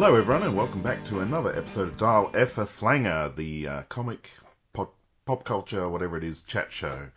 Hello, 0.00 0.14
everyone, 0.14 0.44
and 0.44 0.56
welcome 0.56 0.80
back 0.80 1.04
to 1.06 1.18
another 1.22 1.50
episode 1.58 1.88
of 1.88 1.98
Dial 1.98 2.30
F 2.32 2.56
a 2.58 2.66
Flanger, 2.66 3.32
the 3.34 3.66
uh, 3.66 3.82
comic, 3.88 4.30
pop, 4.72 4.94
pop 5.26 5.42
culture, 5.42 5.88
whatever 5.88 6.16
it 6.16 6.22
is, 6.22 6.44
chat 6.44 6.72
show. 6.72 7.08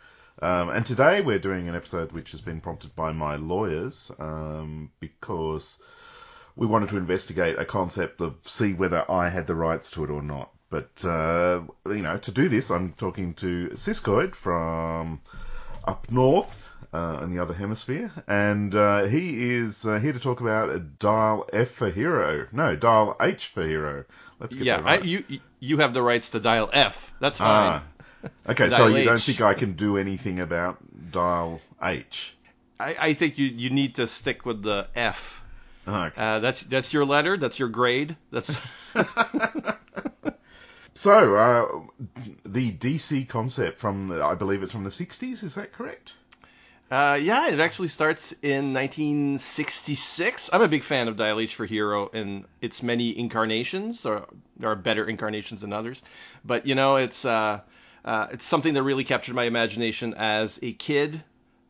Um, 0.42 0.68
and 0.68 0.84
today 0.84 1.20
we're 1.20 1.38
doing 1.38 1.68
an 1.68 1.76
episode 1.76 2.10
which 2.10 2.32
has 2.32 2.40
been 2.40 2.60
prompted 2.60 2.96
by 2.96 3.12
my 3.12 3.36
lawyers 3.36 4.10
um, 4.18 4.90
because 4.98 5.80
we 6.56 6.66
wanted 6.66 6.88
to 6.88 6.96
investigate 6.96 7.56
a 7.56 7.64
concept 7.64 8.20
of 8.20 8.34
see 8.42 8.72
whether 8.72 9.08
I 9.08 9.28
had 9.28 9.46
the 9.46 9.54
rights 9.54 9.92
to 9.92 10.02
it 10.02 10.10
or 10.10 10.20
not. 10.20 10.50
But 10.68 11.04
uh, 11.04 11.60
you 11.86 12.02
know, 12.02 12.16
to 12.16 12.32
do 12.32 12.48
this, 12.48 12.72
I'm 12.72 12.94
talking 12.94 13.34
to 13.34 13.68
Siskoid 13.74 14.34
from 14.34 15.20
up 15.84 16.10
north 16.10 16.61
uh, 16.92 17.20
in 17.22 17.34
the 17.34 17.42
other 17.42 17.54
hemisphere, 17.54 18.12
and 18.26 18.74
uh, 18.74 19.04
he 19.04 19.50
is 19.50 19.86
uh, 19.86 19.98
here 19.98 20.12
to 20.12 20.18
talk 20.18 20.40
about 20.40 20.98
Dial 20.98 21.48
F 21.52 21.70
for 21.70 21.90
Hero. 21.90 22.46
No, 22.52 22.76
Dial 22.76 23.16
H 23.20 23.48
for 23.48 23.66
Hero. 23.66 24.04
Let's 24.38 24.54
get 24.54 24.64
yeah, 24.64 24.76
that 24.76 24.84
right. 24.84 25.02
I, 25.02 25.04
you 25.04 25.24
you 25.60 25.78
have 25.78 25.94
the 25.94 26.02
rights 26.02 26.30
to 26.30 26.40
dial 26.40 26.68
F. 26.72 27.14
That's 27.20 27.38
fine. 27.38 27.48
Ah. 27.48 27.84
Okay, 28.48 28.70
so 28.70 28.86
you 28.86 29.04
don't 29.04 29.20
think 29.20 29.40
I 29.40 29.54
can 29.54 29.72
do 29.72 29.96
anything 29.96 30.38
about 30.38 30.78
Dial 31.10 31.60
H? 31.82 32.36
I, 32.78 32.94
I 33.00 33.14
think 33.14 33.36
you 33.36 33.46
you 33.46 33.70
need 33.70 33.96
to 33.96 34.06
stick 34.06 34.46
with 34.46 34.62
the 34.62 34.86
F. 34.94 35.42
Okay. 35.88 36.20
Uh, 36.20 36.38
that's 36.38 36.62
that's 36.62 36.92
your 36.92 37.04
letter. 37.04 37.36
That's 37.36 37.58
your 37.58 37.68
grade. 37.68 38.16
That's 38.30 38.60
So, 40.94 41.36
uh, 41.36 41.66
the 42.44 42.72
DC 42.72 43.28
concept 43.28 43.78
from, 43.78 44.08
the, 44.08 44.22
I 44.22 44.34
believe 44.34 44.62
it's 44.62 44.72
from 44.72 44.84
the 44.84 44.90
60s, 44.90 45.42
is 45.42 45.54
that 45.54 45.72
correct? 45.72 46.12
Uh, 46.92 47.14
yeah. 47.14 47.48
It 47.48 47.58
actually 47.58 47.88
starts 47.88 48.32
in 48.42 48.74
1966. 48.74 50.50
I'm 50.52 50.60
a 50.60 50.68
big 50.68 50.82
fan 50.82 51.08
of 51.08 51.16
Dial 51.16 51.40
H 51.40 51.54
for 51.54 51.64
Hero 51.64 52.10
and 52.12 52.44
its 52.60 52.82
many 52.82 53.18
incarnations. 53.18 54.04
Or 54.04 54.26
there 54.58 54.70
are 54.70 54.76
better 54.76 55.08
incarnations 55.08 55.62
than 55.62 55.72
others, 55.72 56.02
but 56.44 56.66
you 56.66 56.74
know 56.74 56.96
it's 56.96 57.24
uh, 57.24 57.60
uh, 58.04 58.26
it's 58.32 58.44
something 58.44 58.74
that 58.74 58.82
really 58.82 59.04
captured 59.04 59.34
my 59.34 59.44
imagination 59.44 60.12
as 60.12 60.58
a 60.60 60.74
kid. 60.74 61.24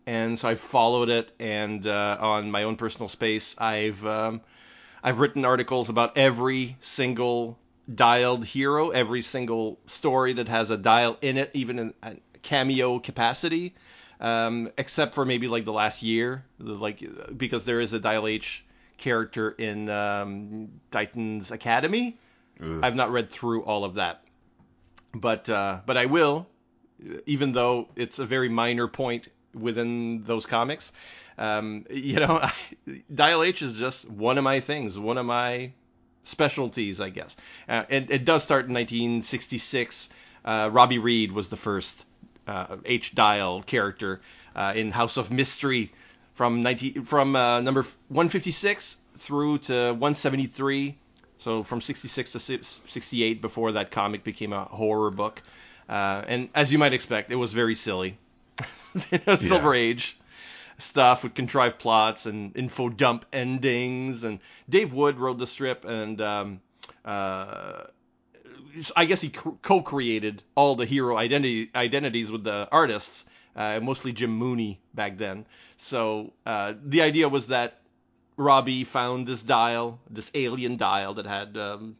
And 0.07 0.37
so 0.37 0.49
I 0.49 0.57
followed 0.57 1.09
it, 1.09 1.31
and 1.39 1.87
uh, 1.87 2.19
on 2.21 2.51
my 2.51 2.65
own 2.65 2.75
personal 2.75 3.07
space, 3.07 3.55
I've 3.59 4.05
um, 4.05 4.41
I've 5.05 5.21
written 5.21 5.45
articles 5.45 5.89
about 5.89 6.19
every 6.19 6.77
single 6.81 7.61
dialed 7.93 8.45
hero, 8.45 8.91
every 8.91 9.23
single 9.23 9.79
story 9.87 10.33
that 10.33 10.49
has 10.49 10.71
a 10.71 10.77
dial 10.77 11.17
in 11.23 11.37
it, 11.37 11.53
even 11.55 11.79
in 11.79 11.95
a 12.03 12.17
cameo 12.43 12.99
capacity, 12.99 13.75
um, 14.23 14.71
except 14.79 15.15
for 15.15 15.25
maybe 15.27 15.49
like 15.49 15.67
the 15.67 15.73
last 15.73 16.03
year, 16.03 16.45
like 16.59 17.05
because 17.37 17.65
there 17.65 17.81
is 17.81 17.93
a 17.93 17.99
dial 17.99 18.27
H 18.27 18.65
character 18.97 19.51
in 19.51 19.91
um, 19.91 20.69
Titans 20.91 21.51
Academy. 21.51 22.17
Ugh. 22.63 22.81
I've 22.83 22.95
not 22.95 23.11
read 23.11 23.31
through 23.31 23.65
all 23.65 23.85
of 23.85 23.95
that, 23.95 24.23
but 25.13 25.51
uh, 25.51 25.81
but 25.85 25.97
I 25.97 26.07
will, 26.07 26.47
even 27.27 27.51
though 27.51 27.89
it's 27.97 28.21
a 28.21 28.25
very 28.25 28.49
minor 28.49 28.87
point 28.87 29.29
within 29.55 30.23
those 30.23 30.47
comics. 30.47 30.93
Um, 31.37 31.85
you 31.91 32.21
know, 32.21 32.49
Dial 33.15 33.43
H 33.43 33.61
is 33.63 33.75
just 33.75 34.09
one 34.09 34.39
of 34.39 34.45
my 34.45 34.61
things, 34.61 34.97
one 34.97 35.19
of 35.19 35.27
my 35.27 35.73
specialties, 36.23 37.01
I 37.01 37.11
guess. 37.11 37.37
Uh, 37.69 37.83
and 37.91 38.09
it 38.09 38.25
does 38.25 38.45
start 38.45 38.67
in 38.67 38.75
1966. 38.75 40.11
Uh, 40.45 40.71
Robbie 40.73 40.99
Reed 40.99 41.33
was 41.33 41.49
the 41.49 41.57
first 41.57 42.05
uh, 42.47 42.77
H 42.85 43.15
dial 43.15 43.63
character 43.63 44.21
uh, 44.55 44.73
in 44.75 44.91
House 44.91 45.17
of 45.17 45.31
Mystery 45.31 45.93
from 46.35 46.63
19 46.63 47.05
from 47.05 47.37
uh, 47.37 47.61
number 47.61 47.83
156 48.09 48.97
through 49.19 49.59
to 49.59 49.75
173. 49.93 50.97
So 51.39 51.63
from 51.63 51.81
66 51.81 52.33
to 52.33 52.41
68 52.41 53.41
before 53.41 53.73
that 53.73 53.91
comic 53.91 54.23
became 54.23 54.53
a 54.53 54.65
horror 54.65 55.11
book. 55.11 55.43
Uh, 55.89 56.23
and 56.27 56.49
as 56.55 56.73
you 56.73 56.79
might 56.79 56.93
expect, 56.93 57.33
it 57.33 57.37
was 57.37 57.53
very 57.53 57.75
silly. 57.75 58.17
Silver 59.37 59.75
Age 59.75 60.17
stuff 60.79 61.23
with 61.25 61.35
contrived 61.35 61.79
plots 61.79 62.27
and 62.27 62.57
info 62.57 62.89
dump 62.89 63.25
endings. 63.33 64.25
And 64.25 64.41
Dave 64.69 64.93
Wood 64.93 65.19
wrote 65.19 65.39
the 65.39 65.47
strip, 65.47 65.85
and 65.85 66.21
um, 66.21 66.61
uh, 67.05 67.85
I 68.97 69.05
guess 69.05 69.21
he 69.21 69.29
co- 69.29 69.59
co-created 69.63 70.43
all 70.55 70.77
the 70.77 70.87
hero 70.87 71.17
identity 71.17 71.71
identities 71.75 72.33
with 72.33 72.45
the 72.45 72.69
artists, 72.71 73.25
uh, 73.55 73.81
mostly 73.83 74.13
Jim 74.13 74.31
Mooney 74.31 74.81
back 74.95 75.19
then. 75.19 75.47
So 75.77 76.33
uh, 76.47 76.75
the 76.85 77.03
idea 77.03 77.29
was 77.29 77.47
that 77.49 77.81
Robbie 78.37 78.85
found 78.85 79.27
this 79.27 79.43
dial, 79.43 79.99
this 80.11 80.31
alien 80.35 80.77
dial 80.77 81.15
that 81.15 81.27
had, 81.27 81.57
um, 81.57 81.97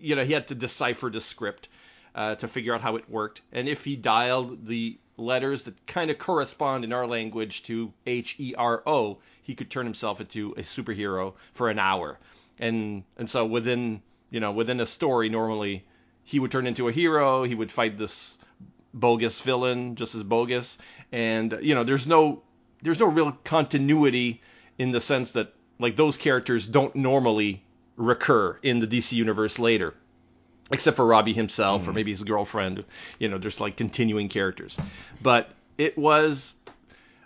you 0.00 0.16
know, 0.16 0.24
he 0.24 0.32
had 0.32 0.48
to 0.48 0.54
decipher 0.54 1.10
the 1.10 1.20
script 1.20 1.68
uh, 2.14 2.34
to 2.36 2.48
figure 2.48 2.74
out 2.74 2.80
how 2.80 2.96
it 2.96 3.10
worked. 3.10 3.42
And 3.52 3.68
if 3.68 3.84
he 3.84 3.96
dialed 3.96 4.66
the 4.66 4.98
letters 5.16 5.64
that 5.64 5.86
kind 5.86 6.10
of 6.10 6.18
correspond 6.18 6.84
in 6.84 6.92
our 6.92 7.06
language 7.06 7.62
to 7.64 7.92
H 8.06 8.36
E 8.38 8.54
R 8.56 8.82
O, 8.86 9.18
he 9.42 9.54
could 9.54 9.70
turn 9.70 9.86
himself 9.86 10.20
into 10.20 10.52
a 10.52 10.62
superhero 10.62 11.34
for 11.52 11.68
an 11.68 11.78
hour. 11.78 12.18
And 12.58 13.04
and 13.18 13.28
so 13.28 13.44
within 13.44 14.02
you 14.32 14.40
know 14.40 14.50
within 14.50 14.80
a 14.80 14.86
story 14.86 15.28
normally 15.28 15.84
he 16.24 16.38
would 16.38 16.50
turn 16.50 16.66
into 16.66 16.88
a 16.88 16.92
hero. 16.92 17.44
He 17.44 17.54
would 17.54 17.70
fight 17.70 17.98
this 17.98 18.38
bogus 18.94 19.40
villain 19.40 19.96
just 19.96 20.14
as 20.14 20.22
bogus. 20.22 20.78
And 21.10 21.58
you 21.62 21.74
know 21.74 21.84
there's 21.84 22.06
no 22.06 22.42
there's 22.82 22.98
no 22.98 23.06
real 23.06 23.32
continuity 23.44 24.40
in 24.78 24.90
the 24.90 25.00
sense 25.00 25.32
that 25.32 25.54
like 25.78 25.96
those 25.96 26.18
characters 26.18 26.66
don't 26.66 26.94
normally 26.96 27.64
recur 27.96 28.58
in 28.62 28.80
the 28.80 28.86
DC 28.86 29.12
universe 29.12 29.58
later 29.58 29.94
except 30.70 30.96
for 30.96 31.04
Robbie 31.04 31.34
himself 31.34 31.82
or 31.82 31.84
mm-hmm. 31.86 31.94
maybe 31.96 32.10
his 32.12 32.22
girlfriend. 32.22 32.84
You 33.18 33.28
know, 33.28 33.38
there's 33.38 33.60
like 33.60 33.76
continuing 33.76 34.28
characters. 34.28 34.78
But 35.20 35.50
it 35.76 35.98
was, 35.98 36.54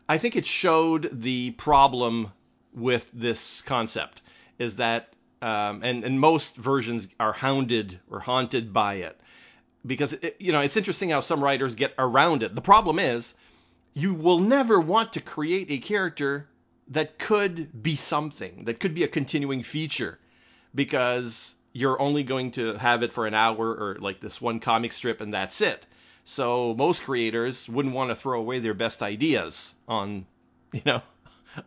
I 0.09 0.19
think 0.19 0.35
it 0.35 0.47
showed 0.47 1.09
the 1.13 1.53
problem 1.53 2.33
with 2.75 3.09
this 3.13 3.63
concept 3.63 4.21
is 4.59 4.77
that, 4.77 5.13
um, 5.43 5.83
and, 5.83 6.05
and 6.05 6.19
most 6.19 6.57
versions 6.57 7.09
are 7.21 7.33
hounded 7.33 7.99
or 8.11 8.21
haunted 8.21 8.73
by 8.73 8.95
it. 8.95 9.21
Because, 9.85 10.13
it, 10.15 10.37
you 10.41 10.53
know, 10.53 10.61
it's 10.61 10.77
interesting 10.77 11.11
how 11.11 11.21
some 11.21 11.43
writers 11.43 11.75
get 11.75 11.95
around 11.99 12.43
it. 12.43 12.55
The 12.55 12.61
problem 12.61 12.99
is, 12.99 13.35
you 13.95 14.15
will 14.15 14.41
never 14.41 14.81
want 14.81 15.15
to 15.15 15.21
create 15.21 15.71
a 15.71 15.79
character 15.79 16.49
that 16.89 17.19
could 17.19 17.83
be 17.83 17.97
something, 17.97 18.65
that 18.65 18.81
could 18.81 18.95
be 18.95 19.05
a 19.05 19.09
continuing 19.09 19.63
feature, 19.63 20.19
because 20.75 21.55
you're 21.73 22.01
only 22.01 22.23
going 22.23 22.53
to 22.53 22.75
have 22.79 23.03
it 23.03 23.13
for 23.13 23.27
an 23.27 23.35
hour 23.35 23.69
or 23.69 23.97
like 24.01 24.21
this 24.21 24.41
one 24.41 24.61
comic 24.61 24.93
strip 24.93 25.21
and 25.21 25.35
that's 25.35 25.61
it. 25.61 25.87
So 26.25 26.75
most 26.75 27.05
creators 27.05 27.69
wouldn't 27.69 27.95
want 27.95 28.11
to 28.11 28.17
throw 28.17 28.41
away 28.41 28.59
their 28.59 28.75
best 28.75 29.03
ideas 29.03 29.75
on, 29.87 30.27
you 30.73 30.83
know, 30.87 31.03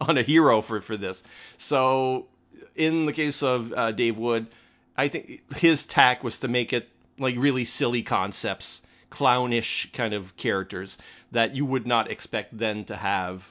on 0.02 0.18
a 0.18 0.24
hero 0.24 0.62
for 0.62 0.82
for 0.82 0.98
this. 0.98 1.24
So 1.58 2.28
in 2.76 3.06
the 3.06 3.14
case 3.14 3.44
of 3.44 3.74
uh, 3.74 3.92
Dave 3.92 4.18
Wood, 4.18 4.48
I 4.98 5.08
think 5.08 5.56
his 5.56 5.84
tack 5.84 6.24
was 6.24 6.40
to 6.40 6.48
make 6.48 6.74
it 6.74 6.90
like 7.18 7.36
really 7.38 7.66
silly 7.66 8.04
concepts, 8.04 8.82
clownish 9.10 9.92
kind 9.94 10.14
of 10.14 10.36
characters 10.38 10.98
that 11.32 11.56
you 11.56 11.66
would 11.66 11.88
not 11.88 12.10
expect 12.12 12.58
then 12.58 12.86
to 12.86 12.96
have 12.96 13.50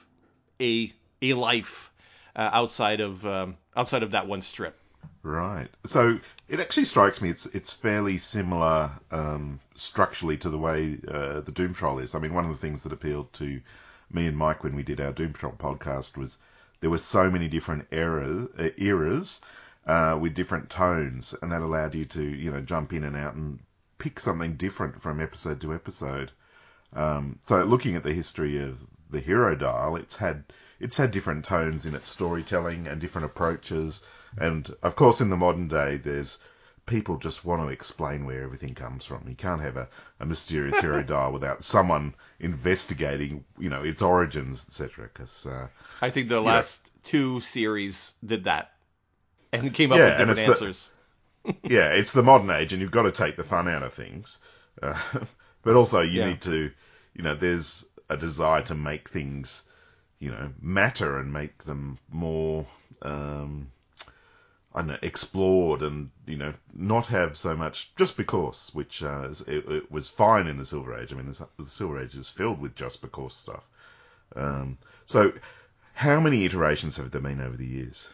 a 0.61 0.93
a 1.21 1.33
life 1.33 1.91
uh, 2.35 2.49
outside 2.53 3.01
of 3.01 3.25
um, 3.25 3.57
outside 3.75 4.03
of 4.03 4.11
that 4.11 4.27
one 4.27 4.41
strip. 4.41 4.77
Right. 5.21 5.67
So 5.85 6.19
it 6.47 6.59
actually 6.59 6.85
strikes 6.85 7.21
me 7.21 7.29
it's 7.29 7.45
it's 7.47 7.73
fairly 7.73 8.17
similar 8.17 8.91
um, 9.11 9.59
structurally 9.75 10.37
to 10.37 10.49
the 10.49 10.57
way 10.57 10.97
uh, 11.07 11.41
the 11.41 11.51
Doom 11.51 11.73
Patrol 11.73 11.99
is. 11.99 12.15
I 12.15 12.19
mean, 12.19 12.33
one 12.33 12.45
of 12.45 12.51
the 12.51 12.57
things 12.57 12.83
that 12.83 12.93
appealed 12.93 13.31
to 13.33 13.61
me 14.11 14.27
and 14.27 14.37
Mike 14.37 14.63
when 14.63 14.75
we 14.75 14.83
did 14.83 15.01
our 15.01 15.11
Doom 15.11 15.33
Patrol 15.33 15.53
podcast 15.53 16.17
was 16.17 16.37
there 16.81 16.89
were 16.89 16.97
so 16.97 17.29
many 17.29 17.47
different 17.47 17.87
eras, 17.91 18.47
uh, 18.57 18.69
eras 18.77 19.41
uh, 19.85 20.17
with 20.19 20.33
different 20.33 20.69
tones, 20.69 21.35
and 21.41 21.51
that 21.51 21.61
allowed 21.61 21.95
you 21.95 22.05
to 22.05 22.23
you 22.23 22.51
know 22.51 22.61
jump 22.61 22.93
in 22.93 23.03
and 23.03 23.15
out 23.15 23.33
and 23.33 23.59
pick 23.97 24.19
something 24.19 24.55
different 24.55 25.01
from 25.01 25.19
episode 25.19 25.61
to 25.61 25.73
episode. 25.73 26.31
Um, 26.93 27.39
so 27.43 27.63
looking 27.63 27.95
at 27.95 28.03
the 28.03 28.13
history 28.13 28.61
of 28.63 28.79
the 29.09 29.19
Hero 29.19 29.55
Dial, 29.55 29.95
it's 29.95 30.15
had 30.15 30.43
it's 30.79 30.97
had 30.97 31.11
different 31.11 31.45
tones 31.45 31.85
in 31.85 31.95
its 31.95 32.09
storytelling 32.09 32.87
and 32.87 33.01
different 33.01 33.25
approaches. 33.25 34.01
And 34.37 34.69
of 34.81 34.95
course, 34.95 35.21
in 35.21 35.29
the 35.29 35.37
modern 35.37 35.67
day, 35.67 35.97
there's 35.97 36.37
people 36.89 37.17
just 37.17 37.45
want 37.45 37.61
to 37.61 37.69
explain 37.69 38.25
where 38.25 38.43
everything 38.43 38.73
comes 38.73 39.05
from. 39.05 39.23
You 39.27 39.35
can't 39.35 39.61
have 39.61 39.77
a, 39.77 39.87
a 40.19 40.25
mysterious 40.25 40.79
hero 40.79 41.03
dial 41.03 41.31
without 41.31 41.63
someone 41.63 42.15
investigating, 42.39 43.45
you 43.57 43.69
know, 43.69 43.83
its 43.83 44.01
origins, 44.01 44.65
etc. 44.67 45.09
Because 45.13 45.45
uh, 45.45 45.67
I 46.01 46.09
think 46.09 46.27
the 46.29 46.41
last 46.41 46.91
two 47.03 47.39
series 47.39 48.11
did 48.25 48.43
that 48.45 48.71
and 49.53 49.73
came 49.73 49.91
up 49.91 49.99
Yeah, 49.99 50.05
with 50.09 50.17
different 50.17 50.39
it's 50.39 50.45
the- 50.47 50.51
answers. 50.53 50.91
yeah, 51.63 51.89
it's 51.93 52.11
the 52.13 52.23
modern 52.23 52.49
age, 52.49 52.73
and 52.73 52.81
you've 52.81 52.91
got 52.91 53.03
to 53.03 53.11
take 53.11 53.37
the 53.37 53.43
fun 53.43 53.67
out 53.67 53.83
of 53.83 53.93
things. 53.93 54.39
Uh, 54.81 54.99
but 55.63 55.75
also, 55.75 56.01
you 56.01 56.19
Yeah. 56.19 56.27
need 56.29 56.41
to, 56.41 56.71
you 57.13 57.23
know, 57.23 57.35
there's 57.35 57.85
a 58.09 58.17
desire 58.17 58.61
to 58.63 58.75
make 58.75 59.09
things, 59.09 59.63
you 60.19 60.31
know, 60.31 60.51
matter 60.61 61.17
and 61.19 61.31
make 61.31 61.63
them 61.63 61.97
more, 62.11 62.65
um, 63.03 63.71
I 64.73 64.83
know, 64.83 64.97
explored 65.01 65.81
and 65.81 66.11
you 66.27 66.37
know 66.37 66.53
not 66.73 67.07
have 67.07 67.35
so 67.35 67.55
much 67.55 67.91
just 67.95 68.15
because, 68.15 68.69
which 68.73 69.01
uh, 69.01 69.29
it, 69.47 69.67
it, 69.67 69.91
was 69.91 70.09
fine 70.09 70.45
in 70.45 70.57
the 70.57 70.65
Silver 70.65 70.97
Age. 70.97 71.11
I 71.11 71.15
mean, 71.15 71.25
the, 71.25 71.47
the 71.57 71.65
Silver 71.65 71.99
Age 71.99 72.15
is 72.15 72.29
filled 72.29 72.61
with 72.61 72.75
just 72.75 73.01
because 73.01 73.33
stuff. 73.33 73.63
Um, 74.35 74.77
so, 75.07 75.33
how 75.93 76.19
many 76.19 76.45
iterations 76.45 76.97
have 76.97 77.09
there 77.09 77.21
been 77.21 77.41
over 77.41 77.57
the 77.57 77.65
years? 77.65 78.09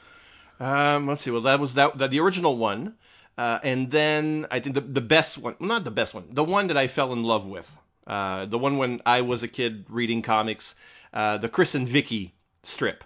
Um, 0.60 1.08
let's 1.08 1.24
see. 1.24 1.32
Well, 1.32 1.42
that 1.42 1.60
was 1.60 1.74
that, 1.74 1.98
that 1.98 2.12
the 2.12 2.22
original 2.22 2.56
one, 2.56 2.96
uh, 3.38 3.60
and 3.62 3.92
then 3.92 4.48
I 4.50 4.62
think 4.62 4.76
the 4.76 4.82
the 4.82 5.02
best 5.02 5.38
one, 5.38 5.56
not 5.60 5.84
the 5.84 5.92
best 5.92 6.14
one, 6.14 6.28
the 6.32 6.44
one 6.44 6.68
that 6.68 6.78
I 6.78 6.88
fell 6.88 7.12
in 7.12 7.24
love 7.24 7.48
with, 7.48 7.78
uh, 8.08 8.46
the 8.46 8.58
one 8.58 8.78
when 8.78 9.02
I 9.06 9.22
was 9.22 9.44
a 9.44 9.50
kid 9.50 9.86
reading 9.90 10.22
comics, 10.22 10.74
uh, 11.14 11.38
the 11.38 11.50
Chris 11.50 11.76
and 11.76 11.88
Vicky 11.88 12.34
strip. 12.64 13.04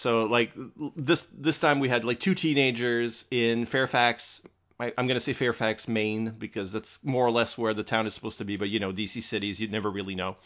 So 0.00 0.24
like 0.24 0.52
this 0.96 1.26
this 1.30 1.58
time 1.58 1.78
we 1.78 1.90
had 1.90 2.04
like 2.04 2.20
two 2.20 2.34
teenagers 2.34 3.26
in 3.30 3.66
Fairfax. 3.66 4.40
I, 4.78 4.94
I'm 4.96 5.06
gonna 5.06 5.20
say 5.20 5.34
Fairfax, 5.34 5.88
Maine, 5.88 6.34
because 6.38 6.72
that's 6.72 7.04
more 7.04 7.26
or 7.26 7.30
less 7.30 7.58
where 7.58 7.74
the 7.74 7.82
town 7.82 8.06
is 8.06 8.14
supposed 8.14 8.38
to 8.38 8.46
be. 8.46 8.56
But 8.56 8.70
you 8.70 8.80
know, 8.80 8.92
DC 8.92 9.22
cities, 9.22 9.60
you 9.60 9.68
never 9.68 9.90
really 9.90 10.14
know. 10.14 10.36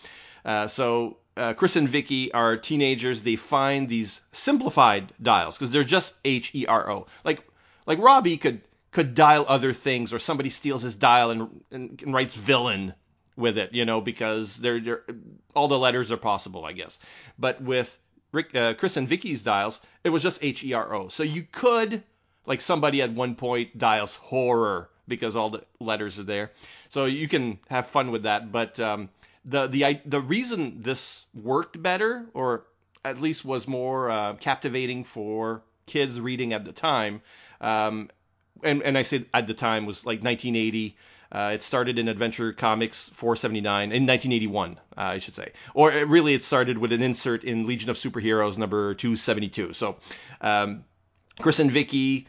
Uh, 0.45 0.67
so 0.67 1.19
uh, 1.37 1.55
Chris 1.55 1.77
and 1.77 1.89
Vicky 1.89 2.33
are 2.33 2.57
teenagers. 2.57 3.23
They 3.23 3.37
find 3.37 3.89
these 3.89 4.23
simplified 4.33 5.13
dials 5.23 5.57
because 5.57 5.71
they're 5.71 5.85
just 5.85 6.17
H 6.25 6.53
E 6.53 6.67
R 6.67 6.91
O. 6.91 7.07
Like 7.23 7.41
like 7.87 8.01
Robbie 8.01 8.39
could 8.39 8.61
could 8.91 9.15
dial 9.15 9.45
other 9.47 9.73
things, 9.73 10.13
or 10.13 10.19
somebody 10.19 10.51
steals 10.51 10.83
his 10.83 10.97
dial 10.97 11.31
and, 11.31 11.63
and, 11.71 12.03
and 12.03 12.13
writes 12.13 12.35
villain 12.35 12.93
with 13.37 13.59
it, 13.59 13.73
you 13.73 13.85
know, 13.85 14.01
because 14.01 14.57
they're, 14.57 14.81
they're 14.81 15.05
all 15.55 15.69
the 15.69 15.79
letters 15.79 16.13
are 16.13 16.17
possible, 16.17 16.65
I 16.65 16.73
guess. 16.73 16.99
But 17.39 17.61
with 17.61 17.97
Rick, 18.35 18.55
uh, 18.55 18.75
Chris 18.75 18.97
and 18.97 19.09
Vicky's 19.09 19.43
dials, 19.43 19.81
it 20.03 20.11
was 20.11 20.23
just 20.23 20.43
H 20.43 20.65
E 20.65 20.73
R 20.73 20.93
O. 20.95 21.09
So 21.09 21.23
you 21.23 21.47
could, 21.51 22.03
like 22.47 22.61
somebody 22.61 23.01
at 23.01 23.13
one 23.13 23.37
point 23.37 23.79
dials 23.79 24.17
horror 24.17 24.91
because 25.07 25.37
all 25.37 25.51
the 25.51 25.65
letters 25.81 26.19
are 26.19 26.25
there. 26.25 26.51
So 26.89 27.05
you 27.05 27.29
can 27.29 27.59
have 27.69 27.87
fun 27.87 28.11
with 28.11 28.25
that. 28.25 28.51
But 28.51 28.81
um, 28.81 29.09
the 29.45 29.67
the 29.67 30.01
the 30.05 30.21
reason 30.21 30.83
this 30.83 31.27
worked 31.35 31.81
better, 31.81 32.27
or 32.35 32.65
at 33.05 33.21
least 33.21 33.45
was 33.45 33.69
more 33.69 34.11
uh, 34.11 34.35
captivating 34.35 35.05
for 35.05 35.63
kids 35.87 36.21
reading 36.21 36.53
at 36.53 36.65
the 36.65 36.73
time, 36.73 37.21
um, 37.61 38.11
and 38.63 38.83
and 38.83 38.97
I 38.97 39.03
say 39.03 39.27
at 39.33 39.47
the 39.47 39.55
time 39.55 39.87
was 39.87 40.07
like 40.07 40.23
1980. 40.23 40.97
Uh, 41.35 41.51
it 41.55 41.63
started 41.63 41.99
in 41.99 42.07
Adventure 42.07 42.53
Comics 42.53 43.09
479 43.09 43.91
in 43.91 44.07
1981, 44.07 44.79
uh, 44.97 45.01
I 45.01 45.19
should 45.19 45.35
say, 45.35 45.51
or 45.75 45.91
it 45.93 46.07
really 46.07 46.35
it 46.35 46.45
started 46.45 46.79
with 46.79 46.93
an 46.93 47.03
insert 47.03 47.43
in 47.43 47.67
Legion 47.67 47.91
of 47.91 47.97
Superheroes 47.97 48.57
number 48.57 48.95
272. 48.95 49.73
So, 49.73 49.97
um, 50.41 50.85
Chris 51.41 51.59
and 51.59 51.73
Vicky, 51.73 52.29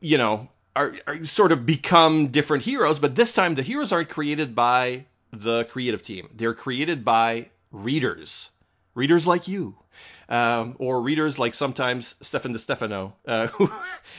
you 0.00 0.18
know, 0.18 0.48
are, 0.74 0.94
are, 1.06 1.24
sort 1.24 1.52
of 1.52 1.64
become 1.64 2.28
different 2.28 2.64
heroes, 2.64 2.98
but 2.98 3.14
this 3.14 3.32
time 3.32 3.54
the 3.54 3.62
heroes 3.62 3.92
aren't 3.92 4.08
created 4.08 4.56
by 4.56 5.04
the 5.32 5.64
creative 5.64 6.02
team. 6.02 6.28
They're 6.34 6.54
created 6.54 7.04
by 7.04 7.50
readers, 7.70 8.50
readers 8.94 9.26
like 9.26 9.48
you, 9.48 9.76
um, 10.28 10.76
or 10.78 11.02
readers 11.02 11.38
like 11.38 11.54
sometimes 11.54 12.14
Stefan 12.20 12.54
DeStefano, 12.54 13.12
uh, 13.26 13.46
who, 13.48 13.70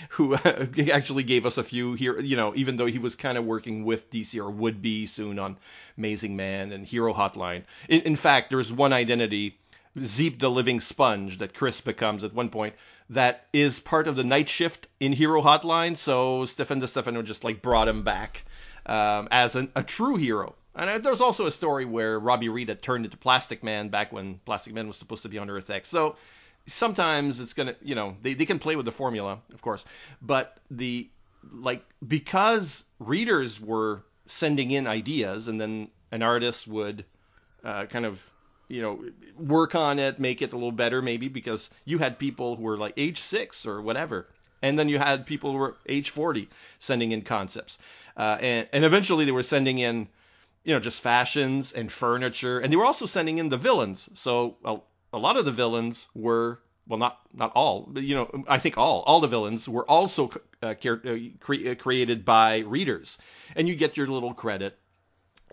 who 0.10 0.36
uh, 0.36 0.68
actually 0.92 1.24
gave 1.24 1.46
us 1.46 1.58
a 1.58 1.64
few 1.64 1.94
here. 1.94 2.20
You 2.20 2.36
know, 2.36 2.54
even 2.56 2.78
though 2.78 2.86
he 2.86 3.00
was 3.00 3.16
kind 3.16 3.38
of 3.38 3.46
working 3.46 3.86
with 3.86 4.10
DC 4.12 4.40
or 4.40 4.50
would 4.50 4.82
be 4.82 5.06
soon 5.06 5.40
on 5.40 5.58
Amazing 5.98 6.36
Man 6.36 6.72
and 6.72 6.86
Hero 6.86 7.14
Hotline. 7.14 7.64
In, 7.90 8.02
in 8.02 8.16
fact, 8.16 8.50
there's 8.50 8.72
one 8.72 8.94
identity. 8.94 9.58
Zeep 10.00 10.40
the 10.40 10.50
Living 10.50 10.80
Sponge 10.80 11.40
that 11.40 11.54
Chris 11.54 11.82
becomes 11.82 12.24
at 12.24 12.34
one 12.34 12.48
point 12.48 12.76
that 13.10 13.48
is 13.52 13.82
part 13.82 14.08
of 14.08 14.16
the 14.16 14.24
night 14.24 14.48
shift 14.48 14.88
in 15.02 15.12
Hero 15.12 15.42
Hotline. 15.42 15.98
So 15.98 16.46
Stefan 16.46 16.82
DeStefano 16.82 17.26
just 17.26 17.44
like 17.44 17.62
brought 17.62 17.90
him 17.90 18.04
back 18.04 18.46
um, 18.86 19.28
as 19.32 19.56
an, 19.56 19.70
a 19.76 19.84
true 19.84 20.16
hero. 20.16 20.56
And 20.76 21.04
there's 21.04 21.22
also 21.22 21.46
a 21.46 21.52
story 21.52 21.86
where 21.86 22.18
Robbie 22.20 22.50
Reed 22.50 22.70
had 22.70 22.82
turned 22.82 23.06
into 23.06 23.18
Plastic 23.18 23.64
Man 23.64 23.90
back 23.90 24.12
when 24.14 24.40
Plastic 24.46 24.74
Man 24.74 24.88
was 24.88 24.98
supposed 24.98 25.24
to 25.24 25.30
be 25.30 25.38
on 25.38 25.50
Earth 25.50 25.70
X. 25.70 25.90
So 25.90 26.16
sometimes 26.66 27.40
it's 27.40 27.54
gonna, 27.54 27.76
you 27.82 27.96
know, 27.96 28.16
they, 28.22 28.34
they 28.34 28.46
can 28.46 28.60
play 28.60 28.76
with 28.76 28.86
the 28.86 28.92
formula, 28.92 29.40
of 29.54 29.62
course, 29.62 29.84
but 30.22 30.58
the 30.70 31.10
like 31.52 31.84
because 32.08 32.84
readers 33.00 33.60
were 33.60 34.04
sending 34.28 34.72
in 34.72 34.88
ideas 34.88 35.48
and 35.48 35.60
then 35.60 35.90
an 36.12 36.22
artist 36.22 36.68
would 36.68 37.04
uh, 37.64 37.86
kind 37.86 38.06
of 38.06 38.32
you 38.68 38.82
know 38.82 39.04
work 39.38 39.76
on 39.76 40.00
it, 40.00 40.20
make 40.20 40.42
it 40.42 40.54
a 40.54 40.56
little 40.56 40.72
better 40.72 41.02
maybe 41.02 41.28
because 41.28 41.70
you 41.84 41.98
had 41.98 42.18
people 42.18 42.56
who 42.56 42.64
were 42.64 42.78
like 42.78 42.94
age 42.98 43.20
six 43.20 43.66
or 43.66 43.82
whatever, 43.82 44.28
and 44.62 44.80
then 44.80 44.88
you 44.88 44.98
had 44.98 45.26
people 45.26 45.52
who 45.52 45.58
were 45.58 45.76
age 45.88 46.12
40 46.12 46.48
sending 46.80 47.12
in 47.12 47.22
concepts, 47.24 47.78
uh, 48.16 48.38
and 48.40 48.68
and 48.72 48.86
eventually 48.86 49.26
they 49.26 49.32
were 49.32 49.44
sending 49.44 49.78
in 49.78 50.08
you 50.64 50.74
know, 50.74 50.80
just 50.80 51.02
fashions 51.02 51.74
and 51.74 51.92
furniture, 51.92 52.60
and 52.60 52.72
they 52.72 52.78
were 52.78 52.86
also 52.86 53.06
sending 53.06 53.38
in 53.38 53.50
the 53.50 53.58
villains. 53.58 54.10
So 54.14 54.58
a, 54.64 54.78
a 55.14 55.18
lot 55.18 55.38
of 55.38 55.46
the 55.46 55.52
villains 55.52 56.08
were 56.14 56.60
well, 56.88 57.00
not 57.00 57.20
not 57.34 57.52
all, 57.56 57.88
but 57.90 58.04
you 58.04 58.16
know, 58.16 58.44
I 58.48 58.60
think 58.60 58.78
all 58.78 59.02
all 59.02 59.20
the 59.20 59.28
villains 59.28 59.68
were 59.68 59.90
also 59.90 60.30
uh, 60.62 60.68
uh 60.68 60.76
cre- 61.40 61.70
uh, 61.70 61.76
created 61.76 62.26
by 62.26 62.60
readers, 62.60 63.18
and 63.56 63.68
you 63.68 63.76
get 63.76 63.98
your 63.98 64.08
little 64.08 64.34
credit. 64.34 64.78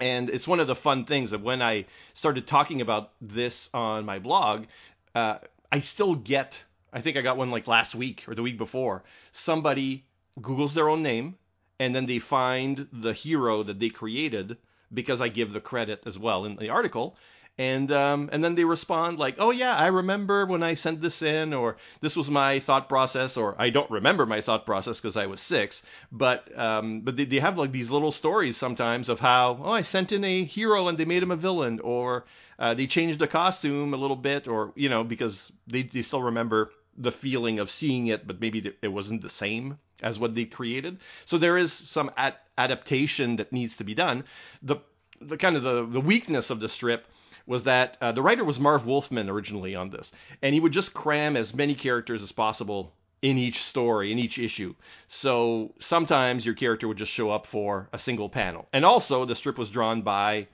And 0.01 0.31
it's 0.31 0.47
one 0.47 0.61
of 0.61 0.69
the 0.69 0.77
fun 0.77 1.05
things 1.05 1.33
that 1.33 1.41
when 1.41 1.61
I 1.61 1.87
started 2.15 2.47
talking 2.47 2.81
about 2.81 3.13
this 3.21 3.69
on 3.75 4.05
my 4.05 4.21
blog, 4.21 4.67
uh, 5.15 5.39
I 5.73 5.81
still 5.81 6.15
get. 6.15 6.65
I 6.93 7.01
think 7.01 7.17
I 7.17 7.21
got 7.21 7.37
one 7.37 7.51
like 7.51 7.67
last 7.67 7.95
week 7.95 8.25
or 8.29 8.35
the 8.35 8.43
week 8.43 8.59
before. 8.59 9.05
Somebody 9.33 10.07
Google's 10.41 10.75
their 10.75 10.89
own 10.89 11.03
name, 11.03 11.37
and 11.79 11.95
then 11.95 12.07
they 12.07 12.19
find 12.19 12.89
the 12.93 13.13
hero 13.13 13.63
that 13.63 13.79
they 13.79 13.91
created 13.91 14.57
because 14.93 15.20
I 15.20 15.29
give 15.29 15.52
the 15.52 15.61
credit 15.61 16.02
as 16.06 16.19
well 16.19 16.44
in 16.44 16.56
the 16.56 16.70
article. 16.70 17.17
And 17.61 17.90
um, 17.90 18.31
and 18.31 18.43
then 18.43 18.55
they 18.55 18.62
respond 18.62 19.19
like, 19.19 19.35
oh 19.38 19.50
yeah, 19.50 19.76
I 19.76 19.88
remember 19.88 20.46
when 20.46 20.62
I 20.62 20.75
sent 20.75 21.00
this 21.00 21.23
in, 21.23 21.52
or 21.52 21.76
this 22.00 22.14
was 22.14 22.31
my 22.31 22.61
thought 22.61 22.88
process, 22.88 23.37
or 23.37 23.56
I 23.58 23.70
don't 23.70 23.90
remember 23.90 24.26
my 24.26 24.40
thought 24.40 24.64
process 24.64 25.00
because 25.00 25.17
I 25.17 25.26
was 25.26 25.40
six. 25.40 25.83
But 26.12 26.57
um, 26.57 27.00
but 27.00 27.16
they, 27.16 27.25
they 27.25 27.40
have 27.40 27.59
like 27.59 27.73
these 27.73 27.90
little 27.90 28.12
stories 28.12 28.57
sometimes 28.57 29.09
of 29.09 29.18
how 29.18 29.59
oh 29.61 29.73
I 29.73 29.83
sent 29.83 30.12
in 30.12 30.23
a 30.23 30.45
hero 30.45 30.87
and 30.87 30.97
they 30.97 31.04
made 31.04 31.21
him 31.21 31.33
a 31.33 31.37
villain, 31.37 31.80
or 31.80 32.26
uh, 32.61 32.75
they 32.75 32.87
changed 32.87 33.18
the 33.18 33.26
costume 33.26 33.92
a 33.92 33.97
little 33.97 34.16
bit, 34.16 34.47
or 34.47 34.73
you 34.76 34.88
know 34.88 35.02
because 35.02 35.50
they, 35.66 35.83
they 35.83 36.02
still 36.02 36.23
remember 36.23 36.71
the 36.99 37.12
feeling 37.12 37.61
of 37.61 37.71
seeing 37.71 38.09
it, 38.09 38.26
but 38.26 38.40
maybe 38.40 38.73
it 38.83 38.88
wasn't 38.88 39.23
the 39.23 39.31
same 39.31 39.78
as 40.02 40.19
what 40.19 40.35
they 40.35 40.45
created. 40.45 40.99
So 41.25 41.38
there 41.38 41.57
is 41.57 41.73
some 41.73 42.11
ad- 42.17 42.37
adaptation 42.57 43.37
that 43.37 43.52
needs 43.52 43.76
to 43.76 43.85
be 43.85 43.95
done. 43.95 44.25
The 44.62 44.76
the 45.21 45.37
kind 45.37 45.57
of 45.57 45.62
the, 45.62 45.85
the 45.85 46.00
weakness 46.00 46.50
of 46.50 46.61
the 46.61 46.69
strip 46.69 47.05
was 47.45 47.64
that 47.64 47.97
uh, 48.00 48.12
the 48.12 48.23
writer 48.23 48.45
was 48.45 48.61
Marv 48.61 48.87
Wolfman 48.87 49.28
originally 49.28 49.75
on 49.75 49.90
this, 49.90 50.12
and 50.43 50.55
he 50.55 50.61
would 50.61 50.73
just 50.73 50.95
cram 50.95 51.37
as 51.37 51.55
many 51.55 51.75
characters 51.75 52.23
as 52.23 52.31
possible 52.31 52.93
in 53.21 53.37
each 53.37 53.62
story, 53.62 54.12
in 54.12 54.19
each 54.19 54.38
issue. 54.38 54.75
So 55.09 55.75
sometimes 55.81 56.47
your 56.47 56.55
character 56.55 56.87
would 56.87 56.99
just 56.99 57.11
show 57.11 57.31
up 57.31 57.47
for 57.47 57.88
a 57.93 57.99
single 57.99 58.28
panel. 58.28 58.69
And 58.73 58.85
also, 58.85 59.25
the 59.25 59.35
strip 59.35 59.59
was 59.59 59.71
drawn 59.71 60.02
by 60.02 60.47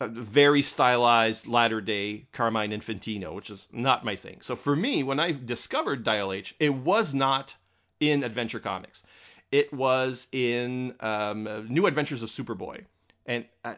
very 0.00 0.62
stylized 0.62 1.46
latter 1.46 1.80
day 1.80 2.26
Carmine 2.32 2.70
Infantino, 2.70 3.34
which 3.34 3.50
is 3.50 3.66
not 3.72 4.04
my 4.04 4.16
thing. 4.16 4.40
So 4.42 4.56
for 4.56 4.74
me, 4.74 5.02
when 5.02 5.18
I 5.18 5.32
discovered 5.32 6.04
Dial 6.04 6.32
H, 6.32 6.54
it 6.58 6.74
was 6.74 7.14
not 7.14 7.54
in 8.00 8.22
Adventure 8.22 8.60
Comics. 8.60 9.02
It 9.50 9.72
was 9.72 10.26
in 10.32 10.94
um, 11.00 11.66
New 11.68 11.86
Adventures 11.86 12.22
of 12.22 12.28
Superboy, 12.28 12.84
and 13.26 13.44
uh, 13.64 13.74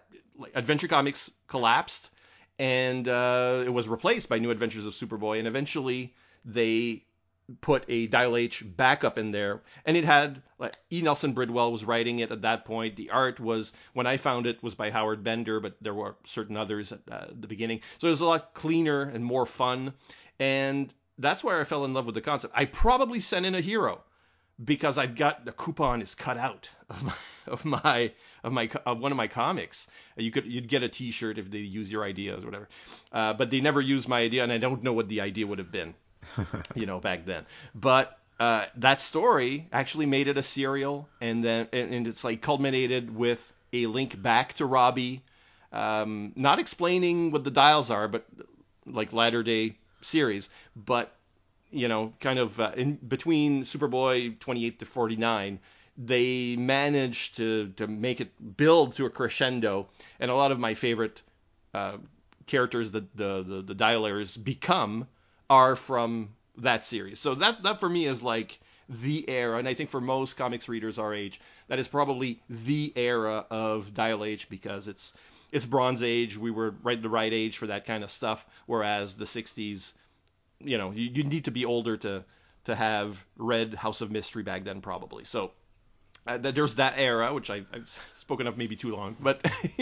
Adventure 0.54 0.88
Comics 0.88 1.30
collapsed, 1.46 2.10
and 2.58 3.06
uh, 3.06 3.62
it 3.64 3.72
was 3.72 3.88
replaced 3.88 4.28
by 4.28 4.38
New 4.38 4.50
Adventures 4.50 4.86
of 4.86 4.94
Superboy, 4.94 5.38
and 5.38 5.46
eventually 5.46 6.14
they 6.44 7.04
put 7.60 7.84
a 7.88 8.06
Dial 8.06 8.36
H 8.36 8.62
backup 8.64 9.18
in 9.18 9.30
there, 9.30 9.62
and 9.84 9.96
it 9.96 10.04
had 10.04 10.42
like 10.58 10.76
E. 10.92 11.02
Nelson 11.02 11.32
Bridwell 11.32 11.72
was 11.72 11.84
writing 11.84 12.18
it 12.18 12.30
at 12.30 12.42
that 12.42 12.64
point. 12.64 12.96
The 12.96 13.10
art 13.10 13.40
was 13.40 13.72
when 13.94 14.06
I 14.06 14.16
found 14.16 14.46
it 14.46 14.62
was 14.62 14.74
by 14.74 14.90
Howard 14.90 15.24
Bender, 15.24 15.60
but 15.60 15.76
there 15.80 15.94
were 15.94 16.16
certain 16.24 16.56
others 16.56 16.92
at 16.92 17.00
uh, 17.10 17.26
the 17.32 17.46
beginning, 17.46 17.80
so 17.98 18.08
it 18.08 18.10
was 18.10 18.20
a 18.20 18.26
lot 18.26 18.54
cleaner 18.54 19.02
and 19.02 19.24
more 19.24 19.46
fun, 19.46 19.94
and 20.38 20.92
that's 21.18 21.42
where 21.42 21.60
I 21.60 21.64
fell 21.64 21.84
in 21.84 21.94
love 21.94 22.06
with 22.06 22.14
the 22.14 22.20
concept. 22.20 22.54
I 22.56 22.66
probably 22.66 23.20
sent 23.20 23.46
in 23.46 23.54
a 23.54 23.60
hero 23.60 24.02
because 24.62 24.98
I've 24.98 25.14
got 25.14 25.44
the 25.44 25.52
coupon 25.52 26.02
is 26.02 26.14
cut 26.14 26.36
out 26.36 26.68
of 26.90 27.04
my 27.04 27.14
of 27.46 27.64
my 27.64 28.12
of 28.44 28.52
my 28.52 28.68
of 28.84 28.98
one 28.98 29.12
of 29.12 29.16
my 29.16 29.28
comics. 29.28 29.86
You 30.16 30.30
could 30.30 30.46
you'd 30.46 30.68
get 30.68 30.82
a 30.82 30.88
T-shirt 30.88 31.38
if 31.38 31.50
they 31.50 31.58
use 31.58 31.90
your 31.90 32.04
ideas 32.04 32.44
or 32.44 32.48
whatever, 32.48 32.68
uh, 33.12 33.32
but 33.34 33.50
they 33.50 33.60
never 33.60 33.80
used 33.80 34.08
my 34.08 34.20
idea, 34.20 34.42
and 34.42 34.52
I 34.52 34.58
don't 34.58 34.82
know 34.82 34.92
what 34.92 35.08
the 35.08 35.20
idea 35.20 35.46
would 35.46 35.58
have 35.58 35.72
been, 35.72 35.94
you 36.74 36.86
know, 36.86 37.00
back 37.00 37.24
then. 37.26 37.46
But 37.74 38.18
uh, 38.40 38.66
that 38.76 39.00
story 39.00 39.68
actually 39.72 40.06
made 40.06 40.28
it 40.28 40.38
a 40.38 40.42
serial, 40.42 41.08
and 41.20 41.44
then 41.44 41.68
and, 41.72 41.92
and 41.92 42.06
it's 42.06 42.24
like 42.24 42.40
culminated 42.40 43.14
with 43.14 43.52
a 43.72 43.86
link 43.86 44.20
back 44.20 44.54
to 44.54 44.66
Robbie, 44.66 45.22
um, 45.72 46.32
not 46.36 46.58
explaining 46.58 47.30
what 47.30 47.44
the 47.44 47.50
dials 47.50 47.90
are, 47.90 48.08
but 48.08 48.26
like 48.86 49.12
latter 49.12 49.42
day 49.42 49.76
series, 50.02 50.48
but 50.76 51.12
you 51.70 51.88
know, 51.88 52.12
kind 52.20 52.38
of 52.38 52.58
uh, 52.60 52.72
in 52.76 52.94
between 52.94 53.62
Superboy 53.62 54.38
28 54.38 54.78
to 54.78 54.86
49, 54.86 55.58
they 55.98 56.56
managed 56.56 57.36
to 57.36 57.72
to 57.76 57.86
make 57.86 58.20
it 58.20 58.56
build 58.56 58.94
to 58.94 59.06
a 59.06 59.10
crescendo, 59.10 59.88
and 60.20 60.30
a 60.30 60.34
lot 60.34 60.52
of 60.52 60.58
my 60.58 60.74
favorite 60.74 61.22
uh, 61.74 61.96
characters 62.46 62.92
that 62.92 63.14
the, 63.16 63.42
the 63.42 63.62
the 63.62 63.74
dialers 63.74 64.42
become 64.42 65.06
are 65.50 65.76
from 65.76 66.30
that 66.58 66.84
series. 66.84 67.18
So 67.18 67.34
that 67.36 67.62
that 67.62 67.80
for 67.80 67.88
me 67.88 68.06
is 68.06 68.22
like 68.22 68.58
the 68.88 69.28
era, 69.28 69.58
and 69.58 69.68
I 69.68 69.74
think 69.74 69.90
for 69.90 70.00
most 70.00 70.36
comics 70.36 70.68
readers 70.68 70.98
our 70.98 71.12
age, 71.14 71.40
that 71.68 71.78
is 71.78 71.88
probably 71.88 72.40
the 72.48 72.92
era 72.96 73.44
of 73.50 73.94
Dial 73.94 74.24
H 74.24 74.48
because 74.48 74.88
it's 74.88 75.12
it's 75.52 75.66
Bronze 75.66 76.02
Age. 76.02 76.36
We 76.36 76.50
were 76.50 76.74
right 76.82 77.00
the 77.00 77.08
right 77.08 77.32
age 77.32 77.58
for 77.58 77.68
that 77.68 77.86
kind 77.86 78.04
of 78.04 78.10
stuff, 78.10 78.44
whereas 78.66 79.16
the 79.16 79.24
60s, 79.24 79.92
you 80.60 80.78
know, 80.78 80.90
you, 80.90 81.10
you 81.10 81.24
need 81.24 81.46
to 81.46 81.50
be 81.50 81.64
older 81.64 81.96
to 81.98 82.24
to 82.64 82.74
have 82.74 83.24
read 83.36 83.74
House 83.74 84.00
of 84.00 84.10
Mystery 84.10 84.42
back 84.42 84.64
then 84.64 84.80
probably. 84.80 85.24
So 85.24 85.52
uh, 86.26 86.38
there's 86.38 86.74
that 86.74 86.94
era, 86.98 87.32
which 87.32 87.50
I, 87.50 87.64
have 87.72 88.17
spoken 88.28 88.46
of 88.46 88.58
maybe 88.58 88.76
too 88.76 88.94
long, 88.94 89.16
but 89.18 89.40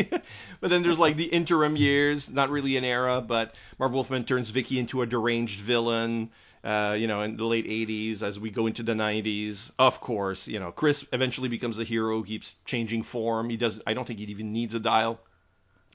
but 0.60 0.70
then 0.70 0.80
there's 0.80 1.00
like 1.00 1.16
the 1.16 1.24
interim 1.24 1.74
years, 1.74 2.30
not 2.30 2.48
really 2.48 2.76
an 2.76 2.84
era, 2.84 3.20
but 3.20 3.56
Marv 3.76 3.92
Wolfman 3.92 4.24
turns 4.24 4.50
Vicky 4.50 4.78
into 4.78 5.02
a 5.02 5.06
deranged 5.06 5.58
villain. 5.58 6.30
Uh, 6.62 6.96
you 6.96 7.08
know, 7.08 7.22
in 7.22 7.36
the 7.36 7.44
late 7.44 7.66
80s, 7.66 8.22
as 8.22 8.38
we 8.38 8.50
go 8.50 8.68
into 8.68 8.84
the 8.84 8.92
90s, 8.92 9.72
of 9.80 10.00
course, 10.00 10.46
you 10.46 10.60
know, 10.60 10.70
Chris 10.70 11.04
eventually 11.12 11.48
becomes 11.48 11.76
the 11.76 11.82
hero, 11.82 12.22
keeps 12.22 12.54
changing 12.64 13.02
form. 13.02 13.50
He 13.50 13.56
does. 13.56 13.80
I 13.84 13.94
don't 13.94 14.06
think 14.06 14.20
he 14.20 14.26
even 14.26 14.52
needs 14.52 14.74
a 14.74 14.80
dial. 14.80 15.18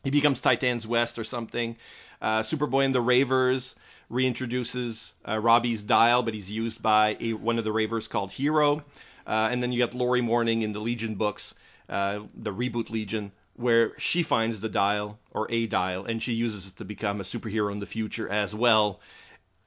He 0.04 0.10
becomes 0.10 0.42
Titans 0.42 0.86
West 0.86 1.20
or 1.20 1.24
something. 1.24 1.78
Uh, 2.22 2.42
Superboy 2.42 2.84
and 2.84 2.94
the 2.94 3.02
Ravers 3.02 3.76
reintroduces 4.12 5.14
uh, 5.26 5.40
Robbie's 5.40 5.84
dial, 5.84 6.22
but 6.22 6.34
he's 6.34 6.52
used 6.52 6.82
by 6.82 7.16
a, 7.22 7.32
one 7.32 7.60
of 7.60 7.64
the 7.64 7.72
Ravers 7.72 8.10
called 8.10 8.32
Hero. 8.32 8.84
Uh, 9.26 9.48
and 9.52 9.64
then 9.64 9.72
you 9.72 9.80
got 9.80 9.94
Lori 9.94 10.22
Morning 10.22 10.64
in 10.64 10.74
the 10.74 10.80
Legion 10.80 11.16
books, 11.16 11.54
uh, 11.92 12.22
the 12.36 12.54
reboot 12.54 12.90
Legion, 12.90 13.32
where 13.56 13.98
she 14.00 14.24
finds 14.24 14.60
the 14.60 14.70
dial 14.70 15.20
or 15.32 15.52
a 15.52 15.68
dial, 15.68 16.06
and 16.06 16.24
she 16.24 16.34
uses 16.34 16.70
it 16.70 16.78
to 16.78 16.86
become 16.86 17.20
a 17.20 17.24
superhero 17.24 17.72
in 17.72 17.80
the 17.80 17.86
future 17.86 18.28
as 18.30 18.56
well. 18.56 19.02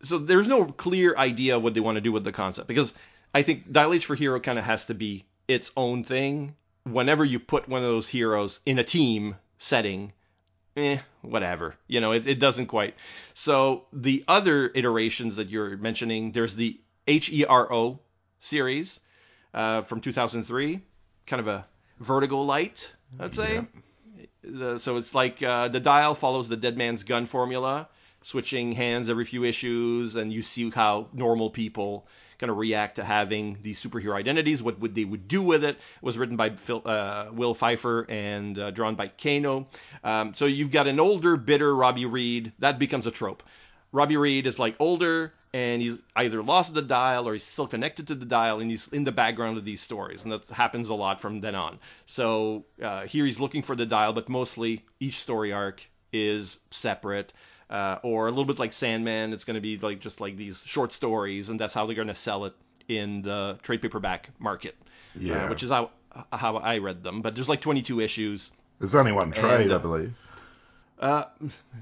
So 0.03 0.19
there's 0.19 0.49
no 0.49 0.65
clear 0.65 1.17
idea 1.17 1.57
of 1.57 1.63
what 1.63 1.75
they 1.75 1.81
want 1.81 1.97
to 1.97 2.01
do 2.01 2.13
with 2.13 2.25
the 2.25 2.33
concept 2.33 2.67
because 2.67 2.95
I 3.35 3.43
think 3.43 3.71
Dial 3.71 3.93
H 3.93 4.07
for 4.07 4.15
Hero 4.15 4.41
kind 4.41 4.59
of 4.59 4.65
has 4.65 4.87
to 4.87 4.95
be 4.95 5.25
its 5.49 5.71
own 5.77 6.05
thing. 6.05 6.57
Whenever 6.85 7.25
you 7.25 7.39
put 7.39 7.69
one 7.69 7.83
of 7.83 7.89
those 7.89 8.09
heroes 8.09 8.61
in 8.65 8.79
a 8.79 8.85
team 8.85 9.37
setting, 9.59 10.13
eh, 10.77 10.99
whatever. 11.23 11.75
You 11.87 12.01
know, 12.01 12.13
it, 12.13 12.27
it 12.27 12.39
doesn't 12.39 12.67
quite. 12.67 12.95
So 13.33 13.87
the 13.93 14.25
other 14.29 14.71
iterations 14.75 15.37
that 15.37 15.49
you're 15.49 15.77
mentioning, 15.77 16.33
there's 16.33 16.55
the 16.55 16.81
HERO 17.07 18.01
series, 18.41 19.01
uh, 19.53 19.83
from 19.83 20.01
2003, 20.01 20.81
kind 21.27 21.41
of 21.41 21.49
a 21.49 21.67
Vertigo 21.99 22.43
light, 22.43 22.93
I'd 23.19 23.35
say. 23.35 23.55
Yeah. 23.55 23.63
The, 24.43 24.79
so 24.79 24.99
it's 24.99 25.15
like 25.15 25.43
uh, 25.43 25.69
the 25.69 25.81
dial 25.81 26.15
follows 26.15 26.49
the 26.49 26.57
Dead 26.57 26.77
Man's 26.77 27.05
Gun 27.05 27.27
formula, 27.27 27.89
switching 28.23 28.73
hands 28.73 29.09
every 29.09 29.25
few 29.25 29.45
issues, 29.45 30.17
and 30.17 30.33
you 30.33 30.43
see 30.43 30.71
how 30.71 31.09
normal 31.13 31.51
people 31.51 32.07
kind 32.39 32.51
of 32.51 32.59
react 32.59 32.97
to 32.97 33.05
having 33.05 33.59
these 33.63 33.83
superhero 33.83 34.15
identities, 34.15 34.63
what 34.63 34.79
would 34.81 34.95
they 34.95 35.05
would 35.05 35.29
do 35.29 35.43
with 35.43 35.65
it. 35.65 35.77
it 35.77 36.03
was 36.03 36.19
written 36.19 36.37
by 36.37 36.51
Phil, 36.51 36.83
uh, 36.85 37.27
Will 37.33 37.55
Pfeiffer 37.55 38.07
and 38.09 38.59
uh, 38.59 38.71
drawn 38.71 38.97
by 38.97 39.09
Kano. 39.09 39.69
Um, 40.03 40.35
so 40.35 40.47
you've 40.47 40.71
got 40.71 40.87
an 40.87 41.01
older, 41.01 41.37
bitter 41.37 41.75
Robbie 41.75 42.07
Reed. 42.07 42.53
That 42.59 42.79
becomes 42.79 43.07
a 43.07 43.11
trope. 43.11 43.43
Robbie 43.93 44.17
Reed 44.17 44.47
is 44.47 44.59
like 44.59 44.77
older, 44.79 45.33
and 45.55 45.81
he's 45.81 46.01
either 46.17 46.43
lost 46.43 46.75
the 46.75 46.83
dial 46.83 47.29
or 47.29 47.33
he's 47.33 47.45
still 47.45 47.69
connected 47.69 48.09
to 48.09 48.17
the 48.17 48.27
dial 48.27 48.59
and 48.59 48.69
he's 48.69 48.89
in 48.89 49.05
the 49.05 49.13
background 49.13 49.57
of 49.57 49.65
these 49.65 49.81
stories 49.81 50.25
and 50.25 50.33
that 50.33 50.49
happens 50.49 50.89
a 50.89 50.95
lot 50.95 51.21
from 51.21 51.41
then 51.41 51.55
on. 51.55 51.79
So 52.07 52.65
uh, 52.83 53.07
here 53.07 53.25
he's 53.25 53.39
looking 53.39 53.63
for 53.63 53.77
the 53.77 53.87
dial 53.87 54.13
but 54.13 54.29
mostly 54.29 54.85
each 54.99 55.21
story 55.21 55.53
arc 55.53 55.89
is 56.13 56.59
separate 56.73 57.33
uh, 57.71 57.99
or 58.03 58.27
a 58.27 58.31
little 58.31 58.45
bit 58.47 58.59
like 58.59 58.73
sandman. 58.73 59.33
It's 59.33 59.45
going 59.45 59.55
to 59.55 59.61
be 59.61 59.79
like 59.79 60.01
just 60.01 60.21
like 60.21 60.37
these 60.37 60.65
short 60.67 60.93
stories 60.93 61.51
and 61.51 61.61
that's 61.61 61.73
how 61.73 61.87
they're 61.87 61.95
going 61.95 62.09
to 62.09 62.17
sell 62.17 62.47
it 62.47 62.55
in 62.89 63.23
the 63.23 63.57
trade 63.63 63.81
paperback 63.81 64.31
market 64.41 64.75
uh, 64.83 65.21
yeah. 65.21 65.45
Uh, 65.45 65.51
which 65.51 65.63
is 65.63 65.71
how, 65.71 65.91
how 66.33 66.57
i 66.57 66.79
read 66.79 67.05
them. 67.05 67.23
But 67.23 67.37
there's 67.37 67.49
like 67.49 67.61
22 67.61 68.01
issues. 68.01 68.51
There's 68.81 68.97
only 68.97 69.13
one 69.13 69.31
trade 69.31 69.61
and, 69.61 69.73
i 69.73 69.77
uh, 69.77 69.79
believe 69.79 70.15
uh, 71.05 71.27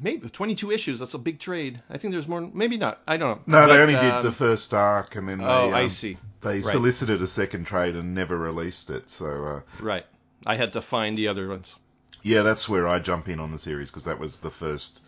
maybe 0.01 0.29
22 0.29 0.73
issues. 0.73 0.99
That's 0.99 1.15
a 1.15 1.19
big 1.19 1.39
trade. 1.39 1.81
I 1.89 1.97
think 1.97 2.11
there's 2.11 2.27
more. 2.27 2.41
Maybe 2.41 2.77
not. 2.77 3.01
I 3.07 3.19
don't 3.19 3.47
know. 3.47 3.61
No, 3.61 3.67
but, 3.67 3.73
they 3.73 3.81
only 3.81 3.95
um, 3.95 4.05
did 4.05 4.29
the 4.29 4.35
first 4.35 4.75
arc, 4.75 5.15
and 5.15 5.29
then 5.29 5.39
they, 5.39 5.45
oh, 5.45 5.69
um, 5.69 5.75
I 5.75 5.87
see. 5.87 6.19
They 6.41 6.55
right. 6.55 6.65
solicited 6.65 7.23
a 7.23 7.29
second 7.29 7.67
trade 7.67 7.95
and 7.95 8.17
never 8.17 8.37
released 8.37 8.91
it. 8.91 9.09
So 9.09 9.45
uh, 9.45 9.61
right, 9.81 10.05
I 10.45 10.57
had 10.57 10.73
to 10.73 10.81
find 10.81 11.17
the 11.17 11.29
other 11.29 11.49
ones. 11.49 11.73
Yeah, 12.25 12.43
that's 12.43 12.69
where 12.69 12.89
I 12.89 12.99
jump 12.99 13.29
in 13.29 13.39
on 13.39 13.53
the 13.53 13.59
series 13.59 13.91
because 13.91 14.07
that 14.07 14.19
was 14.19 14.39
the 14.39 14.51
first 14.51 15.01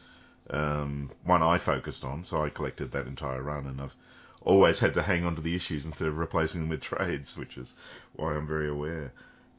um, 0.49 1.11
one 1.25 1.42
I 1.42 1.59
focused 1.59 2.04
on. 2.04 2.23
So 2.23 2.44
I 2.44 2.50
collected 2.50 2.92
that 2.92 3.09
entire 3.09 3.42
run, 3.42 3.66
and 3.66 3.80
I've 3.80 3.97
always 4.42 4.78
had 4.78 4.94
to 4.94 5.02
hang 5.02 5.25
on 5.25 5.35
to 5.35 5.42
the 5.42 5.56
issues 5.56 5.87
instead 5.87 6.06
of 6.06 6.18
replacing 6.18 6.61
them 6.61 6.68
with 6.68 6.80
trades, 6.92 7.37
which 7.37 7.59
is 7.59 7.75
why 8.12 8.37
I'm 8.37 8.47
very 8.47 8.68
aware. 8.68 9.12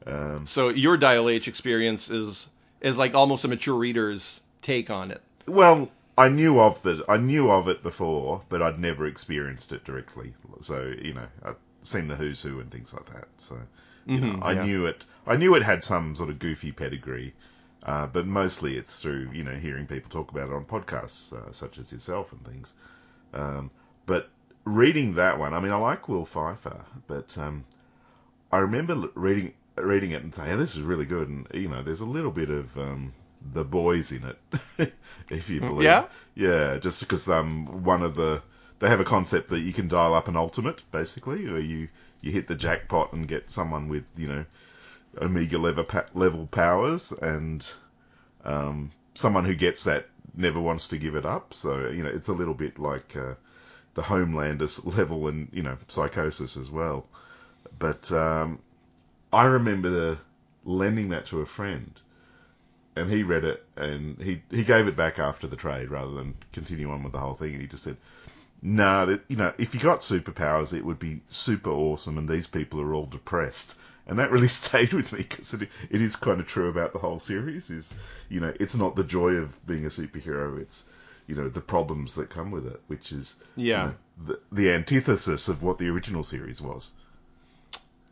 Um, 0.06 0.46
so 0.46 0.70
your 0.70 0.96
Dial 0.96 1.28
H 1.28 1.46
experience 1.46 2.10
is 2.10 2.48
is 2.80 2.96
like 2.96 3.14
almost 3.14 3.44
a 3.44 3.48
mature 3.48 3.76
reader's 3.76 4.40
take 4.66 4.90
on 4.90 5.10
it. 5.10 5.22
Well, 5.46 5.90
I 6.18 6.28
knew 6.28 6.60
of 6.60 6.82
the 6.82 7.04
I 7.08 7.18
knew 7.18 7.50
of 7.50 7.68
it 7.68 7.82
before, 7.82 8.42
but 8.48 8.62
I'd 8.62 8.78
never 8.80 9.06
experienced 9.06 9.72
it 9.72 9.84
directly. 9.84 10.34
So 10.60 10.92
you 11.00 11.14
know, 11.14 11.26
I'd 11.44 11.56
seen 11.82 12.08
the 12.08 12.16
Who's 12.16 12.42
Who 12.42 12.60
and 12.60 12.70
things 12.70 12.92
like 12.92 13.06
that. 13.12 13.28
So 13.36 13.56
you 14.10 14.20
mm-hmm, 14.20 14.38
know, 14.38 14.38
I 14.42 14.52
yeah. 14.52 14.64
knew 14.64 14.86
it. 14.86 15.04
I 15.26 15.36
knew 15.36 15.54
it 15.54 15.62
had 15.62 15.84
some 15.84 16.16
sort 16.16 16.30
of 16.30 16.38
goofy 16.38 16.72
pedigree, 16.72 17.34
uh, 17.84 18.06
but 18.06 18.26
mostly 18.26 18.76
it's 18.76 18.98
through 19.00 19.30
you 19.32 19.44
know 19.44 19.54
hearing 19.54 19.86
people 19.86 20.10
talk 20.10 20.30
about 20.32 20.48
it 20.48 20.54
on 20.54 20.64
podcasts 20.64 21.32
uh, 21.32 21.52
such 21.52 21.78
as 21.78 21.92
yourself 21.92 22.32
and 22.32 22.44
things. 22.44 22.72
Um, 23.34 23.70
but 24.06 24.28
reading 24.64 25.14
that 25.14 25.38
one, 25.38 25.54
I 25.54 25.60
mean, 25.60 25.72
I 25.72 25.76
like 25.76 26.08
Will 26.08 26.26
Pfeiffer, 26.26 26.80
but 27.06 27.36
um, 27.38 27.64
I 28.50 28.58
remember 28.58 29.10
reading 29.14 29.52
reading 29.76 30.12
it 30.12 30.22
and 30.22 30.34
saying, 30.34 30.48
yeah, 30.48 30.56
"This 30.56 30.74
is 30.76 30.82
really 30.82 31.04
good," 31.04 31.28
and 31.28 31.46
you 31.54 31.68
know, 31.68 31.82
there's 31.82 32.00
a 32.00 32.06
little 32.06 32.30
bit 32.30 32.50
of 32.50 32.76
um, 32.78 33.12
the 33.52 33.64
boys 33.64 34.12
in 34.12 34.24
it, 34.78 34.92
if 35.30 35.48
you 35.50 35.60
believe. 35.60 35.84
Yeah. 35.84 36.06
Yeah, 36.34 36.78
just 36.78 37.00
because 37.00 37.28
um 37.28 37.84
one 37.84 38.02
of 38.02 38.14
the 38.14 38.42
they 38.78 38.88
have 38.88 39.00
a 39.00 39.04
concept 39.04 39.48
that 39.50 39.60
you 39.60 39.72
can 39.72 39.88
dial 39.88 40.14
up 40.14 40.28
an 40.28 40.36
ultimate 40.36 40.82
basically, 40.92 41.46
or 41.46 41.58
you 41.58 41.88
you 42.20 42.32
hit 42.32 42.46
the 42.46 42.54
jackpot 42.54 43.12
and 43.12 43.28
get 43.28 43.50
someone 43.50 43.88
with 43.88 44.04
you 44.16 44.28
know 44.28 44.44
Omega 45.20 45.58
level 45.58 45.86
level 46.14 46.46
powers, 46.46 47.12
and 47.12 47.66
um, 48.44 48.90
someone 49.14 49.44
who 49.44 49.54
gets 49.54 49.84
that 49.84 50.06
never 50.36 50.60
wants 50.60 50.88
to 50.88 50.98
give 50.98 51.14
it 51.14 51.24
up. 51.24 51.54
So 51.54 51.88
you 51.88 52.02
know 52.02 52.10
it's 52.10 52.28
a 52.28 52.34
little 52.34 52.54
bit 52.54 52.78
like 52.78 53.16
uh, 53.16 53.34
the 53.94 54.02
Homelanders 54.02 54.84
level 54.96 55.28
and 55.28 55.48
you 55.52 55.62
know 55.62 55.78
Psychosis 55.88 56.56
as 56.56 56.70
well. 56.70 57.06
But 57.78 58.10
um, 58.12 58.58
I 59.32 59.44
remember 59.46 60.18
lending 60.64 61.10
that 61.10 61.26
to 61.26 61.40
a 61.40 61.46
friend 61.46 61.98
and 62.96 63.10
he 63.10 63.22
read 63.22 63.44
it 63.44 63.64
and 63.76 64.20
he 64.20 64.42
he 64.50 64.64
gave 64.64 64.88
it 64.88 64.96
back 64.96 65.18
after 65.18 65.46
the 65.46 65.56
trade 65.56 65.90
rather 65.90 66.12
than 66.12 66.34
continue 66.52 66.90
on 66.90 67.02
with 67.02 67.12
the 67.12 67.20
whole 67.20 67.34
thing. 67.34 67.52
And 67.52 67.60
he 67.60 67.68
just 67.68 67.84
said, 67.84 67.98
"No, 68.62 69.04
nah, 69.04 69.16
you 69.28 69.36
know, 69.36 69.52
if 69.58 69.74
you 69.74 69.80
got 69.80 70.00
superpowers, 70.00 70.72
it 70.72 70.84
would 70.84 70.98
be 70.98 71.20
super 71.28 71.70
awesome, 71.70 72.18
and 72.18 72.28
these 72.28 72.46
people 72.46 72.80
are 72.80 72.94
all 72.94 73.06
depressed." 73.06 73.78
And 74.06 74.18
that 74.18 74.30
really 74.30 74.48
stayed 74.62 74.94
with 74.94 75.12
me 75.12 75.18
because 75.18 75.54
it, 75.54 75.68
it 75.90 76.00
is 76.00 76.16
kind 76.16 76.40
of 76.40 76.46
true 76.46 76.68
about 76.68 76.92
the 76.92 76.98
whole 76.98 77.18
series. 77.18 77.70
Is 77.70 77.94
you 78.28 78.40
know, 78.40 78.54
it's 78.58 78.74
not 78.74 78.96
the 78.96 79.04
joy 79.04 79.34
of 79.34 79.66
being 79.66 79.84
a 79.84 79.88
superhero; 79.88 80.58
it's 80.58 80.84
you 81.26 81.34
know 81.34 81.48
the 81.48 81.60
problems 81.60 82.14
that 82.14 82.30
come 82.30 82.50
with 82.50 82.66
it, 82.66 82.80
which 82.86 83.12
is 83.12 83.36
yeah 83.56 83.82
you 83.82 83.88
know, 83.88 83.94
the, 84.26 84.40
the 84.52 84.72
antithesis 84.72 85.48
of 85.48 85.62
what 85.62 85.78
the 85.78 85.88
original 85.88 86.22
series 86.22 86.62
was. 86.62 86.90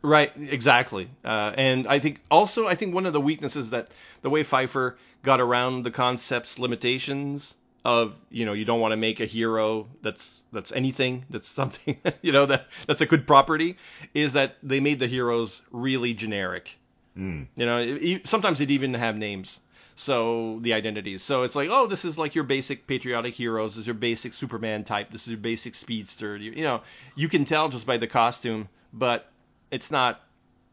Right, 0.05 0.31
exactly. 0.37 1.09
Uh, 1.23 1.51
and 1.57 1.87
I 1.87 1.97
think 1.97 2.21
also 2.29 2.67
I 2.67 2.75
think 2.75 2.93
one 2.93 3.07
of 3.07 3.13
the 3.13 3.21
weaknesses 3.21 3.71
that 3.71 3.89
the 4.21 4.29
way 4.29 4.43
Pfeiffer 4.43 4.97
got 5.23 5.41
around 5.41 5.83
the 5.83 5.89
concept's 5.89 6.59
limitations 6.59 7.55
of 7.83 8.15
you 8.29 8.45
know 8.45 8.53
you 8.53 8.65
don't 8.65 8.79
want 8.79 8.91
to 8.91 8.97
make 8.97 9.19
a 9.19 9.25
hero 9.25 9.87
that's 10.01 10.41
that's 10.51 10.71
anything 10.71 11.23
that's 11.29 11.47
something 11.47 11.97
you 12.23 12.31
know 12.31 12.47
that 12.47 12.67
that's 12.87 13.01
a 13.01 13.05
good 13.05 13.27
property 13.27 13.77
is 14.13 14.33
that 14.33 14.55
they 14.61 14.79
made 14.79 14.99
the 14.99 15.07
heroes 15.07 15.63
really 15.71 16.13
generic. 16.13 16.77
Mm. 17.17 17.47
You 17.55 17.65
know, 17.65 18.19
sometimes 18.25 18.61
it 18.61 18.69
even 18.69 18.93
have 18.93 19.17
names. 19.17 19.61
So 19.97 20.59
the 20.61 20.73
identities. 20.73 21.23
So 21.23 21.43
it's 21.43 21.55
like, 21.55 21.69
oh, 21.71 21.87
this 21.87 22.03
is 22.03 22.17
like 22.17 22.35
your 22.35 22.43
basic 22.43 22.85
patriotic 22.85 23.33
heroes. 23.33 23.75
This 23.75 23.81
is 23.81 23.87
your 23.87 23.93
basic 23.93 24.33
Superman 24.33 24.83
type. 24.83 25.09
This 25.09 25.21
is 25.21 25.29
your 25.29 25.39
basic 25.39 25.73
speedster. 25.73 26.35
You, 26.35 26.51
you 26.51 26.63
know, 26.63 26.81
you 27.15 27.29
can 27.29 27.45
tell 27.45 27.69
just 27.69 27.87
by 27.87 27.95
the 27.95 28.07
costume, 28.07 28.67
but 28.91 29.31
it's 29.71 29.91
not 29.91 30.21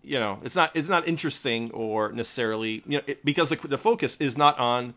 you 0.03 0.19
know 0.19 0.41
it's 0.43 0.57
not 0.57 0.75
it's 0.75 0.89
not 0.89 1.07
interesting 1.07 1.71
or 1.73 2.13
necessarily 2.13 2.83
you 2.87 2.99
know 2.99 3.05
it, 3.07 3.25
because 3.25 3.49
the, 3.49 3.57
the 3.57 3.79
focus 3.79 4.17
is 4.21 4.37
not 4.37 4.59
on 4.59 4.95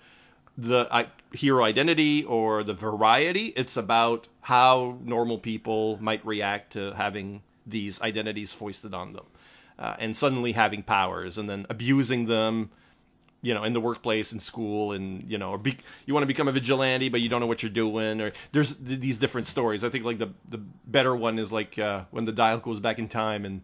the 0.58 1.08
hero 1.34 1.64
identity 1.64 2.24
or 2.24 2.64
the 2.64 2.74
variety. 2.74 3.48
It's 3.48 3.78
about 3.78 4.28
how 4.42 4.98
normal 5.04 5.38
people 5.38 5.98
might 6.02 6.26
react 6.26 6.74
to 6.74 6.94
having 6.94 7.42
these 7.68 8.02
identities 8.02 8.54
foisted 8.54 8.94
on 8.94 9.14
them, 9.14 9.26
uh, 9.78 9.96
and 10.00 10.16
suddenly 10.16 10.54
having 10.54 10.84
powers 10.84 11.38
and 11.38 11.50
then 11.50 11.66
abusing 11.70 12.26
them. 12.26 12.70
You 13.42 13.54
know, 13.54 13.64
in 13.64 13.74
the 13.74 13.82
workplace, 13.82 14.34
in 14.34 14.40
school, 14.40 14.94
and 14.94 15.30
you 15.30 15.38
know, 15.38 15.52
or 15.52 15.60
be, 15.60 15.78
you 16.08 16.16
want 16.16 16.24
to 16.24 16.28
become 16.28 16.48
a 16.48 16.52
vigilante, 16.52 17.10
but 17.10 17.22
you 17.22 17.30
don't 17.30 17.42
know 17.42 17.46
what 17.46 17.62
you're 17.62 17.70
doing, 17.70 18.20
or 18.20 18.32
there's 18.52 18.76
th- 18.76 19.00
these 19.00 19.20
different 19.20 19.46
stories. 19.46 19.84
I 19.84 19.90
think 19.90 20.04
like 20.04 20.18
the 20.18 20.30
the 20.50 20.58
better 20.58 21.16
one 21.16 21.38
is 21.38 21.52
like 21.52 21.78
uh, 21.78 22.06
when 22.10 22.26
the 22.26 22.32
dial 22.32 22.58
goes 22.58 22.80
back 22.80 22.98
in 22.98 23.08
time, 23.08 23.46
and 23.46 23.62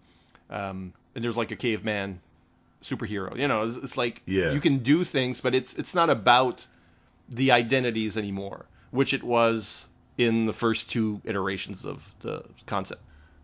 um, 0.51 0.93
and 1.15 1.23
there's 1.23 1.37
like 1.37 1.51
a 1.51 1.55
caveman 1.55 2.19
superhero. 2.83 3.37
You 3.37 3.47
know, 3.47 3.63
it's, 3.63 3.77
it's 3.77 3.97
like 3.97 4.21
Yeah. 4.25 4.51
you 4.51 4.59
can 4.59 4.79
do 4.79 5.03
things, 5.03 5.41
but 5.41 5.55
it's 5.55 5.73
it's 5.75 5.95
not 5.95 6.09
about 6.09 6.65
the 7.29 7.51
identities 7.51 8.17
anymore, 8.17 8.65
which 8.91 9.13
it 9.13 9.23
was 9.23 9.87
in 10.17 10.45
the 10.45 10.53
first 10.53 10.89
two 10.91 11.21
iterations 11.25 11.85
of 11.85 12.13
the 12.19 12.43
concept. 12.67 13.01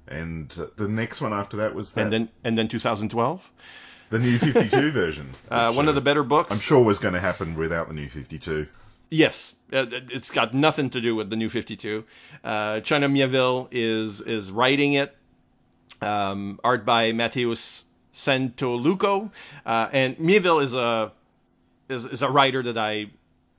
And 0.07 0.53
uh, 0.59 0.67
the 0.77 0.87
next 0.87 1.19
one 1.21 1.33
after 1.33 1.57
that 1.57 1.75
was 1.75 1.91
that 1.93 2.01
And 2.03 2.13
then 2.13 2.29
and 2.43 2.57
then 2.57 2.67
2012, 2.67 3.51
the 4.09 4.19
new 4.19 4.37
52 4.39 4.91
version. 5.03 5.29
uh, 5.51 5.73
one 5.73 5.87
of 5.89 5.95
the 5.95 6.01
better 6.01 6.23
books. 6.23 6.51
I'm 6.51 6.59
sure 6.59 6.81
was 6.83 6.99
going 6.99 7.13
to 7.13 7.19
happen 7.19 7.55
without 7.55 7.87
the 7.89 7.93
new 7.93 8.07
52. 8.09 8.67
Yes, 9.09 9.53
uh, 9.73 9.85
it's 10.11 10.31
got 10.31 10.53
nothing 10.53 10.89
to 10.91 11.01
do 11.01 11.15
with 11.15 11.29
the 11.29 11.35
new 11.37 11.49
52. 11.49 12.03
Uh, 12.43 12.79
China 12.81 13.07
Mieville 13.09 13.67
is 13.71 14.21
is 14.21 14.51
writing 14.51 14.93
it. 14.93 15.15
Um, 16.01 16.59
art 16.63 16.85
by 16.85 17.11
Mateus 17.11 17.83
Santoluco, 18.13 19.31
uh, 19.65 19.89
and 19.91 20.19
Mieville 20.19 20.59
is 20.59 20.73
a 20.73 21.11
is, 21.89 22.05
is 22.05 22.21
a 22.21 22.29
writer 22.29 22.63
that 22.63 22.77
I 22.77 23.07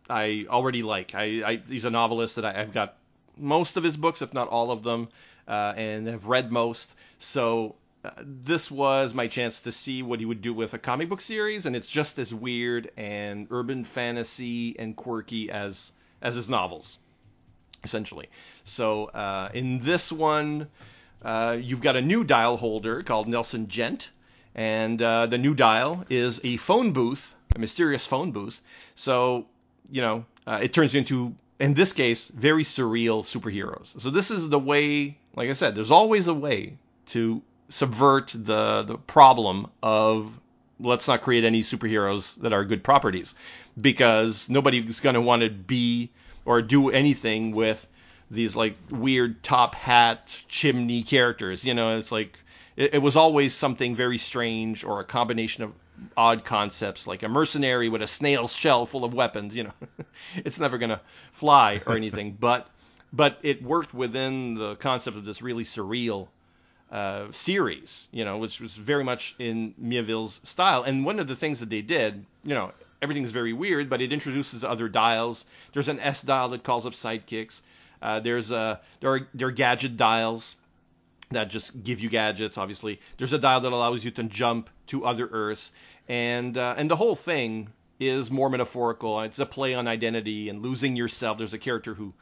I 0.08 0.46
already 0.48 0.82
like. 0.82 1.14
I, 1.14 1.24
I 1.44 1.62
he's 1.68 1.84
a 1.84 1.90
novelist 1.90 2.36
that 2.36 2.44
I, 2.44 2.60
I've 2.60 2.72
got 2.72 2.96
most 3.36 3.76
of 3.76 3.84
his 3.84 3.96
books, 3.96 4.22
if 4.22 4.32
not 4.34 4.48
all 4.48 4.70
of 4.70 4.82
them, 4.82 5.08
uh, 5.46 5.74
and 5.76 6.06
have 6.06 6.26
read 6.26 6.50
most. 6.50 6.94
So 7.18 7.76
uh, 8.04 8.10
this 8.22 8.70
was 8.70 9.14
my 9.14 9.26
chance 9.26 9.60
to 9.60 9.72
see 9.72 10.02
what 10.02 10.20
he 10.20 10.26
would 10.26 10.42
do 10.42 10.54
with 10.54 10.74
a 10.74 10.78
comic 10.78 11.08
book 11.08 11.20
series, 11.20 11.66
and 11.66 11.74
it's 11.74 11.86
just 11.86 12.18
as 12.18 12.32
weird 12.32 12.90
and 12.96 13.48
urban 13.50 13.84
fantasy 13.84 14.78
and 14.78 14.96
quirky 14.96 15.50
as 15.50 15.92
as 16.20 16.34
his 16.34 16.48
novels, 16.48 16.98
essentially. 17.84 18.28
So 18.64 19.06
uh, 19.06 19.50
in 19.54 19.78
this 19.80 20.10
one, 20.10 20.68
uh, 21.22 21.56
you've 21.60 21.80
got 21.80 21.96
a 21.96 22.02
new 22.02 22.24
dial 22.24 22.56
holder 22.56 23.02
called 23.02 23.28
Nelson 23.28 23.68
Gent, 23.68 24.10
and 24.54 25.00
uh, 25.00 25.26
the 25.26 25.38
new 25.38 25.54
dial 25.54 26.04
is 26.08 26.40
a 26.44 26.56
phone 26.56 26.92
booth, 26.92 27.34
a 27.54 27.58
mysterious 27.58 28.06
phone 28.06 28.32
booth. 28.32 28.60
So 28.94 29.46
you 29.90 30.02
know, 30.02 30.24
uh, 30.46 30.60
it 30.62 30.72
turns 30.72 30.94
into 30.94 31.34
in 31.58 31.74
this 31.74 31.92
case 31.92 32.28
very 32.28 32.64
surreal 32.64 33.22
superheroes. 33.22 34.00
So 34.00 34.10
this 34.10 34.30
is 34.30 34.48
the 34.48 34.58
way, 34.58 35.18
like 35.34 35.50
I 35.50 35.54
said, 35.54 35.74
there's 35.74 35.90
always 35.90 36.28
a 36.28 36.34
way 36.34 36.74
to 37.06 37.42
subvert 37.68 38.28
the 38.34 38.82
the 38.82 38.96
problem 38.96 39.68
of 39.82 40.38
let's 40.80 41.08
not 41.08 41.22
create 41.22 41.44
any 41.44 41.62
superheroes 41.62 42.36
that 42.36 42.52
are 42.52 42.64
good 42.64 42.84
properties 42.84 43.34
because 43.80 44.48
nobody's 44.48 45.00
going 45.00 45.14
to 45.14 45.20
want 45.20 45.42
to 45.42 45.50
be 45.50 46.10
or 46.44 46.62
do 46.62 46.90
anything 46.90 47.52
with 47.52 47.86
these 48.30 48.56
like 48.56 48.76
weird 48.90 49.42
top 49.42 49.74
hat 49.74 50.36
chimney 50.48 51.02
characters 51.02 51.64
you 51.64 51.74
know 51.74 51.98
it's 51.98 52.12
like 52.12 52.38
it, 52.76 52.94
it 52.94 52.98
was 52.98 53.16
always 53.16 53.54
something 53.54 53.94
very 53.94 54.18
strange 54.18 54.84
or 54.84 55.00
a 55.00 55.04
combination 55.04 55.64
of 55.64 55.72
odd 56.16 56.44
concepts 56.44 57.06
like 57.06 57.22
a 57.22 57.28
mercenary 57.28 57.88
with 57.88 58.02
a 58.02 58.06
snail's 58.06 58.52
shell 58.52 58.86
full 58.86 59.04
of 59.04 59.14
weapons 59.14 59.56
you 59.56 59.64
know 59.64 59.72
it's 60.36 60.60
never 60.60 60.78
going 60.78 60.90
to 60.90 61.00
fly 61.32 61.80
or 61.86 61.96
anything 61.96 62.32
but 62.40 62.68
but 63.12 63.38
it 63.42 63.62
worked 63.62 63.94
within 63.94 64.54
the 64.54 64.76
concept 64.76 65.16
of 65.16 65.24
this 65.24 65.40
really 65.40 65.64
surreal 65.64 66.28
uh, 66.90 67.30
series, 67.32 68.08
you 68.12 68.24
know, 68.24 68.38
which 68.38 68.60
was 68.60 68.76
very 68.76 69.04
much 69.04 69.34
in 69.38 69.74
Mieville's 69.78 70.40
style. 70.44 70.82
And 70.82 71.04
one 71.04 71.20
of 71.20 71.28
the 71.28 71.36
things 71.36 71.60
that 71.60 71.70
they 71.70 71.82
did, 71.82 72.24
you 72.44 72.54
know, 72.54 72.72
everything's 73.02 73.30
very 73.30 73.52
weird, 73.52 73.90
but 73.90 74.00
it 74.00 74.12
introduces 74.12 74.64
other 74.64 74.88
dials. 74.88 75.44
There's 75.72 75.88
an 75.88 76.00
S 76.00 76.22
dial 76.22 76.48
that 76.50 76.62
calls 76.62 76.86
up 76.86 76.92
sidekicks. 76.92 77.60
Uh, 78.00 78.20
there's 78.20 78.50
a 78.50 78.80
there 79.00 79.14
are 79.14 79.28
there 79.34 79.48
are 79.48 79.52
gadget 79.52 79.96
dials 79.96 80.56
that 81.30 81.50
just 81.50 81.82
give 81.82 82.00
you 82.00 82.08
gadgets. 82.08 82.58
Obviously, 82.58 83.00
there's 83.16 83.32
a 83.32 83.38
dial 83.38 83.60
that 83.60 83.72
allows 83.72 84.04
you 84.04 84.10
to 84.12 84.24
jump 84.24 84.70
to 84.88 85.04
other 85.04 85.28
Earths, 85.30 85.72
and 86.08 86.56
uh, 86.56 86.74
and 86.76 86.90
the 86.90 86.96
whole 86.96 87.14
thing 87.14 87.68
is 88.00 88.30
more 88.30 88.48
metaphorical. 88.48 89.20
It's 89.22 89.38
a 89.38 89.46
play 89.46 89.74
on 89.74 89.88
identity 89.88 90.48
and 90.48 90.62
losing 90.62 90.96
yourself. 90.96 91.38
There's 91.38 91.54
a 91.54 91.58
character 91.58 91.94
who 91.94 92.14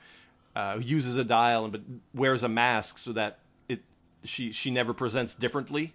uh, 0.55 0.79
uses 0.83 1.17
a 1.17 1.25
dial 1.25 1.65
and 1.65 1.73
but 1.73 1.83
wears 2.15 2.43
a 2.43 2.49
mask 2.49 2.99
so 2.99 3.13
that 3.13 3.39
it 3.69 3.81
she 4.25 4.53
she 4.53 4.71
never 4.71 4.95
presents 4.95 5.35
differently. 5.35 5.93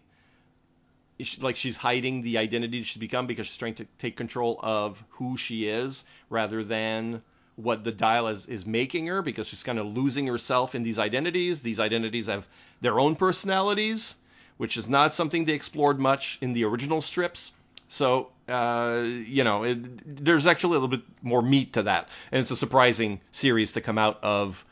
Like 1.40 1.56
she's 1.56 1.78
hiding 1.78 2.22
the 2.22 2.38
identity 2.40 2.82
she's 2.84 3.00
become 3.00 3.28
because 3.28 3.46
she's 3.46 3.58
trying 3.58 3.76
to 3.76 3.86
take 4.00 4.16
control 4.16 4.60
of 4.62 5.04
who 5.12 5.38
she 5.38 5.68
is 5.68 6.04
rather 6.30 6.64
than 6.64 7.22
what 7.56 7.84
the 7.84 7.92
dial 7.92 8.28
is, 8.28 8.46
is 8.46 8.66
making 8.66 9.08
her 9.08 9.22
because 9.22 9.48
she's 9.48 9.64
kind 9.64 9.80
of 9.80 9.86
losing 9.86 10.28
herself 10.28 10.76
in 10.76 10.84
these 10.84 11.00
identities. 11.00 11.62
These 11.62 11.80
identities 11.80 12.28
have 12.28 12.48
their 12.82 13.00
own 13.00 13.16
personalities, 13.16 14.16
which 14.58 14.78
is 14.78 14.90
not 14.90 15.14
something 15.14 15.46
they 15.46 15.54
explored 15.54 16.00
much 16.00 16.38
in 16.42 16.54
the 16.54 16.66
original 16.66 17.02
strips. 17.02 17.52
So, 17.90 18.30
uh, 18.48 19.02
you 19.04 19.44
know, 19.44 19.64
it, 19.64 20.24
there's 20.24 20.48
actually 20.48 20.78
a 20.78 20.80
little 20.80 20.88
bit 20.88 21.02
more 21.22 21.42
meat 21.42 21.74
to 21.74 21.84
that. 21.84 22.08
And 22.32 22.42
it's 22.42 22.52
a 22.52 22.56
surprising 22.56 23.20
series 23.32 23.74
to 23.74 23.82
come 23.82 23.98
out 23.98 24.24
of 24.24 24.66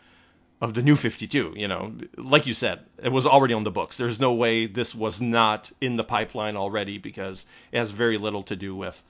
of 0.62 0.74
the 0.74 0.82
new 0.82 0.96
52. 0.96 1.54
You 1.56 1.68
know, 1.68 1.94
like 2.18 2.46
you 2.46 2.54
said, 2.54 2.80
it 3.02 3.12
was 3.12 3.26
already 3.26 3.54
on 3.54 3.64
the 3.64 3.72
books. 3.72 3.98
There's 3.98 4.20
no 4.20 4.34
way 4.34 4.68
this 4.68 4.94
was 4.94 5.22
not 5.22 5.72
in 5.80 5.96
the 5.96 6.04
pipeline 6.04 6.58
already 6.58 6.98
because 6.98 7.46
it 7.72 7.78
has 7.78 7.92
very 7.92 8.18
little 8.18 8.44
to 8.44 8.56
do 8.56 8.76
with 8.76 9.02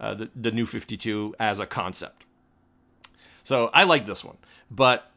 uh, 0.00 0.14
the, 0.14 0.30
the 0.34 0.50
new 0.50 0.66
52 0.66 1.36
as 1.38 1.60
a 1.60 1.66
concept. 1.66 2.24
So 3.46 3.70
I 3.72 3.84
like 3.84 4.06
this 4.06 4.24
one, 4.24 4.36
but 4.72 5.08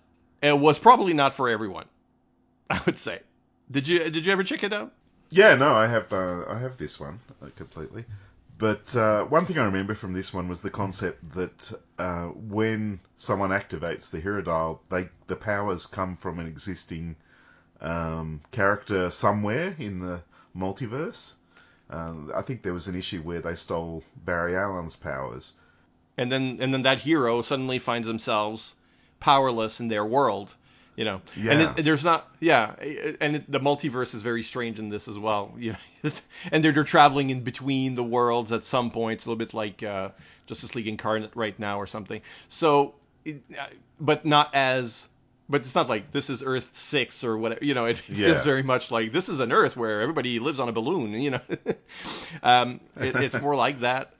it 0.44 0.58
was 0.58 0.78
probably 0.78 1.14
not 1.14 1.34
for 1.34 1.50
everyone. 1.50 1.86
I 2.70 2.80
would 2.86 3.00
say. 3.00 3.22
Did 3.72 3.88
you 3.88 4.08
did 4.12 4.24
you 4.24 4.32
ever 4.32 4.44
check 4.44 4.64
it 4.64 4.72
out? 4.72 4.94
Yeah, 5.32 5.56
no, 5.56 5.74
I 5.74 5.88
have 5.88 6.14
uh, 6.14 6.46
I 6.48 6.60
have 6.60 6.78
this 6.78 7.00
one 7.00 7.20
uh, 7.42 7.48
completely. 7.56 8.06
But 8.60 8.96
uh, 8.96 9.24
one 9.24 9.48
thing 9.48 9.58
I 9.58 9.66
remember 9.66 9.96
from 9.96 10.14
this 10.14 10.32
one 10.32 10.48
was 10.48 10.62
the 10.62 10.70
concept 10.70 11.32
that 11.34 11.72
uh, 11.98 12.26
when 12.26 13.00
someone 13.16 13.50
activates 13.50 14.12
the 14.12 14.20
hero 14.20 14.44
dial, 14.44 14.84
they 14.92 15.10
the 15.26 15.36
powers 15.36 15.88
come 15.88 16.16
from 16.16 16.38
an 16.38 16.46
existing 16.46 17.16
um, 17.82 18.42
character 18.52 19.10
somewhere 19.10 19.76
in 19.80 20.02
the 20.02 20.22
multiverse. 20.56 21.34
Uh, 21.90 22.14
I 22.36 22.44
think 22.44 22.62
there 22.62 22.74
was 22.74 22.88
an 22.88 22.96
issue 22.96 23.24
where 23.24 23.42
they 23.42 23.56
stole 23.56 24.04
Barry 24.24 24.56
Allen's 24.56 24.96
powers. 24.96 25.54
And 26.20 26.32
then 26.32 26.58
and 26.62 26.74
then 26.74 26.84
that 26.84 27.00
hero 27.00 27.42
suddenly 27.42 27.80
finds 27.80 28.06
themselves 28.08 28.76
powerless 29.20 29.80
in 29.80 29.88
their 29.88 30.06
world 30.06 30.54
you 30.96 31.06
know 31.06 31.22
and 31.36 31.62
Yeah. 31.62 31.74
it, 31.78 31.84
there's 31.86 32.04
not 32.04 32.28
yeah 32.40 32.76
and 33.22 33.38
it, 33.38 33.52
the 33.52 33.60
multiverse 33.60 34.14
is 34.14 34.22
very 34.22 34.44
strange 34.44 34.80
in 34.80 34.90
this 34.90 35.08
as 35.08 35.18
well 35.18 35.54
you 35.58 35.72
know 35.74 36.12
and 36.52 36.64
they're, 36.64 36.74
they're 36.74 36.84
traveling 36.84 37.30
in 37.30 37.42
between 37.44 37.96
the 37.96 38.04
worlds 38.04 38.52
at 38.52 38.64
some 38.64 38.92
point 38.92 39.16
it's 39.20 39.26
a 39.26 39.30
little 39.30 39.40
bit 39.40 39.54
like 39.54 39.82
uh, 39.84 40.10
justice 40.46 40.76
league 40.76 40.88
incarnate 40.88 41.36
right 41.36 41.58
now 41.58 41.80
or 41.80 41.88
something 41.88 42.22
so 42.48 42.96
it, 43.26 43.42
uh, 43.58 43.66
but 44.00 44.26
not 44.26 44.54
as 44.54 45.08
but 45.52 45.62
it's 45.62 45.74
not 45.74 45.90
like 45.90 46.12
this 46.12 46.30
is 46.30 46.44
Earth 46.44 46.70
six 46.74 47.24
or 47.24 47.36
whatever. 47.36 47.66
You 47.66 47.74
know, 47.74 47.86
it 47.88 48.04
Yeah. 48.08 48.28
feels 48.28 48.44
very 48.44 48.62
much 48.62 48.92
like 48.92 49.12
this 49.12 49.30
is 49.30 49.40
an 49.40 49.52
Earth 49.52 49.76
where 49.76 50.00
everybody 50.02 50.38
lives 50.38 50.60
on 50.60 50.70
a 50.70 50.72
balloon. 50.72 51.14
You 51.14 51.32
know, 51.32 51.42
um, 52.44 52.80
it, 53.02 53.16
it's 53.16 53.42
more 53.42 53.56
like 53.56 53.80
that. 53.80 54.14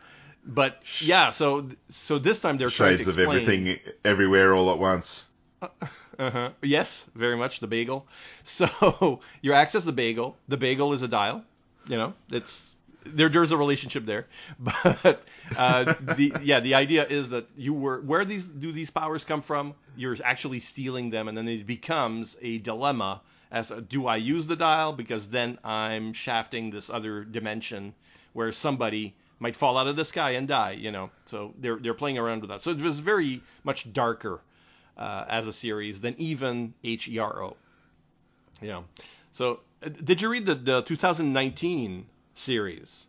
But 0.50 0.82
yeah, 1.00 1.30
so 1.30 1.70
so 1.90 2.18
this 2.18 2.40
time 2.40 2.58
they're 2.58 2.72
trying 2.72 2.98
to 2.98 3.04
Shades 3.04 3.16
of 3.16 3.20
everything 3.20 3.80
everywhere 4.04 4.56
all 4.56 4.72
at 4.72 4.80
once. 4.80 5.28
Uh-huh. 5.62 6.50
Yes, 6.64 7.08
very 7.16 7.38
much 7.38 7.60
the 7.60 7.68
bagel. 7.68 8.08
So 8.44 9.20
you 9.42 9.54
access 9.54 9.84
the 9.86 9.92
bagel. 9.92 10.38
The 10.48 10.58
bagel 10.58 10.94
is 10.94 11.02
a 11.04 11.08
dial. 11.08 11.44
You 11.88 11.98
know, 11.98 12.14
it's 12.32 12.72
there. 13.06 13.30
There's 13.30 13.52
a 13.52 13.58
relationship 13.58 14.06
there, 14.06 14.28
but 14.60 15.24
uh, 15.56 15.94
the 16.02 16.34
yeah, 16.42 16.62
the 16.62 16.76
idea 16.76 17.06
is 17.06 17.30
that 17.30 17.48
you 17.56 17.74
were 17.74 18.02
where 18.02 18.26
these 18.26 18.44
do 18.44 18.72
these 18.72 18.90
powers 18.90 19.24
come 19.24 19.42
from? 19.42 19.76
You're 19.96 20.18
actually 20.24 20.60
stealing 20.62 21.12
them, 21.12 21.28
and 21.28 21.38
then 21.38 21.48
it 21.48 21.68
becomes 21.68 22.38
a 22.42 22.58
dilemma 22.58 23.22
as 23.52 23.70
a, 23.72 23.82
do 23.82 24.08
I 24.08 24.18
use 24.18 24.48
the 24.48 24.56
dial 24.56 24.94
because 24.94 25.30
then 25.30 25.60
I'm 25.64 26.14
shafting 26.14 26.70
this 26.70 26.90
other 26.90 27.24
dimension 27.24 27.94
where 28.34 28.52
somebody 28.52 29.16
might 29.40 29.56
fall 29.56 29.78
out 29.78 29.88
of 29.88 29.96
the 29.96 30.06
sky 30.06 30.32
and 30.32 30.48
die. 30.48 30.72
You 30.72 30.92
know, 30.92 31.10
so 31.26 31.54
they're 31.58 31.78
they're 31.78 31.94
playing 31.94 32.18
around 32.18 32.42
with 32.42 32.50
that. 32.50 32.62
So 32.62 32.72
it 32.72 32.82
was 32.82 33.00
very 33.00 33.42
much 33.64 33.92
darker 33.92 34.42
uh, 34.98 35.26
as 35.28 35.48
a 35.48 35.54
series 35.54 36.02
than 36.02 36.16
even 36.18 36.74
HERO. 36.84 37.56
You 38.62 38.68
know, 38.68 38.84
so 39.32 39.62
uh, 39.84 39.90
did 39.90 40.22
you 40.22 40.30
read 40.30 40.46
the, 40.46 40.56
the 40.56 40.82
2019 40.82 42.06
series 42.36 43.08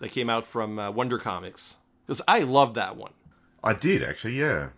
that 0.00 0.10
came 0.10 0.30
out 0.30 0.46
from 0.46 0.78
uh, 0.78 0.90
Wonder 0.90 1.18
Comics? 1.18 1.76
Because 2.06 2.22
I 2.28 2.40
loved 2.40 2.76
that 2.76 2.96
one. 2.96 3.12
I 3.64 3.72
did 3.74 4.02
actually, 4.04 4.38
yeah. 4.38 4.68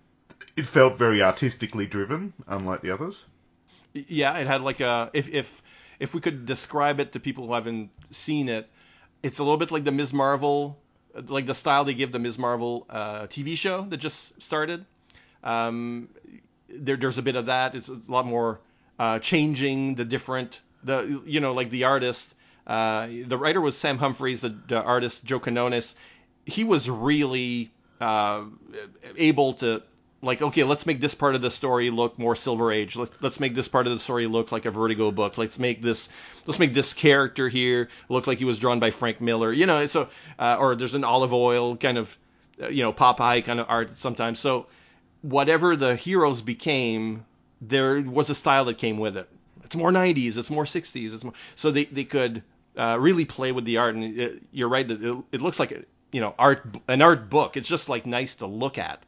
It 0.56 0.66
felt 0.66 0.96
very 0.96 1.22
artistically 1.22 1.86
driven, 1.86 2.32
unlike 2.46 2.80
the 2.80 2.90
others. 2.90 3.26
Yeah, 3.92 4.38
it 4.38 4.46
had 4.46 4.62
like 4.62 4.80
a 4.80 5.10
if 5.12 5.28
if 5.28 5.62
if 6.00 6.14
we 6.14 6.20
could 6.20 6.46
describe 6.46 7.00
it 7.00 7.12
to 7.12 7.20
people 7.20 7.46
who 7.46 7.52
haven't 7.52 7.90
seen 8.10 8.48
it, 8.48 8.68
it's 9.22 9.38
a 9.38 9.42
little 9.42 9.56
bit 9.56 9.70
like 9.70 9.84
the 9.84 9.92
Ms. 9.92 10.12
Marvel, 10.12 10.78
like 11.26 11.46
the 11.46 11.54
style 11.54 11.84
they 11.84 11.94
give 11.94 12.12
the 12.12 12.18
Ms. 12.18 12.38
Marvel 12.38 12.86
uh, 12.88 13.22
TV 13.22 13.56
show 13.56 13.82
that 13.82 13.96
just 13.96 14.40
started. 14.42 14.84
Um, 15.42 16.08
there, 16.68 16.96
there's 16.96 17.18
a 17.18 17.22
bit 17.22 17.36
of 17.36 17.46
that. 17.46 17.74
It's 17.74 17.88
a 17.88 18.00
lot 18.08 18.26
more 18.26 18.60
uh, 18.98 19.18
changing 19.18 19.94
the 19.94 20.04
different 20.04 20.60
the 20.84 21.22
you 21.26 21.40
know 21.40 21.52
like 21.52 21.70
the 21.70 21.84
artist. 21.84 22.34
Uh, 22.66 23.08
the 23.26 23.38
writer 23.38 23.60
was 23.60 23.76
Sam 23.76 23.98
Humphries, 23.98 24.42
the, 24.42 24.54
the 24.68 24.80
artist 24.80 25.24
Joe 25.24 25.40
Quinones. 25.40 25.96
He 26.44 26.64
was 26.64 26.88
really 26.90 27.70
uh, 28.00 28.44
able 29.16 29.54
to 29.54 29.82
like 30.20 30.42
okay 30.42 30.64
let's 30.64 30.84
make 30.84 31.00
this 31.00 31.14
part 31.14 31.34
of 31.34 31.42
the 31.42 31.50
story 31.50 31.90
look 31.90 32.18
more 32.18 32.34
silver 32.34 32.72
age. 32.72 32.96
Let's, 32.96 33.12
let's 33.20 33.40
make 33.40 33.54
this 33.54 33.68
part 33.68 33.86
of 33.86 33.92
the 33.92 33.98
story 33.98 34.26
look 34.26 34.50
like 34.50 34.64
a 34.64 34.70
vertigo 34.70 35.10
book. 35.10 35.38
Let's 35.38 35.58
make 35.58 35.80
this 35.80 36.08
let's 36.46 36.58
make 36.58 36.74
this 36.74 36.92
character 36.92 37.48
here 37.48 37.88
look 38.08 38.26
like 38.26 38.38
he 38.38 38.44
was 38.44 38.58
drawn 38.58 38.80
by 38.80 38.90
frank 38.90 39.20
miller. 39.20 39.52
You 39.52 39.66
know 39.66 39.86
so 39.86 40.08
uh, 40.38 40.56
or 40.58 40.74
there's 40.74 40.94
an 40.94 41.04
olive 41.04 41.32
oil 41.32 41.76
kind 41.76 41.98
of 41.98 42.16
uh, 42.60 42.68
you 42.68 42.82
know 42.82 42.92
popeye 42.92 43.44
kind 43.44 43.60
of 43.60 43.66
art 43.68 43.96
sometimes. 43.96 44.38
So 44.40 44.66
whatever 45.22 45.76
the 45.76 45.94
heroes 45.94 46.42
became 46.42 47.24
there 47.60 48.00
was 48.00 48.30
a 48.30 48.34
style 48.34 48.64
that 48.66 48.78
came 48.78 48.98
with 48.98 49.16
it. 49.16 49.28
It's 49.64 49.76
more 49.76 49.92
90s 49.92 50.36
it's 50.36 50.50
more 50.50 50.64
60s 50.64 51.14
it's 51.14 51.24
more 51.24 51.34
so 51.54 51.70
they, 51.70 51.84
they 51.84 52.04
could 52.04 52.42
uh, 52.76 52.96
really 52.98 53.24
play 53.24 53.52
with 53.52 53.64
the 53.64 53.78
art. 53.78 53.94
And 53.94 54.18
it, 54.18 54.42
you're 54.50 54.68
right 54.68 54.88
it, 54.90 55.24
it 55.30 55.42
looks 55.42 55.60
like 55.60 55.86
you 56.10 56.20
know 56.20 56.34
art 56.36 56.66
an 56.88 57.02
art 57.02 57.30
book. 57.30 57.56
It's 57.56 57.68
just 57.68 57.88
like 57.88 58.04
nice 58.04 58.34
to 58.36 58.46
look 58.46 58.78
at 58.78 59.00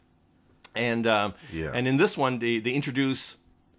and 0.75 1.07
um, 1.07 1.35
Yeah. 1.53 1.71
and 1.75 1.87
in 1.89 1.97
this 1.97 2.17
one, 2.17 2.39
they, 2.39 2.59
they 2.59 2.71
introduce 2.73 3.37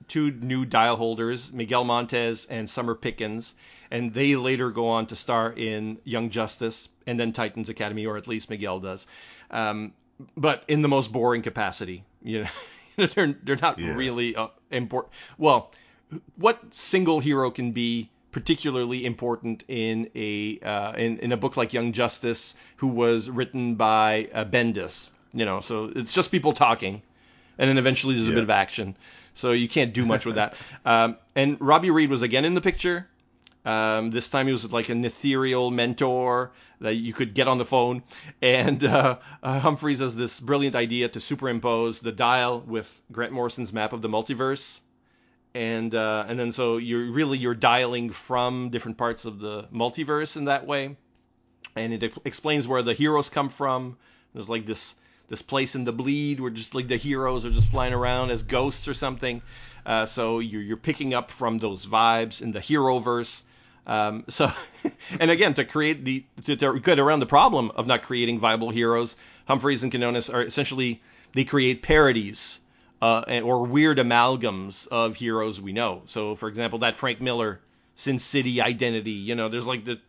two 0.08 0.32
new 0.32 0.66
dial 0.66 0.96
holders, 0.98 1.52
Miguel 1.54 1.84
Montez 1.86 2.46
and 2.46 2.70
Summer 2.70 2.96
Pickens, 2.96 3.54
and 3.90 4.14
they 4.14 4.36
later 4.36 4.72
go 4.72 4.90
on 4.90 5.06
to 5.08 5.16
star 5.16 5.52
in 5.52 6.00
Young 6.04 6.30
Justice 6.32 6.90
and 7.08 7.20
then 7.20 7.32
Titans 7.34 7.70
Academy, 7.70 8.06
or 8.06 8.18
at 8.18 8.28
least 8.28 8.50
Miguel 8.50 8.80
does, 8.80 9.08
um, 9.52 9.94
but 10.36 10.64
in 10.68 10.82
the 10.82 10.88
most 10.90 11.12
boring 11.12 11.42
capacity. 11.42 12.04
You 12.24 12.44
know, 12.44 12.50
they're 13.16 13.36
they're 13.44 13.56
not 13.62 13.80
Yeah. 13.80 13.96
really 13.96 14.36
uh, 14.36 14.48
important. 14.70 15.14
Well, 15.38 15.72
what 16.36 16.60
single 16.74 17.20
hero 17.20 17.50
can 17.52 17.72
be 17.72 18.10
particularly 18.32 19.06
important 19.06 19.64
in 19.68 20.10
a 20.16 20.60
uh, 20.60 20.94
in, 20.94 21.20
in 21.20 21.32
a 21.32 21.38
book 21.38 21.56
like 21.58 21.74
Young 21.74 21.94
Justice, 21.94 22.56
who 22.78 22.88
was 22.88 23.30
written 23.30 23.76
by 23.76 24.30
uh, 24.34 24.44
Bendis. 24.46 25.12
You 25.34 25.46
know, 25.46 25.60
so 25.62 25.92
it's 25.96 26.14
just 26.14 26.32
people 26.32 26.54
talking, 26.54 27.02
and 27.58 27.70
then 27.70 27.78
eventually 27.78 28.16
there's 28.16 28.28
a 28.28 28.32
Yeah. 28.32 28.36
bit 28.36 28.44
of 28.44 28.50
action. 28.50 28.96
So 29.34 29.52
you 29.52 29.70
can't 29.70 29.94
do 29.94 30.06
much 30.06 30.26
with 30.26 30.36
that. 30.36 30.56
Um, 30.86 31.18
and 31.36 31.58
Robbie 31.62 31.92
Reed 31.92 32.10
was 32.10 32.22
again 32.22 32.44
in 32.46 32.54
the 32.54 32.62
picture. 32.62 33.08
Um, 33.64 34.10
this 34.10 34.28
time 34.28 34.48
he 34.48 34.52
was 34.52 34.72
like 34.74 34.90
an 34.90 35.06
ethereal 35.06 35.70
mentor 35.70 36.52
that 36.80 36.96
you 36.96 37.14
could 37.14 37.34
get 37.36 37.48
on 37.48 37.60
the 37.60 37.66
phone. 37.66 38.02
And 38.42 38.84
uh, 38.84 39.20
uh, 39.44 39.60
Humphries 39.60 40.00
has 40.00 40.16
this 40.16 40.40
brilliant 40.40 40.76
idea 40.76 41.08
to 41.10 41.20
superimpose 41.20 42.00
the 42.00 42.12
dial 42.12 42.60
with 42.60 42.90
Grant 43.12 43.32
Morrison's 43.32 43.72
map 43.72 43.94
of 43.94 44.02
the 44.02 44.10
multiverse 44.10 44.80
and 45.54 45.94
uh, 45.94 46.26
and 46.28 46.40
then 46.40 46.52
so 46.52 46.78
you're 46.78 47.12
really 47.12 47.38
you're 47.38 47.54
dialing 47.56 48.10
from 48.10 48.70
different 48.70 48.98
parts 48.98 49.26
of 49.26 49.40
the 49.40 49.64
multiverse 49.74 50.38
in 50.38 50.46
that 50.46 50.66
way, 50.66 50.96
and 51.76 51.94
it 51.94 52.14
explains 52.26 52.68
where 52.68 52.82
the 52.82 52.94
heroes 52.94 53.30
come 53.30 53.50
from. 53.50 53.98
There's 54.34 54.50
like 54.50 54.66
this 54.66 54.96
this 55.32 55.42
place 55.42 55.76
in 55.76 55.86
the 55.86 55.94
bleed 55.94 56.42
where 56.42 56.52
just 56.52 56.76
like 56.76 56.90
the 56.90 56.98
heroes 56.98 57.46
are 57.46 57.52
just 57.52 57.72
flying 57.72 57.94
around 57.94 58.32
as 58.32 58.44
ghosts 58.44 58.90
or 58.90 58.94
something. 58.94 59.42
Uh, 59.86 60.06
so 60.06 60.40
you're 60.40 60.62
you're 60.62 60.78
picking 60.78 61.14
up 61.14 61.32
from 61.32 61.58
those 61.58 61.86
vibes 61.86 62.42
in 62.42 62.52
the 62.52 62.60
heroverse. 62.60 63.42
Um, 63.88 64.26
so, 64.30 64.52
and 65.20 65.32
again, 65.32 65.54
to 65.54 65.64
create 65.64 66.04
the 66.04 66.26
to, 66.44 66.58
to 66.58 66.80
get 66.82 67.00
around 67.00 67.22
the 67.22 67.26
problem 67.26 67.72
of 67.72 67.88
not 67.88 68.04
creating 68.04 68.40
viable 68.40 68.72
heroes, 68.72 69.16
Humphries 69.48 69.84
and 69.84 69.92
Quinones 69.92 70.30
are 70.30 70.44
essentially 70.44 71.02
they 71.32 71.46
create 71.46 71.82
parodies 71.82 72.60
uh, 73.02 73.42
or 73.42 73.66
weird 73.66 74.00
amalgams 74.00 74.86
of 74.90 75.16
heroes 75.16 75.62
we 75.62 75.72
know. 75.72 76.02
So, 76.08 76.36
for 76.36 76.50
example, 76.50 76.80
that 76.80 76.98
Frank 76.98 77.22
Miller 77.22 77.62
Sin 77.96 78.20
City 78.20 78.60
identity, 78.62 79.12
you 79.12 79.36
know, 79.36 79.48
there's 79.48 79.66
like 79.66 79.86
the 79.86 80.02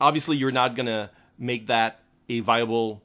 obviously 0.00 0.36
you're 0.36 0.50
not 0.50 0.74
gonna 0.74 1.10
make 1.38 1.68
that 1.68 2.00
a 2.28 2.40
viable 2.40 3.02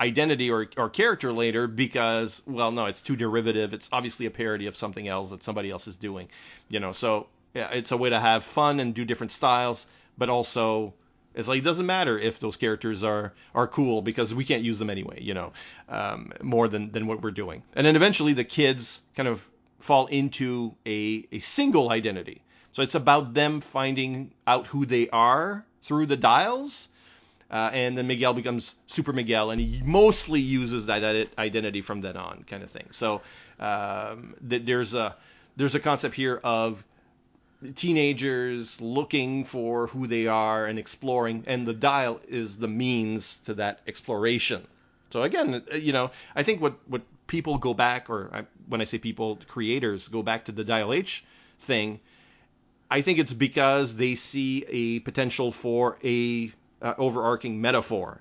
identity 0.00 0.50
or, 0.50 0.66
or 0.76 0.90
character 0.90 1.32
later 1.32 1.66
because 1.66 2.42
well 2.46 2.70
no 2.70 2.86
it's 2.86 3.02
too 3.02 3.16
derivative. 3.16 3.74
It's 3.74 3.88
obviously 3.92 4.26
a 4.26 4.30
parody 4.30 4.66
of 4.66 4.76
something 4.76 5.06
else 5.06 5.30
that 5.30 5.42
somebody 5.42 5.70
else 5.70 5.86
is 5.86 5.96
doing 5.96 6.28
you 6.68 6.80
know? 6.80 6.92
So 6.92 7.28
yeah, 7.54 7.70
it's 7.70 7.92
a 7.92 7.96
way 7.96 8.10
to 8.10 8.18
have 8.18 8.44
fun 8.44 8.80
and 8.80 8.94
do 8.94 9.04
different 9.04 9.32
styles 9.32 9.86
but 10.18 10.28
also 10.28 10.94
it's 11.34 11.48
like 11.48 11.58
it 11.58 11.64
doesn't 11.64 11.86
matter 11.86 12.18
if 12.18 12.38
those 12.38 12.56
characters 12.56 13.02
are 13.02 13.32
are 13.54 13.66
cool 13.66 14.02
because 14.02 14.34
we 14.34 14.44
can't 14.44 14.62
use 14.62 14.78
them 14.78 14.90
anyway 14.90 15.20
you 15.20 15.34
know 15.34 15.52
um, 15.88 16.32
more 16.42 16.68
than 16.68 16.90
than 16.92 17.06
what 17.06 17.22
we're 17.22 17.30
doing. 17.30 17.62
And 17.74 17.86
then 17.86 17.96
eventually 17.96 18.32
the 18.32 18.44
kids 18.44 19.02
kind 19.16 19.28
of 19.28 19.46
fall 19.78 20.06
into 20.06 20.74
a 20.86 21.26
a 21.32 21.40
single 21.40 21.90
identity. 21.90 22.42
So 22.72 22.82
it's 22.82 22.94
about 22.94 23.34
them 23.34 23.60
finding 23.60 24.32
out 24.46 24.66
who 24.66 24.86
they 24.86 25.08
are 25.10 25.64
through 25.82 26.06
the 26.06 26.16
dials 26.16 26.88
uh, 27.54 27.70
and 27.72 27.96
then 27.96 28.08
Miguel 28.08 28.34
becomes 28.34 28.74
Super 28.86 29.12
Miguel, 29.12 29.52
and 29.52 29.60
he 29.60 29.80
mostly 29.84 30.40
uses 30.40 30.86
that 30.86 31.02
ident- 31.02 31.38
identity 31.38 31.82
from 31.82 32.00
then 32.00 32.16
on, 32.16 32.42
kind 32.48 32.64
of 32.64 32.70
thing. 32.70 32.88
So 32.90 33.22
um, 33.60 34.34
th- 34.50 34.64
there's 34.64 34.92
a 34.92 35.14
there's 35.56 35.76
a 35.76 35.80
concept 35.80 36.16
here 36.16 36.40
of 36.42 36.82
teenagers 37.76 38.80
looking 38.80 39.44
for 39.44 39.86
who 39.86 40.08
they 40.08 40.26
are 40.26 40.66
and 40.66 40.80
exploring, 40.80 41.44
and 41.46 41.64
the 41.64 41.72
dial 41.72 42.20
is 42.26 42.58
the 42.58 42.66
means 42.66 43.36
to 43.44 43.54
that 43.54 43.78
exploration. 43.86 44.66
So 45.10 45.22
again, 45.22 45.62
uh, 45.72 45.76
you 45.76 45.92
know, 45.92 46.10
I 46.34 46.42
think 46.42 46.60
what 46.60 46.74
what 46.88 47.02
people 47.28 47.58
go 47.58 47.72
back, 47.72 48.10
or 48.10 48.30
I, 48.32 48.46
when 48.66 48.80
I 48.80 48.84
say 48.84 48.98
people, 48.98 49.38
creators 49.46 50.08
go 50.08 50.24
back 50.24 50.46
to 50.46 50.52
the 50.52 50.64
dial 50.64 50.92
H 50.92 51.24
thing. 51.60 52.00
I 52.90 53.00
think 53.02 53.20
it's 53.20 53.32
because 53.32 53.94
they 53.94 54.16
see 54.16 54.64
a 54.68 54.98
potential 55.00 55.52
for 55.52 55.98
a 56.02 56.52
uh, 56.84 56.94
overarching 56.98 57.60
metaphor 57.60 58.20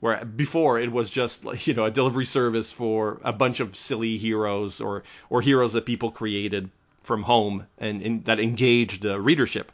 where 0.00 0.24
before 0.24 0.80
it 0.80 0.90
was 0.90 1.10
just 1.10 1.44
you 1.66 1.74
know 1.74 1.84
a 1.84 1.90
delivery 1.90 2.24
service 2.24 2.72
for 2.72 3.20
a 3.22 3.32
bunch 3.32 3.60
of 3.60 3.76
silly 3.76 4.16
heroes 4.16 4.80
or 4.80 5.04
or 5.28 5.40
heroes 5.42 5.74
that 5.74 5.86
people 5.86 6.10
created 6.10 6.70
from 7.02 7.22
home 7.22 7.66
and, 7.78 8.02
and 8.02 8.24
that 8.24 8.40
engaged 8.40 9.02
the 9.02 9.20
readership. 9.20 9.70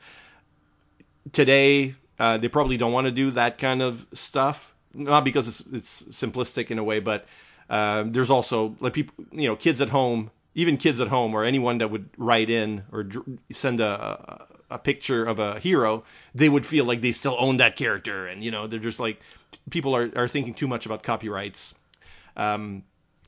Today 1.33 1.95
uh, 2.19 2.39
they 2.39 2.49
probably 2.49 2.77
don't 2.77 2.93
want 2.93 3.07
to 3.07 3.11
do 3.13 3.31
that 3.33 3.59
kind 3.59 3.81
of 3.81 4.05
stuff 4.13 4.75
not 4.93 5.25
because 5.25 5.49
it's 5.49 5.61
it's 5.73 6.03
simplistic 6.05 6.71
in 6.71 6.79
a 6.79 6.85
way 6.85 7.01
but 7.01 7.27
uh, 7.69 8.05
there's 8.07 8.31
also 8.31 8.77
like 8.81 8.93
people 8.93 9.15
you 9.33 9.49
know 9.49 9.57
kids 9.57 9.81
at 9.81 9.89
home 9.89 10.31
even 10.57 10.79
kids 10.79 11.01
at 11.01 11.09
home 11.09 11.35
or 11.35 11.45
anyone 11.45 11.79
that 11.79 11.91
would 11.91 12.09
write 12.17 12.51
in 12.51 12.83
or 12.91 13.05
dr- 13.05 13.39
send 13.53 13.79
a, 13.79 14.47
a 14.71 14.79
picture 14.79 15.25
of 15.25 15.39
a 15.39 15.61
hero 15.61 16.03
they 16.35 16.49
would 16.49 16.67
feel 16.67 16.85
like 16.85 17.01
they 17.03 17.13
still 17.13 17.37
own 17.39 17.59
that 17.59 17.77
character. 17.77 18.27
And 18.27 18.43
you 18.43 18.51
know 18.51 18.67
they're 18.67 18.81
just 18.81 18.99
like 18.99 19.21
people 19.71 19.95
are, 19.95 20.11
are 20.17 20.29
thinking 20.29 20.55
too 20.55 20.67
much 20.67 20.87
about 20.87 21.05
copyrights 21.05 21.75
um, 22.37 22.83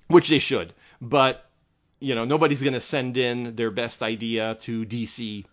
which 0.08 0.28
they 0.28 0.38
should. 0.40 0.72
But 1.00 1.44
you 2.00 2.14
know 2.14 2.24
nobody's 2.24 2.62
to 2.72 2.80
send 2.80 3.16
in 3.16 3.54
their 3.54 3.70
best 3.70 4.02
idea 4.02 4.56
to 4.62 4.84
DC 4.84 5.44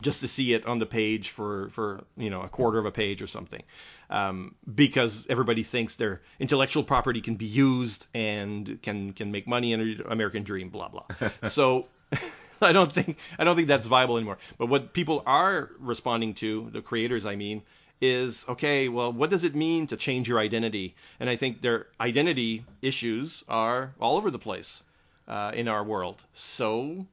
just 0.00 0.20
to 0.20 0.28
see 0.28 0.52
it 0.52 0.66
on 0.66 0.78
the 0.78 0.86
page 0.86 1.30
for 1.30 1.70
for 1.70 2.04
you 2.16 2.30
know 2.30 2.42
a 2.42 2.48
quarter 2.48 2.78
of 2.78 2.86
a 2.86 2.92
page 2.92 3.22
or 3.22 3.26
something. 3.26 3.62
Um, 4.10 4.54
because 4.72 5.26
everybody 5.28 5.62
thinks 5.62 5.96
their 5.96 6.22
intellectual 6.38 6.84
property 6.84 7.20
can 7.20 7.36
be 7.36 7.46
used 7.46 8.06
and 8.14 8.80
can 8.82 9.12
can 9.12 9.32
make 9.32 9.46
money 9.46 9.72
in 9.72 10.00
American 10.08 10.44
Dream 10.44 10.70
blah 10.70 10.88
blah. 10.88 11.04
So 11.48 11.88
I 12.60 12.72
don't 12.72 12.92
think 12.92 13.18
I 13.38 13.44
don't 13.44 13.56
think 13.56 13.68
that's 13.68 13.86
viable 13.86 14.16
anymore. 14.16 14.38
But 14.56 14.66
what 14.66 14.92
people 14.92 15.22
are 15.26 15.70
responding 15.78 16.34
to 16.34 16.70
the 16.72 16.82
creators 16.82 17.26
I 17.26 17.36
mean 17.36 17.62
is 18.00 18.44
okay 18.48 18.88
well 18.88 19.12
what 19.12 19.28
does 19.28 19.42
it 19.42 19.56
mean 19.56 19.88
to 19.88 19.96
change 19.96 20.28
your 20.28 20.38
identity? 20.38 20.94
And 21.18 21.28
I 21.28 21.36
think 21.36 21.60
their 21.60 21.86
identity 22.00 22.64
issues 22.80 23.44
are 23.48 23.94
all 24.00 24.16
over 24.16 24.30
the 24.30 24.38
place 24.38 24.82
uh, 25.26 25.52
in 25.54 25.68
our 25.68 25.84
world. 25.84 26.22
So 26.32 27.06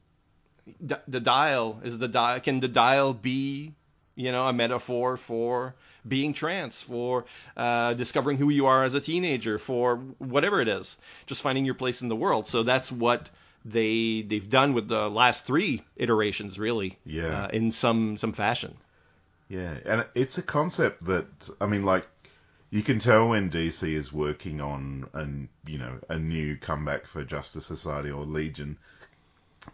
d- 0.86 0.96
the 1.08 1.20
dial 1.20 1.80
is 1.84 1.98
the 1.98 2.08
dial 2.08 2.40
can 2.40 2.60
the 2.60 2.68
dial 2.68 3.14
be 3.14 3.74
you 4.16 4.32
know 4.32 4.48
a 4.48 4.54
metaphor 4.54 5.18
for 5.18 5.76
being 6.08 6.34
trans 6.34 6.82
for 6.82 7.26
uh, 7.58 7.94
discovering 7.94 8.38
who 8.38 8.50
you 8.50 8.66
are 8.68 8.84
as 8.84 8.94
a 8.94 9.02
teenager 9.02 9.58
for 9.58 9.98
whatever 10.20 10.62
it 10.62 10.68
is 10.68 10.98
just 11.26 11.42
finding 11.42 11.66
your 11.66 11.76
place 11.76 12.02
in 12.02 12.10
the 12.10 12.16
world 12.16 12.48
so 12.48 12.64
that's 12.64 12.92
what 12.92 13.30
they 13.66 14.22
they've 14.22 14.50
done 14.50 14.74
with 14.74 14.88
the 14.88 15.10
last 15.10 15.46
three 15.46 15.84
iterations 15.98 16.58
really 16.60 16.98
Yeah. 17.06 17.44
uh, 17.44 17.48
in 17.52 17.72
some 17.72 18.18
some 18.18 18.34
fashion 18.34 18.76
Yeah, 19.50 19.74
and 19.86 20.06
it's 20.16 20.38
a 20.40 20.44
concept 20.44 21.06
that 21.06 21.28
I 21.62 21.68
mean, 21.68 21.84
like 21.84 22.08
You 22.72 22.82
can 22.84 23.00
tell 23.00 23.30
when 23.30 23.50
DC 23.52 23.84
is 23.94 24.12
working 24.12 24.60
on 24.60 25.08
an 25.14 25.50
you 25.68 25.78
know 25.78 26.00
a 26.10 26.18
new 26.20 26.58
comeback 26.58 27.06
for 27.06 27.24
Justice 27.24 27.66
Society 27.66 28.10
or 28.12 28.26
Legion, 28.26 28.78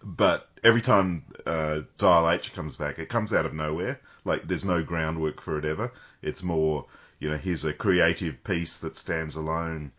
but 0.04 0.50
every 0.64 0.82
time 0.82 1.24
uh, 1.46 1.82
Dial 1.98 2.30
H 2.30 2.54
comes 2.54 2.76
back, 2.76 3.00
it 3.00 3.10
comes 3.10 3.34
out 3.34 3.46
of 3.46 3.54
nowhere. 3.54 4.00
Like 4.24 4.48
there's 4.48 4.66
no 4.66 4.84
groundwork 4.84 5.42
for 5.42 5.58
it 5.58 5.66
ever. 5.66 5.92
It's 6.22 6.44
more 6.44 6.86
you 7.20 7.30
know 7.30 7.38
here's 7.38 7.66
a 7.66 7.74
creative 7.74 8.44
piece 8.44 8.80
that 8.80 8.96
stands 8.96 9.36
alone. 9.36 9.92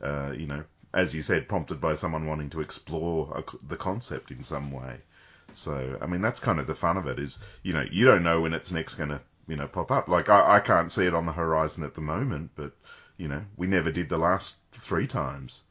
Uh, 0.00 0.32
you 0.36 0.46
know, 0.46 0.64
as 0.92 1.14
you 1.14 1.22
said, 1.22 1.48
prompted 1.48 1.80
by 1.80 1.94
someone 1.94 2.26
wanting 2.26 2.50
to 2.50 2.60
explore 2.60 3.32
a, 3.36 3.66
the 3.66 3.76
concept 3.76 4.30
in 4.30 4.42
some 4.42 4.70
way. 4.70 5.00
So 5.52 5.98
I 6.00 6.06
mean 6.06 6.22
that's 6.22 6.40
kind 6.40 6.58
of 6.58 6.66
the 6.66 6.74
fun 6.74 6.96
of 6.96 7.06
it 7.06 7.18
is 7.18 7.38
you 7.62 7.72
know 7.72 7.84
you 7.90 8.04
don't 8.04 8.22
know 8.22 8.40
when 8.40 8.52
it's 8.54 8.72
next 8.72 8.94
going 8.94 9.10
to 9.10 9.20
you 9.46 9.56
know 9.56 9.68
pop 9.68 9.90
up. 9.90 10.08
Like 10.08 10.28
I, 10.28 10.56
I 10.56 10.60
can't 10.60 10.90
see 10.90 11.06
it 11.06 11.14
on 11.14 11.26
the 11.26 11.32
horizon 11.32 11.84
at 11.84 11.94
the 11.94 12.00
moment, 12.00 12.50
but 12.56 12.72
you 13.16 13.28
know 13.28 13.42
we 13.56 13.66
never 13.66 13.90
did 13.90 14.08
the 14.08 14.18
last 14.18 14.56
three 14.72 15.06
times. 15.06 15.62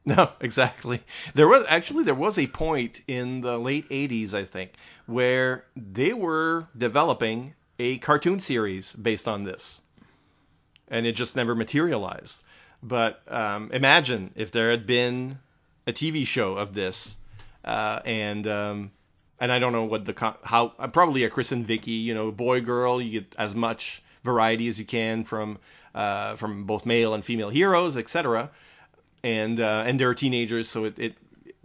No, 0.06 0.30
exactly. 0.40 1.02
There 1.34 1.46
was 1.46 1.64
actually 1.68 2.04
there 2.04 2.14
was 2.14 2.38
a 2.38 2.46
point 2.46 3.02
in 3.06 3.42
the 3.42 3.58
late 3.58 3.88
80s, 3.90 4.32
I 4.32 4.44
think, 4.46 4.72
where 5.06 5.64
they 5.76 6.14
were 6.14 6.66
developing 6.76 7.54
a 7.78 7.98
cartoon 7.98 8.40
series 8.40 8.92
based 8.92 9.28
on 9.28 9.44
this, 9.44 9.80
and 10.88 11.06
it 11.06 11.12
just 11.12 11.36
never 11.36 11.54
materialized. 11.54 12.42
But 12.82 13.22
um, 13.28 13.70
imagine 13.72 14.32
if 14.36 14.52
there 14.52 14.70
had 14.70 14.86
been 14.86 15.38
a 15.86 15.92
TV 15.92 16.26
show 16.26 16.54
of 16.54 16.72
this, 16.72 17.16
uh, 17.64 18.00
and 18.06 18.46
um, 18.46 18.90
and 19.38 19.52
I 19.52 19.58
don't 19.58 19.72
know 19.72 19.84
what 19.84 20.06
the 20.06 20.34
how 20.42 20.68
probably 20.68 21.24
a 21.24 21.30
Chris 21.30 21.52
and 21.52 21.66
Vicky, 21.66 21.92
you 21.92 22.14
know, 22.14 22.32
boy 22.32 22.62
girl, 22.62 23.02
you 23.02 23.20
get 23.20 23.34
as 23.38 23.54
much 23.54 24.02
variety 24.24 24.68
as 24.68 24.78
you 24.78 24.86
can 24.86 25.24
from 25.24 25.58
uh, 25.94 26.36
from 26.36 26.64
both 26.64 26.86
male 26.86 27.12
and 27.12 27.24
female 27.24 27.50
heroes, 27.50 27.96
etc. 27.98 28.50
And 29.22 29.60
uh, 29.60 29.84
and 29.86 30.00
they're 30.00 30.14
teenagers, 30.14 30.68
so 30.68 30.84
it, 30.84 30.98
it 30.98 31.14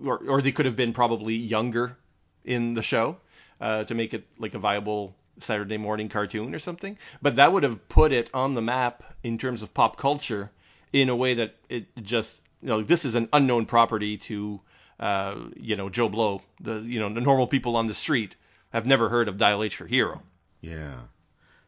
or, 0.04 0.18
or 0.18 0.42
they 0.42 0.52
could 0.52 0.66
have 0.66 0.76
been 0.76 0.92
probably 0.92 1.36
younger 1.36 1.98
in 2.44 2.74
the 2.74 2.82
show 2.82 3.18
uh, 3.62 3.84
to 3.86 3.96
make 3.96 4.14
it 4.14 4.26
like 4.38 4.54
a 4.56 4.60
viable 4.60 5.16
Saturday 5.40 5.78
morning 5.78 6.10
cartoon 6.10 6.54
or 6.54 6.60
something. 6.60 6.98
But 7.22 7.38
that 7.38 7.52
would 7.52 7.64
have 7.64 7.88
put 7.88 8.12
it 8.12 8.30
on 8.34 8.56
the 8.56 8.62
map 8.62 9.04
in 9.24 9.38
terms 9.38 9.62
of 9.62 9.74
pop 9.74 9.98
culture 9.98 10.52
in 10.94 11.10
a 11.10 11.16
way 11.16 11.36
that 11.36 11.56
it 11.70 11.86
just 12.02 12.42
you 12.62 12.70
know 12.70 12.82
this 12.82 13.06
is 13.06 13.16
an 13.16 13.30
unknown 13.34 13.66
property 13.66 14.18
to 14.18 14.60
uh, 15.00 15.36
you 15.56 15.76
know 15.76 15.90
Joe 15.90 16.10
Blow, 16.10 16.42
the 16.62 16.76
you 16.80 17.00
know 17.00 17.14
the 17.14 17.22
normal 17.22 17.48
people 17.48 17.76
on 17.76 17.88
the 17.88 17.94
street 17.94 18.36
have 18.72 18.86
never 18.86 19.10
heard 19.10 19.28
of 19.28 19.38
Dial 19.38 19.64
H 19.64 19.78
for 19.78 19.86
Hero. 19.86 20.22
Yeah. 20.62 20.96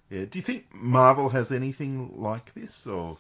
Yeah. 0.09 0.25
Do 0.25 0.39
you 0.39 0.43
think 0.43 0.73
Marvel 0.73 1.29
has 1.29 1.51
anything 1.51 2.13
like 2.15 2.53
this 2.53 2.87
or 2.87 3.17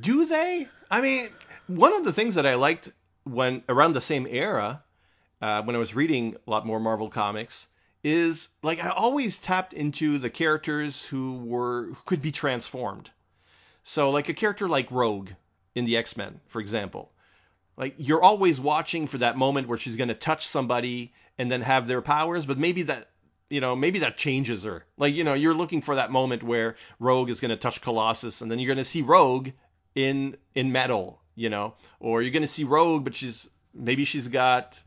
do 0.00 0.26
they? 0.26 0.68
I 0.90 1.00
mean, 1.00 1.28
one 1.66 1.94
of 1.94 2.04
the 2.04 2.12
things 2.12 2.34
that 2.36 2.46
I 2.46 2.54
liked 2.54 2.90
when 3.24 3.62
around 3.68 3.94
the 3.94 4.00
same 4.00 4.26
era, 4.28 4.82
uh, 5.40 5.62
when 5.62 5.76
I 5.76 5.78
was 5.78 5.94
reading 5.94 6.36
a 6.46 6.50
lot 6.50 6.66
more 6.66 6.80
Marvel 6.80 7.08
comics, 7.08 7.68
is 8.04 8.48
like 8.62 8.82
I 8.82 8.88
always 8.88 9.38
tapped 9.38 9.74
into 9.74 10.18
the 10.18 10.30
characters 10.30 11.04
who 11.04 11.38
were 11.38 11.84
who 11.84 11.96
could 12.04 12.22
be 12.22 12.32
transformed. 12.32 13.10
So 13.84 14.10
like 14.10 14.28
a 14.28 14.34
character 14.34 14.68
like 14.68 14.90
Rogue 14.90 15.30
in 15.74 15.84
the 15.84 15.96
X-Men, 15.96 16.40
for 16.48 16.60
example. 16.60 17.12
Like 17.76 17.94
you're 17.98 18.22
always 18.22 18.60
watching 18.60 19.06
for 19.06 19.18
that 19.18 19.36
moment 19.36 19.68
where 19.68 19.78
she's 19.78 19.96
going 19.96 20.08
to 20.08 20.14
touch 20.14 20.46
somebody 20.46 21.12
and 21.38 21.50
then 21.50 21.62
have 21.62 21.86
their 21.86 22.02
powers, 22.02 22.44
but 22.44 22.58
maybe 22.58 22.82
that 22.82 23.08
you 23.52 23.60
know, 23.60 23.76
maybe 23.76 23.98
that 23.98 24.16
changes 24.16 24.64
her. 24.64 24.86
Like, 24.96 25.14
you 25.14 25.24
know, 25.24 25.34
you're 25.34 25.52
looking 25.52 25.82
for 25.82 25.96
that 25.96 26.10
moment 26.10 26.42
where 26.42 26.76
Rogue 26.98 27.28
is 27.28 27.40
going 27.40 27.50
to 27.50 27.56
touch 27.56 27.82
Colossus 27.82 28.40
and 28.40 28.50
then 28.50 28.58
you're 28.58 28.74
going 28.74 28.78
to 28.78 28.84
see 28.84 29.02
Rogue 29.02 29.50
in 29.94 30.36
in 30.54 30.72
metal, 30.72 31.20
you 31.34 31.50
know, 31.50 31.74
or 32.00 32.22
you're 32.22 32.32
going 32.32 32.42
to 32.42 32.46
see 32.46 32.64
Rogue 32.64 33.04
but 33.04 33.14
she's 33.14 33.48
maybe 33.74 34.04
she's 34.04 34.28
got 34.28 34.82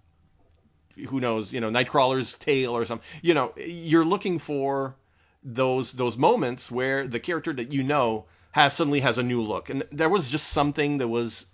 who 1.08 1.20
knows, 1.20 1.54
you 1.54 1.60
know, 1.60 1.70
Nightcrawler's 1.70 2.34
tail 2.34 2.76
or 2.76 2.86
something. 2.86 3.08
You 3.22 3.34
know, 3.34 3.54
you're 3.58 4.06
looking 4.06 4.40
for 4.40 4.96
those 5.44 5.92
those 5.92 6.18
moments 6.18 6.72
where 6.72 7.08
the 7.08 7.20
character 7.20 7.54
that 7.54 7.72
you 7.72 7.84
know 7.84 8.26
has 8.52 8.74
suddenly 8.74 9.02
has 9.02 9.18
a 9.18 9.24
new 9.24 9.42
look. 9.42 9.70
And 9.70 9.84
there 9.92 10.10
was 10.10 10.30
just 10.30 10.48
something 10.48 11.00
that 11.00 11.08
was 11.08 11.46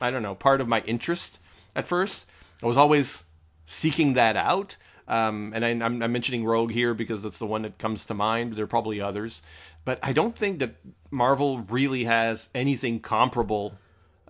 I 0.00 0.10
don't 0.10 0.22
know, 0.22 0.34
part 0.34 0.60
of 0.60 0.68
my 0.68 0.80
interest 0.80 1.38
at 1.74 1.86
first. 1.86 2.26
I 2.62 2.66
was 2.66 2.76
always 2.76 3.24
seeking 3.66 4.14
that 4.14 4.36
out. 4.36 4.76
Um, 5.08 5.52
and 5.56 5.64
I, 5.64 5.70
am 5.70 5.98
mentioning 6.12 6.44
Rogue 6.44 6.70
here 6.70 6.94
because 6.94 7.22
that's 7.22 7.40
the 7.40 7.46
one 7.46 7.62
that 7.62 7.78
comes 7.78 8.06
to 8.06 8.14
mind. 8.14 8.52
There 8.52 8.64
are 8.64 8.68
probably 8.68 9.00
others, 9.00 9.42
but 9.84 9.98
I 10.04 10.12
don't 10.12 10.36
think 10.36 10.60
that 10.60 10.76
Marvel 11.10 11.58
really 11.62 12.04
has 12.04 12.48
anything 12.54 13.00
comparable 13.00 13.74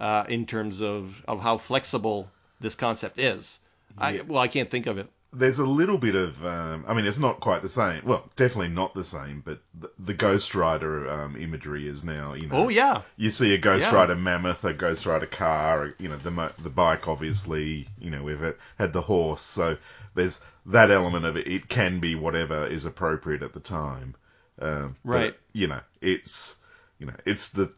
uh, 0.01 0.25
in 0.29 0.47
terms 0.47 0.83
of, 0.83 1.23
of 1.29 1.41
how 1.41 1.59
flexible 1.59 2.29
this 2.61 2.75
concept 2.75 3.19
is. 3.19 3.61
Yeah. 3.99 4.05
I, 4.05 4.21
well, 4.23 4.39
I 4.39 4.49
can't 4.49 4.71
think 4.71 4.87
of 4.87 4.99
it 4.99 5.09
there's 5.33 5.61
a 5.61 5.67
little 5.67 5.99
bit 5.99 6.17
of, 6.17 6.45
um, 6.45 6.85
I 6.89 6.95
mean, 6.95 7.07
it's 7.07 7.19
not 7.19 7.39
quite 7.39 7.63
the 7.63 7.69
same. 7.69 8.03
Well, 8.05 8.29
definitely 8.35 8.71
not 8.71 8.95
the 8.95 9.05
same, 9.05 9.43
but 9.45 9.61
the, 9.79 9.91
the 9.99 10.15
Ghost 10.15 10.55
Rider 10.55 11.09
um, 11.09 11.37
imagery 11.37 11.87
is 11.87 12.05
now, 12.05 12.35
you 12.35 12.49
know. 12.49 12.57
Oh 12.57 12.69
yeah. 12.69 13.03
You 13.17 13.31
see 13.31 13.55
a 13.55 13.59
Ghost 13.59 13.87
yeah. 13.91 13.95
Rider 13.95 14.17
mammoth, 14.17 14.65
a 14.65 14.73
Ghost 14.73 15.07
Rider 15.07 15.27
car, 15.27 15.95
you 15.99 16.09
know, 16.09 16.17
the 16.17 16.53
the 16.59 16.71
bike, 16.71 17.07
obviously, 17.07 17.87
you 18.01 18.11
know, 18.11 18.25
we've 18.25 18.55
had 18.77 18.93
the 18.93 19.03
horse, 19.03 19.43
so 19.43 19.77
there's 20.15 20.45
that 20.67 20.91
element 20.91 21.25
of 21.25 21.37
it. 21.37 21.47
It 21.47 21.69
can 21.69 22.01
be 22.01 22.17
whatever 22.17 22.67
is 22.67 22.85
appropriate 22.85 23.43
at 23.43 23.53
the 23.53 23.61
time. 23.61 24.17
Um, 24.59 24.97
right. 25.05 25.33
But, 25.33 25.39
you 25.53 25.69
know, 25.69 25.81
it's, 26.01 26.57
you 26.99 27.07
know, 27.07 27.17
it's 27.25 27.51
the, 27.51 27.73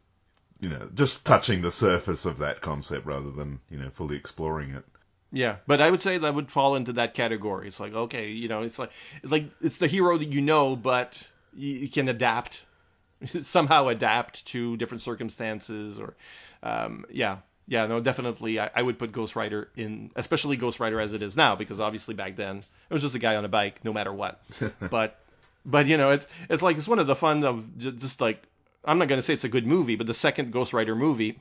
you 0.62 0.68
know, 0.68 0.88
just 0.94 1.26
touching 1.26 1.60
the 1.60 1.72
surface 1.72 2.24
of 2.24 2.38
that 2.38 2.60
concept 2.60 3.04
rather 3.04 3.32
than, 3.32 3.58
you 3.68 3.78
know, 3.78 3.90
fully 3.90 4.16
exploring 4.16 4.70
it. 4.70 4.84
Yeah, 5.32 5.56
but 5.66 5.80
I 5.80 5.90
would 5.90 6.00
say 6.00 6.18
that 6.18 6.34
would 6.34 6.52
fall 6.52 6.76
into 6.76 6.92
that 6.94 7.14
category. 7.14 7.66
It's 7.66 7.80
like 7.80 7.94
okay, 7.94 8.30
you 8.30 8.48
know, 8.48 8.62
it's 8.62 8.78
like 8.78 8.92
it's 9.22 9.32
like 9.32 9.46
it's 9.60 9.78
the 9.78 9.88
hero 9.88 10.16
that 10.16 10.28
you 10.28 10.40
know, 10.40 10.76
but 10.76 11.20
you, 11.54 11.88
can 11.88 12.08
adapt 12.08 12.64
somehow 13.26 13.88
adapt 13.88 14.46
to 14.46 14.76
different 14.76 15.02
circumstances 15.02 15.98
or 15.98 16.14
um, 16.62 17.06
yeah 17.10 17.38
yeah 17.66 17.86
no 17.86 18.00
definitely 18.00 18.60
I, 18.60 18.70
I, 18.74 18.82
would 18.82 18.98
put 18.98 19.12
Ghost 19.12 19.36
Rider 19.36 19.68
in 19.76 20.10
especially 20.16 20.56
Ghost 20.56 20.80
Rider 20.80 21.00
as 21.00 21.12
it 21.12 21.22
is 21.22 21.36
now 21.36 21.54
because 21.54 21.78
obviously 21.78 22.14
back 22.14 22.36
then 22.36 22.58
it 22.58 22.92
was 22.92 23.02
just 23.02 23.14
a 23.14 23.20
guy 23.20 23.36
on 23.36 23.44
a 23.44 23.48
bike 23.48 23.84
no 23.84 23.92
matter 23.92 24.12
what 24.12 24.42
but 24.90 25.18
but 25.64 25.86
you 25.86 25.96
know 25.96 26.10
it's 26.10 26.26
it's 26.50 26.62
like 26.62 26.76
it's 26.76 26.88
one 26.88 26.98
of 26.98 27.06
the 27.06 27.14
fun 27.14 27.44
of 27.44 27.78
just 27.78 28.20
like 28.20 28.42
I'm 28.84 28.98
not 28.98 29.08
gonna 29.08 29.22
say 29.22 29.34
it's 29.34 29.44
a 29.44 29.48
good 29.48 29.66
movie 29.66 29.96
but 29.96 30.06
the 30.06 30.14
second 30.14 30.52
Ghost 30.52 30.72
Rider 30.72 30.94
movie 30.94 31.40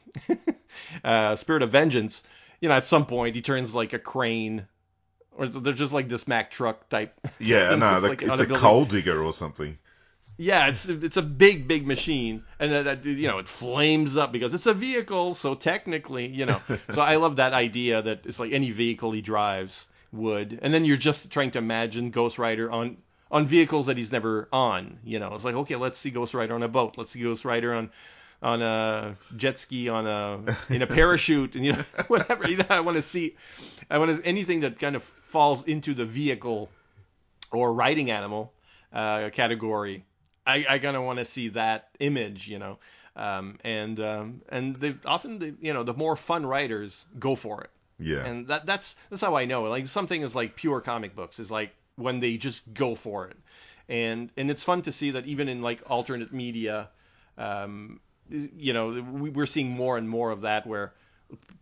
uh, 1.04 1.36
Spirit 1.36 1.64
of 1.64 1.72
Vengeance 1.72 2.24
you 2.62 2.70
know, 2.70 2.76
at 2.76 2.86
some 2.86 3.06
point 3.06 3.36
he 3.36 3.42
turns 3.42 3.76
like 3.76 3.92
a 3.94 4.00
crane, 4.00 4.68
or 5.32 5.48
they're 5.48 5.74
just 5.74 5.92
like 5.92 6.08
this 6.08 6.28
Mack 6.28 6.52
truck 6.52 6.88
type. 6.88 7.20
Yeah, 7.40 7.76
no, 7.76 7.96
it's, 7.96 8.04
like, 8.06 8.22
it's 8.22 8.40
a, 8.40 8.46
coal 8.46 8.86
digger 8.86 9.22
or 9.22 9.34
something. 9.34 9.78
Yeah, 10.38 10.70
it's 10.70 10.88
it's 10.88 11.18
a 11.18 11.22
big 11.22 11.68
big 11.68 11.86
machine, 11.86 12.44
and 12.60 12.72
that 12.72 13.04
you 13.04 13.28
know 13.28 13.40
it 13.40 13.50
flames 13.50 14.16
up 14.16 14.32
because 14.32 14.54
it's 14.54 14.68
a 14.68 14.74
vehicle. 14.74 15.34
So 15.34 15.56
technically, 15.56 16.28
you 16.28 16.46
know, 16.46 16.62
so 16.92 17.02
I 17.02 17.18
love 17.18 17.36
that 17.36 17.54
idea 17.54 18.02
that 18.02 18.26
it's 18.26 18.40
like 18.40 18.54
any 18.54 18.72
vehicle 18.72 19.12
he 19.12 19.22
drives 19.22 19.88
would, 20.12 20.60
and 20.62 20.74
then 20.74 20.86
you're 20.86 20.98
just 20.98 21.32
trying 21.32 21.52
to 21.52 21.60
imagine 21.60 22.12
Ghost 22.12 22.38
Rider 22.38 22.72
on 22.72 22.98
on 23.32 23.46
vehicles 23.46 23.88
that 23.88 23.98
he's 23.98 24.12
never 24.12 24.48
on. 24.52 25.00
You 25.04 25.20
know, 25.20 25.34
it's 25.34 25.46
like 25.46 25.56
okay, 25.56 25.76
let's 25.76 25.98
see 25.98 26.12
Ghost 26.12 26.34
Rider 26.34 26.54
on 26.54 26.64
a 26.64 26.68
boat. 26.68 26.98
Let's 26.98 27.12
see 27.12 27.22
Ghost 27.22 27.46
Rider 27.46 27.74
on 27.74 27.90
on 28.44 28.62
a 28.62 29.16
jet 29.36 29.58
ski 29.60 29.90
on 29.90 30.08
a 30.08 30.58
in 30.70 30.82
a 30.82 30.88
parachute 31.00 31.56
and 31.56 31.66
you 31.66 31.74
know 31.74 31.84
whatever 32.08 32.50
you 32.50 32.58
know 32.58 32.66
I 32.70 32.82
want 32.82 32.98
to 32.98 33.04
see 33.04 33.36
I 33.90 33.98
want 34.00 34.18
to 34.18 34.26
anything 34.26 34.62
that 34.62 34.80
kind 34.80 34.96
of 34.96 35.04
falls 35.04 35.64
into 35.66 35.94
the 35.94 36.06
vehicle 36.06 36.70
or 37.52 37.72
riding 37.72 38.10
animal 38.10 38.52
uh, 38.92 39.30
category 39.30 40.06
I, 40.46 40.66
I 40.68 40.80
kind 40.80 40.98
of 40.98 41.04
want 41.04 41.20
to 41.20 41.26
see 41.26 41.50
that 41.50 41.90
image 42.00 42.48
you 42.48 42.58
know? 42.58 42.80
Um, 43.16 43.60
and 43.64 44.00
um, 44.00 44.42
and 44.50 44.76
they 44.78 44.96
often 45.06 45.40
they, 45.40 45.54
you 45.62 45.74
know 45.74 45.84
the 45.84 45.94
more 45.94 46.16
fun 46.16 46.46
writers 46.46 47.06
go 47.20 47.36
for 47.36 47.62
it. 47.62 47.70
Yeah. 48.00 48.26
And 48.26 48.48
that 48.48 48.66
that's 48.66 48.96
that's 49.10 49.22
how 49.22 49.36
I 49.36 49.46
know 49.46 49.64
like 49.64 49.86
something 49.88 50.22
is 50.22 50.34
like 50.34 50.56
pure 50.56 50.80
comic 50.82 51.16
books. 51.16 51.40
Is 51.40 51.52
like 51.52 51.72
when 52.02 52.20
they 52.20 52.38
just 52.38 52.74
go 52.74 52.96
for 52.96 53.28
it. 53.28 53.38
And 53.90 54.30
and 54.38 54.50
it's 54.50 54.64
fun 54.64 54.84
to 54.84 54.92
see 54.92 55.12
that 55.12 55.26
even 55.26 55.48
in 55.48 55.62
like 55.62 55.82
alternate 55.90 56.34
media 56.34 56.90
um, 57.38 58.00
you 58.30 58.74
know, 58.74 59.02
we're 59.02 59.46
seeing 59.46 59.70
more 59.70 59.98
and 59.98 60.08
more 60.08 60.32
of 60.32 60.42
that 60.42 60.66
where 60.66 60.94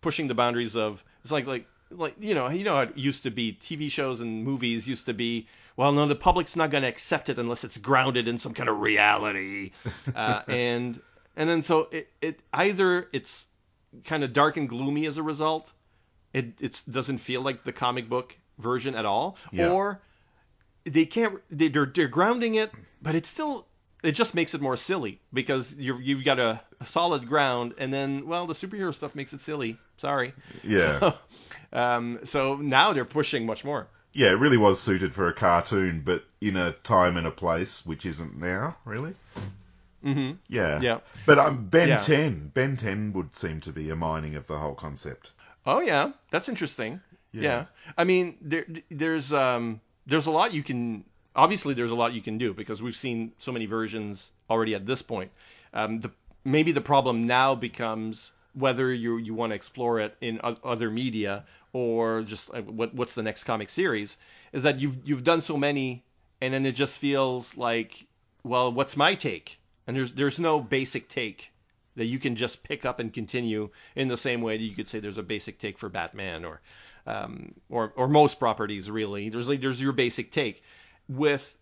pushing 0.02 0.28
the 0.28 0.36
boundaries 0.36 0.75
of 0.75 1.04
it's 1.21 1.32
like 1.32 1.47
like 1.47 1.65
like 1.91 2.15
you 2.19 2.36
know 2.36 2.49
you 2.49 2.63
know 2.63 2.75
how 2.75 2.82
it 2.82 2.97
used 2.97 3.23
to 3.23 3.32
be. 3.32 3.54
TV 3.54 3.89
shows 3.89 4.19
and 4.19 4.43
movies 4.43 4.88
used 4.88 5.08
to 5.08 5.13
be 5.13 5.47
well 5.75 5.91
no 5.91 6.08
the 6.08 6.15
public's 6.15 6.56
not 6.56 6.69
going 6.69 6.84
to 6.84 6.89
accept 6.89 7.30
it 7.30 7.39
unless 7.39 7.63
it's 7.63 7.78
grounded 7.78 8.28
in 8.28 8.38
some 8.38 8.54
kind 8.54 8.69
of 8.69 8.80
reality. 8.80 9.71
Uh, 10.15 10.41
and 10.47 10.99
and 11.36 11.49
then 11.49 11.62
so 11.62 11.88
it, 11.91 12.10
it 12.21 12.39
either 12.54 13.08
it's 13.13 13.45
kind 14.04 14.23
of 14.23 14.34
dark 14.34 14.58
and 14.58 14.67
gloomy 14.69 15.06
as 15.06 15.17
a 15.17 15.23
result 15.23 15.71
it 16.34 16.54
it 16.60 16.82
doesn't 16.89 17.19
feel 17.19 17.41
like 17.41 17.63
the 17.63 17.71
comic 17.71 18.10
book 18.10 18.36
version 18.58 18.95
at 18.95 19.06
all 19.06 19.38
yeah. 19.52 19.69
or 19.69 20.02
they 20.89 21.06
can't 21.06 21.39
they, 21.49 21.69
they're, 21.69 21.86
they're 21.86 22.08
grounding 22.08 22.56
it 22.56 22.71
but 23.02 23.15
it's 23.15 23.30
still 23.30 23.65
it 24.04 24.13
just 24.13 24.34
makes 24.34 24.54
it 24.54 24.62
more 24.62 24.78
silly 24.78 25.19
because 25.34 25.75
you've 25.75 26.02
you've 26.02 26.23
got 26.23 26.39
a, 26.39 26.62
a 26.80 26.86
solid 26.86 27.28
ground, 27.28 27.73
and 27.78 27.93
then 27.93 28.28
well, 28.28 28.47
the 28.47 28.54
superhero 28.54 28.93
stuff 28.93 29.13
makes 29.15 29.34
it 29.34 29.41
silly. 29.41 29.78
Sorry. 29.97 30.34
Yeah. 30.63 31.12
So, 31.71 31.78
um, 31.78 32.19
so 32.23 32.56
now 32.56 32.93
they're 32.93 33.06
pushing 33.06 33.45
much 33.45 33.63
more. 33.63 33.88
Yeah, 34.12 34.30
it 34.30 34.39
really 34.39 34.58
was 34.58 34.80
suited 34.80 35.13
for 35.13 35.28
a 35.28 35.34
cartoon, 35.34 36.02
but 36.04 36.23
in 36.41 36.56
a 36.56 36.71
time 36.71 37.15
and 37.15 37.28
a 37.28 37.32
place 37.32 37.86
which 37.86 38.08
isn't 38.08 38.36
now, 38.36 38.75
really. 38.86 39.13
Mm-hmm. 40.04 40.32
Yeah. 40.47 40.82
Yeah. 40.82 40.99
But 41.28 41.38
um, 41.38 41.67
Ben 41.67 41.89
Yeah. 41.89 41.99
10, 41.99 42.52
Ben 42.56 42.75
10 42.75 43.13
would 43.13 43.36
seem 43.36 43.62
to 43.62 43.71
be 43.71 43.91
a 43.91 43.95
mining 43.95 44.36
of 44.36 44.47
the 44.47 44.58
whole 44.58 44.73
concept. 44.73 45.32
Oh 45.63 45.80
yeah, 45.80 46.13
that's 46.32 46.49
interesting. 46.49 47.02
Yeah. 47.34 47.41
Yeah. 47.41 47.65
I 47.97 48.04
mean, 48.06 48.38
there 48.41 48.65
there's 48.89 49.32
um 49.32 49.82
there's 50.09 50.27
a 50.27 50.31
lot 50.31 50.53
you 50.53 50.63
can 50.63 51.03
obviously 51.35 51.73
there's 51.73 51.91
a 51.91 51.95
lot 51.95 52.13
you 52.13 52.21
can 52.21 52.37
do 52.37 52.53
because 52.53 52.81
we've 52.81 52.95
seen 52.95 53.31
so 53.37 53.51
many 53.51 53.65
versions 53.65 54.31
already 54.49 54.75
at 54.75 54.85
this 54.85 55.01
point. 55.01 55.31
Um, 55.73 55.99
the 55.99 56.11
maybe 56.43 56.71
the 56.71 56.81
problem 56.81 57.25
now 57.25 57.55
becomes 57.55 58.31
whether 58.53 58.91
you 58.93 59.17
you 59.17 59.33
want 59.33 59.51
to 59.51 59.55
explore 59.55 59.99
it 59.99 60.15
in 60.21 60.39
other 60.43 60.89
media 60.89 61.45
or 61.73 62.23
just 62.23 62.53
uh, 62.53 62.61
what 62.61 62.93
what's 62.93 63.15
the 63.15 63.23
next 63.23 63.43
comic 63.43 63.69
series 63.69 64.17
is 64.51 64.63
that 64.63 64.79
you've 64.79 64.97
you've 65.07 65.23
done 65.23 65.41
so 65.41 65.55
many 65.57 66.03
and 66.41 66.53
then 66.53 66.65
it 66.65 66.71
just 66.71 66.99
feels 66.99 67.55
like 67.55 68.07
well 68.43 68.71
what's 68.71 68.97
my 68.97 69.13
take 69.13 69.59
and 69.85 69.95
there's 69.95 70.11
there's 70.13 70.39
no 70.39 70.59
basic 70.59 71.07
take 71.09 71.51
that 71.95 72.05
you 72.05 72.17
can 72.17 72.35
just 72.35 72.63
pick 72.63 72.85
up 72.85 72.99
and 72.99 73.13
continue 73.13 73.69
in 73.95 74.07
the 74.07 74.17
same 74.17 74.41
way 74.41 74.57
that 74.57 74.63
you 74.63 74.73
could 74.73 74.87
say 74.87 74.99
there's 74.99 75.17
a 75.17 75.23
basic 75.23 75.59
take 75.59 75.77
for 75.77 75.89
Batman 75.89 76.45
or 76.45 76.61
um, 77.05 77.53
or 77.69 77.93
or 77.95 78.07
most 78.07 78.39
properties 78.39 78.89
really. 78.89 79.29
There's 79.29 79.47
like 79.47 79.62
there's 79.62 79.81
your 79.81 79.93
basic 79.93 80.31
take. 80.31 80.63
With 81.07 81.55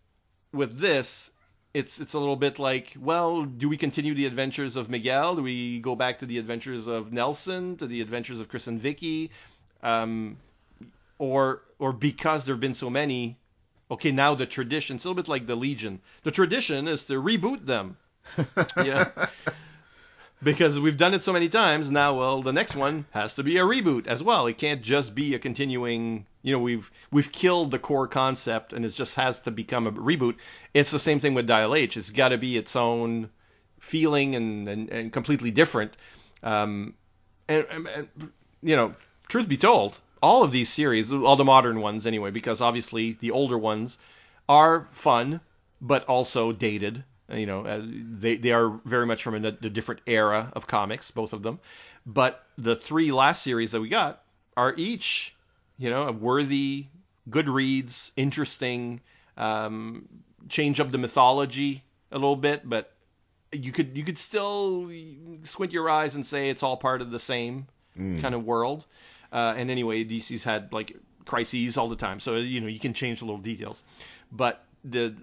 with 0.51 0.77
this, 0.77 1.31
it's 1.73 1.99
it's 1.99 2.13
a 2.13 2.19
little 2.19 2.35
bit 2.35 2.59
like, 2.59 2.93
well, 2.99 3.43
do 3.43 3.69
we 3.69 3.77
continue 3.77 4.13
the 4.13 4.25
adventures 4.25 4.75
of 4.75 4.89
Miguel? 4.89 5.35
Do 5.35 5.43
we 5.43 5.79
go 5.79 5.95
back 5.95 6.19
to 6.19 6.25
the 6.25 6.37
adventures 6.37 6.87
of 6.87 7.13
Nelson, 7.13 7.77
to 7.77 7.87
the 7.87 8.01
adventures 8.01 8.39
of 8.39 8.49
Chris 8.49 8.67
and 8.67 8.79
Vicky? 8.79 9.31
Um, 9.83 10.37
or 11.19 11.61
or 11.79 11.93
because 11.93 12.45
there've 12.45 12.59
been 12.59 12.73
so 12.73 12.89
many, 12.89 13.37
okay, 13.91 14.11
now 14.11 14.35
the 14.35 14.45
tradition, 14.45 14.95
it's 14.95 15.05
a 15.05 15.09
little 15.09 15.21
bit 15.21 15.29
like 15.29 15.47
the 15.47 15.55
Legion. 15.55 16.01
The 16.23 16.31
tradition 16.31 16.87
is 16.87 17.03
to 17.05 17.21
reboot 17.21 17.65
them. 17.65 17.97
yeah. 18.83 19.09
Because 20.41 20.79
we've 20.79 20.97
done 20.97 21.15
it 21.15 21.23
so 21.23 21.33
many 21.33 21.49
times 21.49 21.89
now, 21.89 22.19
well, 22.19 22.43
the 22.43 22.53
next 22.53 22.75
one 22.75 23.05
has 23.09 23.33
to 23.35 23.43
be 23.43 23.57
a 23.57 23.63
reboot 23.63 24.05
as 24.05 24.21
well. 24.21 24.45
It 24.45 24.59
can't 24.59 24.83
just 24.83 25.15
be 25.15 25.33
a 25.33 25.39
continuing. 25.39 26.27
You 26.43 26.53
know, 26.53 26.59
we've 26.59 26.91
we've 27.11 27.31
killed 27.31 27.71
the 27.71 27.79
core 27.79 28.07
concept, 28.07 28.71
and 28.71 28.85
it 28.85 28.89
just 28.89 29.15
has 29.15 29.39
to 29.41 29.51
become 29.51 29.87
a 29.87 29.91
reboot. 29.91 30.35
It's 30.75 30.91
the 30.91 30.99
same 30.99 31.19
thing 31.19 31.33
with 31.33 31.47
Dial 31.47 31.73
H. 31.73 31.97
It's 31.97 32.11
got 32.11 32.29
to 32.29 32.37
be 32.37 32.55
its 32.55 32.75
own 32.75 33.31
feeling 33.79 34.35
and 34.35 34.67
and, 34.67 34.89
and 34.89 35.11
completely 35.11 35.49
different. 35.49 35.97
Um, 36.43 36.93
and, 37.47 37.65
and, 37.71 37.87
and 37.87 38.07
you 38.61 38.75
know, 38.75 38.93
truth 39.27 39.49
be 39.49 39.57
told, 39.57 39.97
all 40.21 40.43
of 40.43 40.51
these 40.51 40.69
series, 40.69 41.11
all 41.11 41.35
the 41.35 41.45
modern 41.45 41.81
ones 41.81 42.05
anyway, 42.05 42.29
because 42.29 42.61
obviously 42.61 43.13
the 43.13 43.31
older 43.31 43.57
ones 43.57 43.97
are 44.47 44.87
fun, 44.91 45.41
but 45.81 46.05
also 46.05 46.51
dated. 46.51 47.03
You 47.31 47.45
know, 47.45 47.65
uh, 47.65 47.81
they 47.83 48.37
they 48.37 48.51
are 48.51 48.69
very 48.85 49.05
much 49.05 49.23
from 49.23 49.43
a, 49.43 49.47
a 49.47 49.51
different 49.51 50.01
era 50.07 50.51
of 50.53 50.65
comics, 50.65 51.11
both 51.11 51.33
of 51.33 51.43
them. 51.43 51.59
But 52.05 52.43
the 52.57 52.75
three 52.75 53.11
last 53.11 53.43
series 53.43 53.71
that 53.71 53.81
we 53.81 53.89
got 53.89 54.23
are 54.55 54.73
each, 54.75 55.35
you 55.77 55.89
know, 55.89 56.07
a 56.07 56.11
worthy, 56.11 56.87
good 57.29 57.49
reads, 57.49 58.13
interesting, 58.15 59.01
um, 59.35 60.07
change 60.47 60.79
up 60.79 60.91
the 60.91 60.97
mythology 60.97 61.83
a 62.11 62.15
little 62.15 62.37
bit, 62.37 62.67
but 62.67 62.93
you 63.51 63.71
could 63.71 63.97
you 63.97 64.03
could 64.03 64.17
still 64.17 64.89
squint 65.43 65.73
your 65.73 65.89
eyes 65.89 66.15
and 66.15 66.25
say 66.25 66.49
it's 66.49 66.63
all 66.63 66.77
part 66.77 67.01
of 67.01 67.11
the 67.11 67.19
same 67.19 67.67
kind 68.21 68.35
of 68.35 68.45
world. 68.45 68.85
Uh, 69.31 69.53
and 69.57 69.69
anyway, 69.69 70.05
DC's 70.05 70.43
had 70.43 70.71
like 70.71 70.95
crises 71.25 71.77
all 71.77 71.89
the 71.89 71.95
time, 71.95 72.19
so 72.19 72.35
you 72.37 72.61
know 72.61 72.67
you 72.67 72.79
can 72.79 72.93
change 72.93 73.19
the 73.19 73.25
little 73.25 73.41
details. 73.41 73.83
But 74.31 74.63
the 74.83 75.15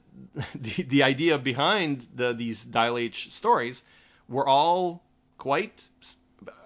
the, 0.55 1.03
idea 1.03 1.39
behind 1.39 2.07
the 2.15 2.33
these 2.33 2.63
Dial 2.63 2.99
H 2.99 3.33
stories 3.33 3.83
were 4.29 4.47
all 4.47 5.03
quite 5.39 5.83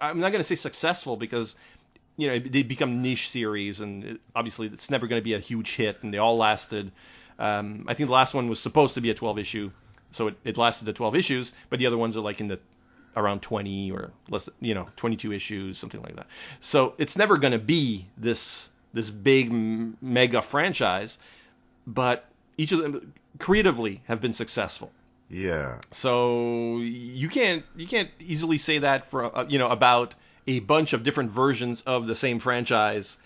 I'm 0.01 0.19
not 0.19 0.31
going 0.31 0.39
to 0.39 0.43
say 0.43 0.55
successful 0.55 1.15
because 1.15 1.55
you 2.17 2.27
know 2.27 2.39
they 2.39 2.63
become 2.63 3.01
niche 3.01 3.29
series 3.29 3.81
and 3.81 4.03
it, 4.03 4.21
obviously 4.35 4.67
it's 4.67 4.89
never 4.89 5.07
going 5.07 5.21
to 5.21 5.23
be 5.23 5.33
a 5.33 5.39
huge 5.39 5.75
hit 5.75 6.03
and 6.03 6.13
they 6.13 6.17
all 6.17 6.37
lasted 6.37 6.91
um, 7.37 7.85
I 7.87 7.93
think 7.93 8.07
the 8.07 8.13
last 8.13 8.33
one 8.33 8.49
was 8.49 8.59
supposed 8.59 8.95
to 8.95 9.01
be 9.01 9.09
a 9.09 9.13
12 9.13 9.39
issue 9.39 9.71
so 10.11 10.27
it, 10.27 10.37
it 10.43 10.57
lasted 10.57 10.85
the 10.85 10.93
12 10.93 11.15
issues 11.15 11.53
but 11.69 11.79
the 11.79 11.87
other 11.87 11.97
ones 11.97 12.17
are 12.17 12.21
like 12.21 12.41
in 12.41 12.47
the 12.47 12.59
around 13.15 13.41
20 13.41 13.91
or 13.91 14.11
less 14.29 14.49
you 14.59 14.73
know 14.73 14.87
22 14.95 15.31
issues 15.33 15.77
something 15.77 16.01
like 16.01 16.15
that. 16.15 16.27
So 16.59 16.93
it's 16.97 17.17
never 17.17 17.37
going 17.37 17.53
to 17.53 17.59
be 17.59 18.07
this 18.17 18.69
this 18.93 19.09
big 19.09 19.51
mega 19.51 20.41
franchise 20.41 21.17
but 21.85 22.28
each 22.59 22.71
of 22.73 22.79
them 22.83 23.13
creatively 23.39 24.01
have 24.11 24.19
been 24.21 24.33
successful 24.33 24.91
Yeah. 25.29 25.79
so 25.91 26.77
you 26.79 27.29
can't 27.29 27.63
you 27.75 27.87
can't 27.87 28.09
easily 28.33 28.57
say 28.57 28.79
that 28.79 29.05
for 29.11 29.19
uh, 29.37 29.45
you 29.47 29.59
know 29.59 29.69
about 29.69 30.15
a 30.47 30.59
bunch 30.59 30.93
of 30.93 31.03
different 31.03 31.31
versions 31.31 31.81
of 31.95 32.07
the 32.11 32.15
same 32.15 32.39
franchise 32.39 33.17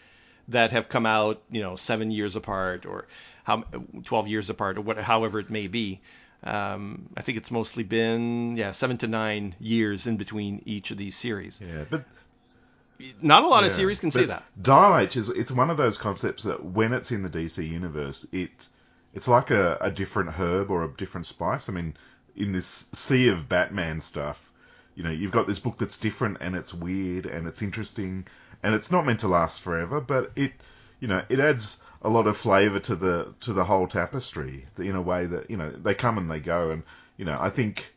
that 0.50 0.72
have 0.72 0.88
come 0.96 1.06
out 1.06 1.42
you 1.50 1.62
know 1.66 1.76
seven 1.76 2.12
years 2.12 2.36
apart 2.36 2.86
or 2.86 3.08
how 3.44 3.64
12 4.04 4.28
years 4.28 4.50
apart 4.50 4.78
or 4.78 4.82
what 4.82 4.98
however 4.98 5.40
it 5.40 5.50
may 5.50 5.68
be. 5.68 6.00
Um, 6.46 7.08
I 7.16 7.22
think 7.22 7.38
it's 7.38 7.52
mostly 7.52 7.84
been 7.84 8.58
yeah 8.58 8.72
seven 8.72 8.98
to 8.98 9.08
nine 9.08 9.56
years 9.60 10.08
in 10.08 10.18
between 10.18 10.62
each 10.66 10.92
of 10.92 10.98
these 10.98 11.16
series. 11.16 11.62
Yeah. 11.62 11.86
But 11.90 12.04
Not 13.22 13.44
a 13.44 13.48
lot 13.48 13.64
of 13.64 13.72
series 13.72 14.00
can 14.00 14.12
say 14.12 14.26
that. 14.26 14.44
H 15.08 15.16
is 15.16 15.30
it's 15.30 15.52
one 15.52 15.70
of 15.70 15.78
those 15.78 15.98
concepts 15.98 16.44
that 16.44 16.60
when 16.64 16.92
it's 16.94 17.12
in 17.12 17.24
the 17.24 17.30
DC 17.30 17.58
universe, 17.80 18.28
it 18.34 18.68
it's 19.14 19.28
like 19.28 19.52
a, 19.52 19.78
a 19.80 19.92
different 19.92 20.32
herb 20.32 20.72
or 20.72 20.84
a 20.84 20.94
different 20.98 21.26
spice. 21.26 21.70
I 21.70 21.74
mean, 21.74 21.96
in 22.36 22.52
this 22.52 22.90
sea 22.94 23.30
of 23.30 23.48
Batman 23.48 24.02
stuff, 24.02 24.52
you 24.96 25.04
know, 25.04 25.12
you've 25.12 25.32
got 25.32 25.48
this 25.48 25.60
book 25.60 25.78
that's 25.78 25.98
different 25.98 26.38
and 26.42 26.56
it's 26.56 26.74
weird 26.74 27.26
and 27.26 27.48
it's 27.48 27.62
interesting 27.62 28.26
and 28.62 28.76
it's 28.76 28.92
not 28.92 29.06
meant 29.06 29.20
to 29.22 29.28
last 29.28 29.62
forever, 29.62 30.02
but 30.02 30.32
it 30.36 30.54
you 31.00 31.08
know, 31.08 31.24
it 31.30 31.40
adds 31.40 31.82
a 32.02 32.10
lot 32.10 32.28
of 32.28 32.38
flavor 32.38 32.80
to 32.80 32.96
the 32.96 33.34
to 33.42 33.54
the 33.54 33.64
whole 33.64 33.88
tapestry 33.88 34.66
in 34.78 34.96
a 34.96 35.02
way 35.02 35.26
that, 35.26 35.50
you 35.50 35.58
know, 35.58 35.70
they 35.72 35.94
come 35.94 36.18
and 36.18 36.30
they 36.30 36.40
go 36.40 36.72
and 36.72 36.84
you 37.18 37.26
know, 37.26 37.38
I 37.40 37.50
think 37.50 37.94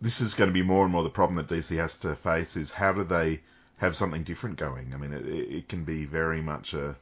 this 0.00 0.20
is 0.20 0.34
going 0.34 0.48
to 0.48 0.54
be 0.54 0.62
more 0.62 0.84
and 0.84 0.92
more 0.92 1.02
the 1.02 1.10
problem 1.10 1.36
that 1.36 1.48
DC 1.48 1.76
has 1.76 1.96
to 1.98 2.14
face 2.16 2.56
is 2.56 2.70
how 2.70 2.92
do 2.92 3.04
they 3.04 3.40
have 3.78 3.94
something 3.94 4.24
different 4.24 4.56
going? 4.56 4.92
I 4.92 4.96
mean, 4.96 5.12
it, 5.12 5.26
it 5.26 5.56
it 5.56 5.68
can 5.68 5.84
be 5.84 6.04
very 6.04 6.40
much 6.40 6.74
a, 6.74 6.96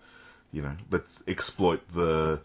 you 0.52 0.62
know, 0.62 0.76
let's 0.90 1.22
exploit 1.26 1.80
the 1.92 2.40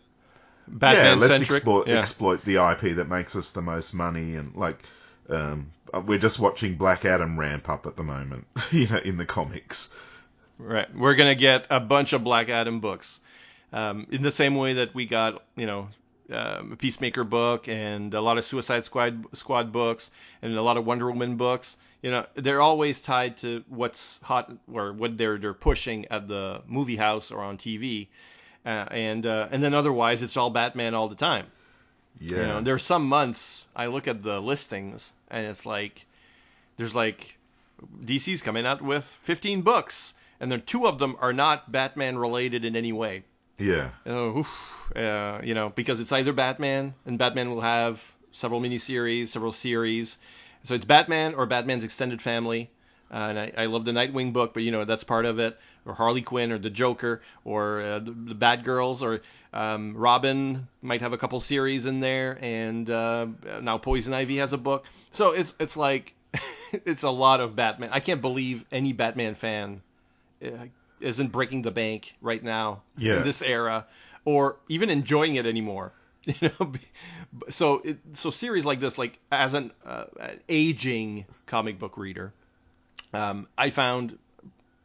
yeah, 0.81 1.13
let's 1.13 1.27
centric. 1.27 1.57
exploit 1.57 1.87
yeah. 1.87 1.97
exploit 1.97 2.43
the 2.45 2.55
IP 2.55 2.95
that 2.97 3.07
makes 3.09 3.35
us 3.35 3.51
the 3.51 3.61
most 3.61 3.93
money 3.93 4.35
and 4.35 4.55
like. 4.55 4.79
Um, 5.29 5.71
we're 6.05 6.17
just 6.17 6.39
watching 6.39 6.75
Black 6.75 7.05
Adam 7.05 7.39
ramp 7.39 7.69
up 7.69 7.85
at 7.85 7.95
the 7.95 8.03
moment, 8.03 8.47
you 8.71 8.87
know, 8.87 8.97
in 8.97 9.17
the 9.17 9.25
comics. 9.25 9.93
Right. 10.57 10.93
We're 10.95 11.15
gonna 11.15 11.35
get 11.35 11.67
a 11.69 11.79
bunch 11.79 12.13
of 12.13 12.23
Black 12.23 12.49
Adam 12.49 12.79
books, 12.79 13.19
um, 13.71 14.07
in 14.11 14.21
the 14.21 14.31
same 14.31 14.55
way 14.55 14.73
that 14.73 14.93
we 14.93 15.05
got, 15.05 15.43
you 15.55 15.65
know, 15.65 15.89
um, 16.31 16.73
a 16.73 16.75
Peacemaker 16.75 17.23
book 17.23 17.67
and 17.67 18.13
a 18.13 18.21
lot 18.21 18.37
of 18.37 18.45
Suicide 18.45 18.85
Squad 18.85 19.25
Squad 19.33 19.71
books 19.71 20.11
and 20.41 20.55
a 20.55 20.61
lot 20.61 20.77
of 20.77 20.85
Wonder 20.85 21.09
Woman 21.09 21.37
books. 21.37 21.77
You 22.01 22.11
know, 22.11 22.25
they're 22.35 22.61
always 22.61 22.99
tied 22.99 23.37
to 23.37 23.63
what's 23.67 24.19
hot 24.21 24.51
or 24.71 24.93
what 24.93 25.17
they're 25.17 25.37
they're 25.37 25.53
pushing 25.53 26.05
at 26.05 26.27
the 26.27 26.61
movie 26.67 26.95
house 26.95 27.31
or 27.31 27.41
on 27.41 27.57
TV, 27.57 28.07
uh, 28.69 28.85
and 28.91 29.25
uh, 29.25 29.47
and 29.51 29.63
then 29.63 29.73
otherwise 29.73 30.21
it's 30.21 30.37
all 30.37 30.49
Batman 30.51 30.93
all 30.93 31.09
the 31.09 31.15
time. 31.15 31.47
Yeah, 32.19 32.37
You 32.37 32.47
know, 32.47 32.61
there's 32.61 32.83
some 32.83 33.05
months 33.07 33.67
I 33.75 33.87
look 33.87 34.07
at 34.07 34.21
the 34.21 34.39
listings 34.39 35.11
and 35.31 35.45
it's 35.47 35.65
like 35.65 36.05
there's 36.77 36.93
like 36.93 37.37
DC's 38.05 38.41
coming 38.41 38.65
out 38.65 38.81
with 38.81 39.05
15 39.05 39.61
books 39.61 40.13
and 40.39 40.51
then 40.51 40.61
two 40.61 40.85
of 40.87 40.99
them 40.99 41.15
are 41.19 41.33
not 41.33 41.71
Batman 41.71 42.17
related 42.17 42.65
in 42.65 42.75
any 42.75 42.91
way. 42.93 43.23
yeah, 43.57 43.89
Oh, 44.05 44.39
oof, 44.39 44.91
uh, 44.95 45.39
you 45.43 45.53
know, 45.53 45.69
because 45.69 45.99
it's 45.99 46.11
either 46.11 46.33
Batman 46.33 46.93
and 47.05 47.17
Batman 47.17 47.49
will 47.49 47.61
have 47.61 48.03
several 48.31 48.61
miniseries, 48.61 49.29
several 49.29 49.51
series. 49.51 50.17
So 50.63 50.75
it's 50.75 50.85
Batman 50.85 51.35
or 51.35 51.45
Batman's 51.45 51.83
extended 51.83 52.21
family. 52.21 52.69
Uh, 53.11 53.15
and 53.29 53.39
I, 53.39 53.51
I 53.57 53.65
love 53.65 53.85
the 53.85 53.91
Nightwing 53.91 54.33
book, 54.33 54.53
but 54.53 54.63
you 54.63 54.71
know 54.71 54.85
that's 54.85 55.03
part 55.03 55.25
of 55.25 55.39
it. 55.39 55.57
Or 55.85 55.93
Harley 55.93 56.21
Quinn, 56.21 56.51
or 56.51 56.59
the 56.59 56.69
Joker, 56.69 57.21
or 57.43 57.81
uh, 57.81 57.99
the, 57.99 58.11
the 58.11 58.35
Bad 58.35 58.63
Girls, 58.63 59.01
or 59.01 59.21
um, 59.53 59.95
Robin 59.97 60.67
might 60.81 61.01
have 61.01 61.13
a 61.13 61.17
couple 61.17 61.39
series 61.39 61.85
in 61.87 61.99
there, 62.01 62.37
and 62.41 62.87
uh, 62.89 63.25
now 63.61 63.77
Poison 63.79 64.13
Ivy 64.13 64.37
has 64.37 64.53
a 64.53 64.57
book. 64.57 64.85
So 65.11 65.31
it's 65.33 65.55
it's 65.59 65.75
like 65.75 66.13
it's 66.85 67.03
a 67.03 67.09
lot 67.09 67.39
of 67.39 67.55
Batman. 67.55 67.89
I 67.91 67.99
can't 68.01 68.21
believe 68.21 68.65
any 68.71 68.93
Batman 68.93 69.33
fan 69.35 69.81
uh, 70.45 70.49
isn't 70.99 71.31
breaking 71.31 71.63
the 71.63 71.71
bank 71.71 72.15
right 72.21 72.43
now 72.43 72.83
Yeah. 72.97 73.17
in 73.17 73.23
this 73.23 73.41
era, 73.41 73.87
or 74.25 74.57
even 74.67 74.89
enjoying 74.91 75.35
it 75.35 75.45
anymore. 75.47 75.93
You 76.25 76.51
know, 76.59 76.73
so 77.49 77.81
it, 77.83 77.97
so 78.13 78.29
series 78.29 78.65
like 78.65 78.79
this, 78.79 78.97
like 78.97 79.17
as 79.31 79.53
an, 79.55 79.71
uh, 79.85 80.03
an 80.19 80.39
aging 80.49 81.25
comic 81.47 81.79
book 81.79 81.97
reader, 81.97 82.33
um, 83.13 83.47
I 83.57 83.69
found 83.69 84.17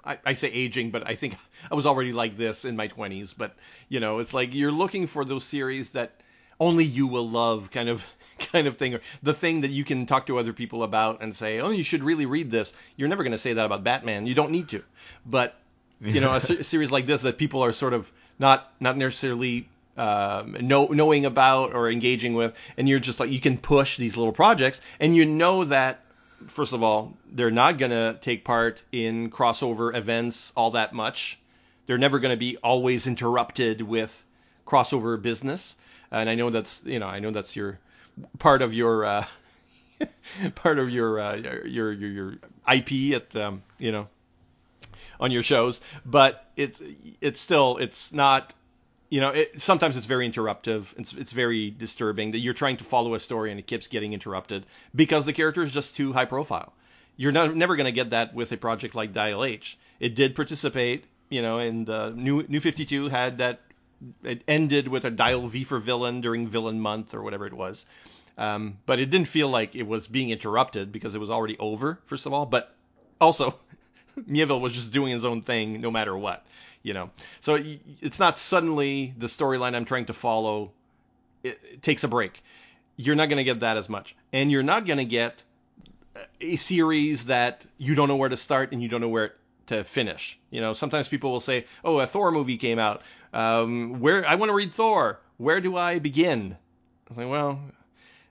I, 0.04 0.18
I, 0.24 0.32
say 0.34 0.48
aging, 0.48 0.90
but 0.90 1.06
I 1.06 1.14
think 1.14 1.36
I 1.70 1.74
was 1.74 1.86
already 1.86 2.12
like 2.12 2.36
this 2.36 2.64
in 2.64 2.76
my 2.76 2.88
20s. 2.88 3.34
But 3.36 3.54
you 3.88 4.00
know, 4.00 4.18
it's 4.18 4.34
like 4.34 4.54
you're 4.54 4.72
looking 4.72 5.06
for 5.06 5.24
those 5.24 5.44
series 5.44 5.90
that 5.90 6.12
only 6.60 6.84
you 6.84 7.06
will 7.06 7.28
love, 7.28 7.70
kind 7.70 7.88
of 7.88 8.06
kind 8.52 8.66
of 8.66 8.76
thing, 8.76 8.94
or 8.94 9.00
the 9.22 9.34
thing 9.34 9.62
that 9.62 9.70
you 9.70 9.84
can 9.84 10.06
talk 10.06 10.26
to 10.26 10.38
other 10.38 10.52
people 10.52 10.82
about 10.82 11.22
and 11.22 11.34
say, 11.34 11.60
oh, 11.60 11.70
you 11.70 11.82
should 11.82 12.02
really 12.02 12.26
read 12.26 12.50
this. 12.50 12.72
You're 12.96 13.08
never 13.08 13.22
going 13.22 13.32
to 13.32 13.38
say 13.38 13.54
that 13.54 13.66
about 13.66 13.84
Batman. 13.84 14.26
You 14.26 14.34
don't 14.34 14.50
need 14.50 14.68
to. 14.70 14.82
But 15.24 15.56
you 16.00 16.20
know, 16.20 16.32
a, 16.32 16.36
a 16.60 16.64
series 16.64 16.92
like 16.92 17.06
this 17.06 17.22
that 17.22 17.38
people 17.38 17.64
are 17.64 17.72
sort 17.72 17.94
of 17.94 18.10
not 18.38 18.72
not 18.80 18.96
necessarily 18.96 19.68
um, 19.96 20.56
know, 20.60 20.86
knowing 20.86 21.24
about 21.24 21.72
or 21.72 21.88
engaging 21.88 22.34
with, 22.34 22.56
and 22.76 22.88
you're 22.88 22.98
just 22.98 23.20
like 23.20 23.30
you 23.30 23.40
can 23.40 23.56
push 23.56 23.96
these 23.96 24.16
little 24.16 24.32
projects, 24.32 24.80
and 24.98 25.14
you 25.14 25.24
know 25.24 25.64
that 25.64 26.03
first 26.46 26.72
of 26.72 26.82
all 26.82 27.16
they're 27.30 27.50
not 27.50 27.78
gonna 27.78 28.18
take 28.20 28.44
part 28.44 28.82
in 28.92 29.30
crossover 29.30 29.94
events 29.94 30.52
all 30.56 30.72
that 30.72 30.92
much. 30.92 31.38
They're 31.86 31.98
never 31.98 32.18
gonna 32.18 32.36
be 32.36 32.56
always 32.58 33.06
interrupted 33.06 33.82
with 33.82 34.24
crossover 34.66 35.20
business, 35.20 35.76
and 36.10 36.28
I 36.28 36.34
know 36.34 36.50
that's 36.50 36.82
you 36.84 36.98
know 36.98 37.06
I 37.06 37.20
know 37.20 37.30
that's 37.30 37.56
your 37.56 37.78
part 38.38 38.62
of 38.62 38.72
your 38.72 39.04
uh, 39.04 39.24
part 40.54 40.78
of 40.78 40.90
your, 40.90 41.20
uh, 41.20 41.36
your 41.36 41.92
your 41.92 42.10
your 42.10 42.34
IP 42.72 43.14
at 43.14 43.36
um, 43.36 43.62
you 43.78 43.92
know 43.92 44.08
on 45.20 45.30
your 45.30 45.42
shows, 45.42 45.80
but 46.04 46.48
it's 46.56 46.82
it's 47.20 47.40
still 47.40 47.76
it's 47.78 48.12
not 48.12 48.52
you 49.14 49.20
know, 49.20 49.28
it, 49.28 49.60
sometimes 49.60 49.96
it's 49.96 50.06
very 50.06 50.28
interruptive. 50.28 50.92
It's, 50.98 51.12
it's 51.12 51.30
very 51.30 51.70
disturbing 51.70 52.32
that 52.32 52.40
you're 52.40 52.52
trying 52.52 52.78
to 52.78 52.84
follow 52.84 53.14
a 53.14 53.20
story 53.20 53.52
and 53.52 53.60
it 53.60 53.66
keeps 53.68 53.86
getting 53.86 54.12
interrupted 54.12 54.66
because 54.92 55.24
the 55.24 55.32
character 55.32 55.62
is 55.62 55.70
just 55.70 55.94
too 55.94 56.12
high 56.12 56.24
profile. 56.24 56.72
You're 57.16 57.30
not, 57.30 57.54
never 57.54 57.76
going 57.76 57.84
to 57.84 57.92
get 57.92 58.10
that 58.10 58.34
with 58.34 58.50
a 58.50 58.56
project 58.56 58.96
like 58.96 59.12
Dial 59.12 59.44
H. 59.44 59.78
It 60.00 60.16
did 60.16 60.34
participate, 60.34 61.04
you 61.28 61.42
know, 61.42 61.60
and 61.60 61.86
New 62.16 62.42
New 62.48 62.58
52 62.58 63.08
had 63.08 63.38
that. 63.38 63.60
It 64.24 64.42
ended 64.48 64.88
with 64.88 65.04
a 65.04 65.12
Dial 65.12 65.46
V 65.46 65.62
for 65.62 65.78
Villain 65.78 66.20
during 66.20 66.48
Villain 66.48 66.80
Month 66.80 67.14
or 67.14 67.22
whatever 67.22 67.46
it 67.46 67.52
was, 67.52 67.86
um, 68.36 68.78
but 68.84 68.98
it 68.98 69.10
didn't 69.10 69.28
feel 69.28 69.48
like 69.48 69.76
it 69.76 69.84
was 69.84 70.08
being 70.08 70.30
interrupted 70.30 70.90
because 70.90 71.14
it 71.14 71.20
was 71.20 71.30
already 71.30 71.56
over. 71.58 72.00
First 72.06 72.26
of 72.26 72.32
all, 72.32 72.46
but 72.46 72.74
also 73.20 73.56
Mieville 74.26 74.60
was 74.60 74.72
just 74.72 74.90
doing 74.90 75.12
his 75.12 75.24
own 75.24 75.40
thing 75.40 75.80
no 75.80 75.92
matter 75.92 76.18
what 76.18 76.44
you 76.84 76.94
know. 76.94 77.10
So 77.40 77.58
it's 78.00 78.20
not 78.20 78.38
suddenly 78.38 79.12
the 79.18 79.26
storyline 79.26 79.74
I'm 79.74 79.84
trying 79.84 80.04
to 80.06 80.12
follow 80.12 80.70
it, 81.42 81.58
it 81.72 81.82
takes 81.82 82.04
a 82.04 82.08
break. 82.08 82.40
You're 82.96 83.16
not 83.16 83.28
going 83.28 83.38
to 83.38 83.44
get 83.44 83.60
that 83.60 83.76
as 83.76 83.88
much, 83.88 84.14
and 84.32 84.52
you're 84.52 84.62
not 84.62 84.86
going 84.86 84.98
to 84.98 85.04
get 85.04 85.42
a 86.40 86.54
series 86.54 87.26
that 87.26 87.66
you 87.76 87.96
don't 87.96 88.06
know 88.06 88.14
where 88.14 88.28
to 88.28 88.36
start 88.36 88.70
and 88.70 88.80
you 88.80 88.88
don't 88.88 89.00
know 89.00 89.08
where 89.08 89.34
to 89.66 89.82
finish. 89.82 90.38
You 90.50 90.60
know, 90.60 90.74
sometimes 90.74 91.08
people 91.08 91.32
will 91.32 91.40
say, 91.40 91.64
"Oh, 91.84 91.98
a 91.98 92.06
Thor 92.06 92.30
movie 92.30 92.56
came 92.56 92.78
out. 92.78 93.02
Um, 93.32 93.98
where 93.98 94.24
I 94.24 94.36
want 94.36 94.50
to 94.50 94.54
read 94.54 94.72
Thor. 94.72 95.18
Where 95.38 95.60
do 95.60 95.76
I 95.76 95.98
begin?" 95.98 96.56
I 97.10 97.14
say, 97.14 97.24
"Well, 97.24 97.58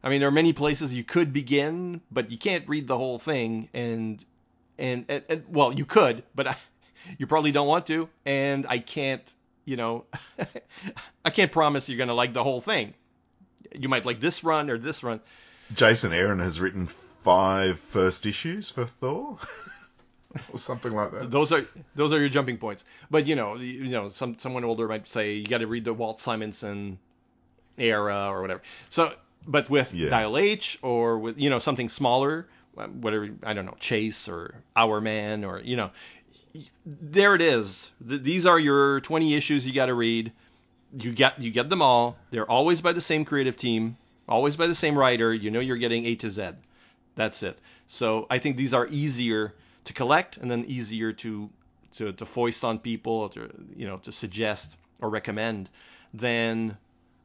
I 0.04 0.10
mean, 0.10 0.20
there 0.20 0.30
are 0.30 0.32
many 0.32 0.54
places 0.54 0.94
you 0.94 1.04
could 1.04 1.34
begin, 1.34 2.02
but 2.12 2.32
you 2.32 2.38
can't 2.38 2.68
read 2.70 2.88
the 2.88 2.98
whole 2.98 3.20
thing. 3.20 3.70
And 3.74 4.24
and, 4.78 5.06
and, 5.08 5.24
and 5.30 5.44
well, 5.50 5.74
you 5.74 5.86
could, 5.86 6.24
but 6.36 6.48
I, 6.48 6.56
you 7.18 7.28
probably 7.28 7.52
don't 7.52 7.68
want 7.68 7.88
to, 7.88 8.10
and 8.26 8.66
I 8.68 8.80
can't, 8.80 9.34
you 9.66 9.78
know, 9.78 10.06
I 11.26 11.30
can't 11.30 11.52
promise 11.52 11.90
you're 11.90 11.98
gonna 11.98 12.14
like 12.14 12.34
the 12.34 12.44
whole 12.44 12.62
thing. 12.62 12.94
You 13.74 13.90
might 13.90 14.06
like 14.06 14.20
this 14.20 14.44
run 14.44 14.70
or 14.70 14.78
this 14.78 15.04
run. 15.04 15.20
Jason 15.74 16.14
Aaron 16.14 16.40
has 16.40 16.60
written 16.60 16.88
five 16.88 17.80
first 17.80 18.26
issues 18.26 18.70
for 18.70 18.86
Thor. 18.86 19.40
or 20.52 20.58
something 20.58 20.94
like 20.94 21.12
that. 21.12 21.32
Those 21.32 21.52
are 21.52 21.66
those 21.96 22.12
are 22.14 22.20
your 22.20 22.30
jumping 22.30 22.58
points. 22.58 22.84
But 23.10 23.28
you 23.28 23.36
know, 23.36 23.56
you 23.56 23.90
know, 23.90 24.10
some 24.10 24.38
someone 24.40 24.64
older 24.64 24.88
might 24.88 25.08
say 25.08 25.34
you 25.34 25.46
got 25.46 25.60
to 25.60 25.68
read 25.68 25.86
the 25.86 25.94
Walt 25.94 26.20
Simonson 26.20 26.98
era 27.78 28.28
or 28.30 28.42
whatever. 28.42 28.62
So, 28.90 29.14
but 29.48 29.70
with 29.70 29.94
yeah. 29.94 30.10
Dial 30.10 30.38
H 30.38 30.80
or 30.82 31.20
with 31.20 31.40
you 31.40 31.50
know 31.50 31.60
something 31.60 31.90
smaller, 31.90 32.48
whatever 32.74 33.30
I 33.44 33.54
don't 33.54 33.66
know, 33.66 33.78
Chase 33.80 34.28
or 34.28 34.56
Hourman 34.76 35.46
or 35.48 35.60
you 35.60 35.76
know, 35.76 35.92
there 36.86 37.36
it 37.36 37.42
is. 37.42 37.90
these 38.00 38.46
are 38.46 38.60
your 38.60 39.00
20 39.02 39.34
issues 39.34 39.66
you 39.66 39.74
got 39.74 39.88
to 39.88 39.94
read. 39.94 40.32
You 40.96 41.12
get 41.12 41.40
you 41.40 41.50
get 41.50 41.70
them 41.70 41.82
all. 41.82 42.18
They're 42.30 42.50
always 42.50 42.82
by 42.82 42.94
the 42.94 43.02
same 43.02 43.26
creative 43.26 43.58
team, 43.58 43.98
always 44.30 44.56
by 44.56 44.68
the 44.68 44.76
same 44.76 44.98
writer. 44.98 45.34
You 45.34 45.50
know 45.50 45.60
you're 45.60 45.78
getting 45.78 46.06
A 46.06 46.16
to 46.16 46.30
Z. 46.30 46.52
That's 47.16 47.42
it. 47.42 47.58
So 47.88 48.28
I 48.30 48.38
think 48.38 48.58
these 48.58 48.74
are 48.74 48.88
easier 48.88 49.54
to 49.86 49.94
collect 49.94 50.38
and 50.38 50.50
then 50.50 50.66
easier 50.66 51.12
to 51.14 51.50
to, 51.96 52.12
to 52.14 52.26
foist 52.26 52.64
on 52.64 52.80
people 52.80 53.30
to 53.30 53.50
you 53.76 53.88
know 53.88 53.98
to 53.98 54.12
suggest 54.12 54.78
or 55.02 55.10
recommend 55.10 55.70
than 56.14 56.78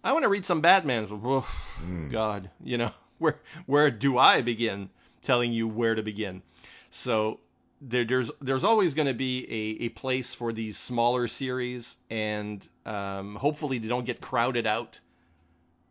I 0.03 0.13
want 0.13 0.23
to 0.23 0.29
read 0.29 0.45
some 0.47 0.61
Batman. 0.61 1.07
Oh, 1.11 1.47
mm. 1.85 2.11
God, 2.11 2.51
you 2.65 2.79
know 2.79 2.93
where 3.19 3.39
where 3.67 3.91
do 3.91 4.17
I 4.17 4.41
begin? 4.41 4.89
Telling 5.23 5.53
you 5.53 5.69
where 5.69 5.95
to 5.95 6.03
begin. 6.03 6.43
So 6.91 7.41
there, 7.81 8.05
there's 8.05 8.31
there's 8.41 8.65
always 8.65 8.95
going 8.95 9.09
to 9.09 9.15
be 9.15 9.45
a, 9.45 9.85
a 9.85 9.89
place 9.91 10.35
for 10.35 10.53
these 10.53 10.77
smaller 10.77 11.29
series, 11.29 11.97
and 12.11 12.67
um, 12.85 13.37
hopefully 13.37 13.79
they 13.79 13.89
don't 13.89 14.05
get 14.05 14.21
crowded 14.21 14.67
out 14.67 15.01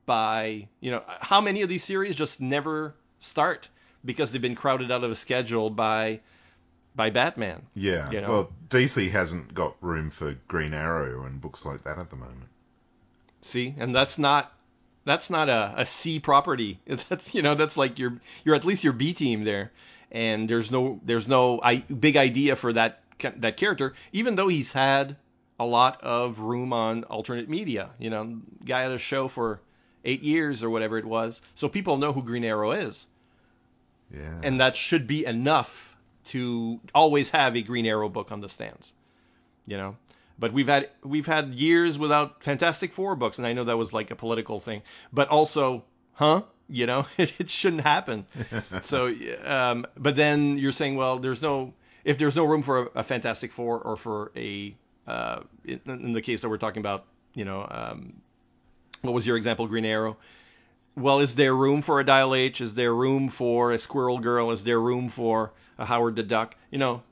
by 0.05 0.67
you 0.79 0.91
know 0.91 1.03
how 1.19 1.41
many 1.41 1.61
of 1.61 1.69
these 1.69 1.83
series 1.83 2.15
just 2.15 2.39
never 2.39 2.95
start 3.19 3.69
because 4.03 4.31
they've 4.31 4.41
been 4.41 4.55
crowded 4.55 4.91
out 4.91 5.03
of 5.03 5.11
a 5.11 5.15
schedule 5.15 5.69
by 5.69 6.19
by 6.95 7.09
Batman. 7.09 7.61
Yeah. 7.75 8.09
You 8.11 8.21
know? 8.21 8.29
Well, 8.29 8.51
DC 8.69 9.11
hasn't 9.11 9.53
got 9.53 9.75
room 9.81 10.09
for 10.09 10.35
Green 10.47 10.73
Arrow 10.73 11.25
and 11.25 11.39
books 11.39 11.65
like 11.65 11.83
that 11.83 11.99
at 11.99 12.09
the 12.09 12.15
moment. 12.15 12.49
See, 13.41 13.75
and 13.77 13.95
that's 13.95 14.17
not 14.17 14.51
that's 15.05 15.29
not 15.29 15.47
a, 15.47 15.75
a 15.77 15.85
C 15.85 16.19
property. 16.19 16.79
That's 17.07 17.33
you 17.33 17.41
know 17.41 17.55
that's 17.55 17.77
like 17.77 17.97
your 17.97 18.19
you're 18.43 18.55
at 18.55 18.65
least 18.65 18.83
your 18.83 18.91
B 18.91 19.13
team 19.13 19.45
there 19.45 19.71
and 20.11 20.49
there's 20.49 20.71
no 20.71 20.99
there's 21.03 21.27
no 21.27 21.59
I, 21.61 21.77
big 21.77 22.17
idea 22.17 22.55
for 22.55 22.73
that 22.73 23.01
that 23.37 23.57
character, 23.57 23.93
even 24.11 24.35
though 24.35 24.47
he's 24.47 24.71
had 24.71 25.17
a 25.59 25.65
lot 25.65 26.01
of 26.03 26.39
room 26.39 26.71
on 26.73 27.03
alternate 27.05 27.49
media. 27.49 27.89
You 27.99 28.09
know, 28.09 28.39
guy 28.63 28.83
had 28.83 28.91
a 28.91 28.97
show 28.97 29.27
for 29.27 29.61
eight 30.05 30.23
years 30.23 30.63
or 30.63 30.69
whatever 30.69 30.97
it 30.97 31.05
was, 31.05 31.41
so 31.55 31.67
people 31.67 31.97
know 31.97 32.13
who 32.13 32.23
Green 32.23 32.43
Arrow 32.43 32.71
is. 32.71 33.07
Yeah. 34.13 34.39
And 34.43 34.61
that 34.61 34.77
should 34.77 35.07
be 35.07 35.25
enough 35.25 35.95
to 36.25 36.79
always 36.93 37.29
have 37.31 37.55
a 37.55 37.61
Green 37.61 37.85
Arrow 37.85 38.09
book 38.09 38.31
on 38.31 38.41
the 38.41 38.49
stands. 38.49 38.93
You 39.65 39.77
know. 39.77 39.97
But 40.39 40.53
we've 40.53 40.67
had 40.67 40.89
we've 41.03 41.25
had 41.25 41.53
years 41.53 41.97
without 41.97 42.43
Fantastic 42.43 42.93
Four 42.93 43.15
books, 43.15 43.39
and 43.39 43.47
I 43.47 43.53
know 43.53 43.63
that 43.63 43.77
was 43.77 43.91
like 43.91 44.11
a 44.11 44.15
political 44.15 44.59
thing. 44.59 44.83
But 45.11 45.29
also, 45.29 45.83
huh? 46.13 46.43
You 46.69 46.85
know, 46.85 47.05
it, 47.17 47.33
it 47.39 47.49
shouldn't 47.49 47.83
happen. 47.83 48.25
so, 48.81 49.13
um, 49.43 49.85
but 49.95 50.15
then 50.15 50.57
you're 50.57 50.71
saying, 50.71 50.95
well, 50.95 51.19
there's 51.19 51.41
no 51.41 51.73
if 52.07 52.17
there's 52.17 52.35
no 52.35 52.45
room 52.45 52.61
for 52.61 52.83
a, 52.83 52.89
a 52.95 53.03
Fantastic 53.03 53.51
Four 53.51 53.81
or 53.81 53.97
for 53.97 54.31
a 54.35 54.73
uh, 55.07 55.41
in, 55.65 55.81
in, 55.87 56.11
the 56.13 56.21
case 56.21 56.41
that 56.41 56.49
we're 56.49 56.57
talking 56.57 56.79
about, 56.79 57.05
you 57.33 57.45
know, 57.45 57.65
um, 57.69 58.13
what 59.01 59.13
was 59.13 59.25
your 59.25 59.37
example, 59.37 59.67
Green 59.67 59.85
Arrow? 59.85 60.17
Well, 60.95 61.19
is 61.19 61.35
there 61.35 61.53
room 61.53 61.81
for 61.81 61.99
a 61.99 62.05
Dial 62.05 62.33
H? 62.33 62.61
Is 62.61 62.73
there 62.73 62.93
room 62.93 63.29
for 63.29 63.71
a 63.71 63.77
Squirrel 63.77 64.19
Girl? 64.19 64.51
Is 64.51 64.63
there 64.63 64.79
room 64.79 65.09
for 65.09 65.51
a 65.77 65.85
Howard 65.85 66.15
the 66.15 66.23
Duck? 66.23 66.55
You 66.71 66.79
know, 66.79 67.03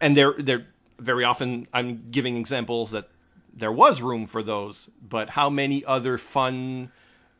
and 0.00 0.16
there, 0.16 0.34
there 0.38 0.66
very 0.98 1.24
often 1.24 1.66
I'm 1.72 2.04
giving 2.10 2.36
examples 2.36 2.92
that 2.92 3.08
there 3.54 3.72
was 3.72 4.00
room 4.00 4.26
for 4.26 4.42
those, 4.42 4.88
but 5.06 5.28
how 5.28 5.50
many 5.50 5.84
other 5.84 6.18
fun 6.18 6.90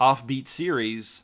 offbeat 0.03 0.49
series 0.49 1.23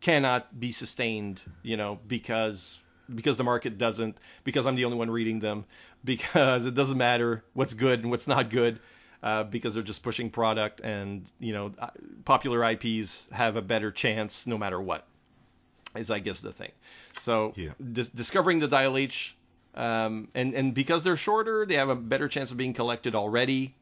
cannot 0.00 0.58
be 0.58 0.72
sustained, 0.72 1.40
you 1.62 1.76
know, 1.78 1.98
because 2.06 2.78
because 3.12 3.36
the 3.38 3.44
market 3.44 3.78
doesn't, 3.78 4.16
because 4.44 4.66
I'm 4.66 4.76
the 4.76 4.84
only 4.84 4.98
one 4.98 5.10
reading 5.10 5.40
them, 5.40 5.64
because 6.04 6.66
it 6.66 6.74
doesn't 6.74 6.98
matter 6.98 7.42
what's 7.54 7.74
good 7.74 8.00
and 8.00 8.10
what's 8.10 8.28
not 8.28 8.50
good, 8.50 8.78
uh, 9.22 9.44
because 9.44 9.74
they're 9.74 9.82
just 9.82 10.02
pushing 10.02 10.30
product 10.30 10.80
and 10.80 11.24
you 11.38 11.54
know 11.54 11.72
uh, 11.78 11.88
popular 12.24 12.62
IPs 12.70 13.28
have 13.32 13.56
a 13.56 13.62
better 13.62 13.90
chance 13.90 14.46
no 14.46 14.58
matter 14.58 14.80
what. 14.80 15.06
Is 15.96 16.10
I 16.10 16.20
guess 16.20 16.40
the 16.40 16.52
thing. 16.52 16.70
So 17.20 17.52
yeah. 17.56 17.70
dis- 17.92 18.10
discovering 18.10 18.60
the 18.60 18.68
Dial 18.68 18.96
H, 18.96 19.34
um, 19.74 20.28
and 20.34 20.54
and 20.54 20.74
because 20.74 21.02
they're 21.02 21.16
shorter, 21.16 21.64
they 21.66 21.74
have 21.74 21.88
a 21.88 21.96
better 21.96 22.28
chance 22.28 22.50
of 22.50 22.58
being 22.58 22.74
collected 22.74 23.14
already 23.14 23.74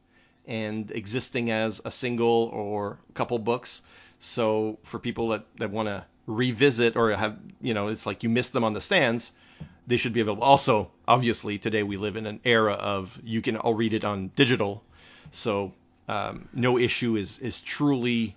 and 0.46 0.90
existing 0.90 1.50
as 1.50 1.80
a 1.84 1.90
single 1.90 2.50
or 2.52 2.98
couple 3.14 3.38
books. 3.38 3.82
So 4.20 4.78
for 4.82 4.98
people 4.98 5.28
that, 5.28 5.44
that 5.58 5.70
want 5.70 5.88
to 5.88 6.04
revisit 6.26 6.96
or 6.96 7.12
have, 7.12 7.38
you 7.60 7.74
know, 7.74 7.88
it's 7.88 8.06
like 8.06 8.22
you 8.22 8.28
missed 8.28 8.52
them 8.52 8.64
on 8.64 8.72
the 8.72 8.80
stands, 8.80 9.32
they 9.86 9.96
should 9.96 10.12
be 10.12 10.20
available. 10.20 10.42
Also, 10.42 10.90
obviously, 11.06 11.58
today 11.58 11.82
we 11.82 11.96
live 11.96 12.16
in 12.16 12.26
an 12.26 12.40
era 12.44 12.74
of 12.74 13.18
you 13.24 13.40
can 13.40 13.56
all 13.56 13.74
read 13.74 13.94
it 13.94 14.04
on 14.04 14.30
digital. 14.36 14.82
So 15.30 15.72
um, 16.08 16.48
no 16.52 16.78
issue 16.78 17.16
is, 17.16 17.38
is 17.38 17.62
truly 17.62 18.34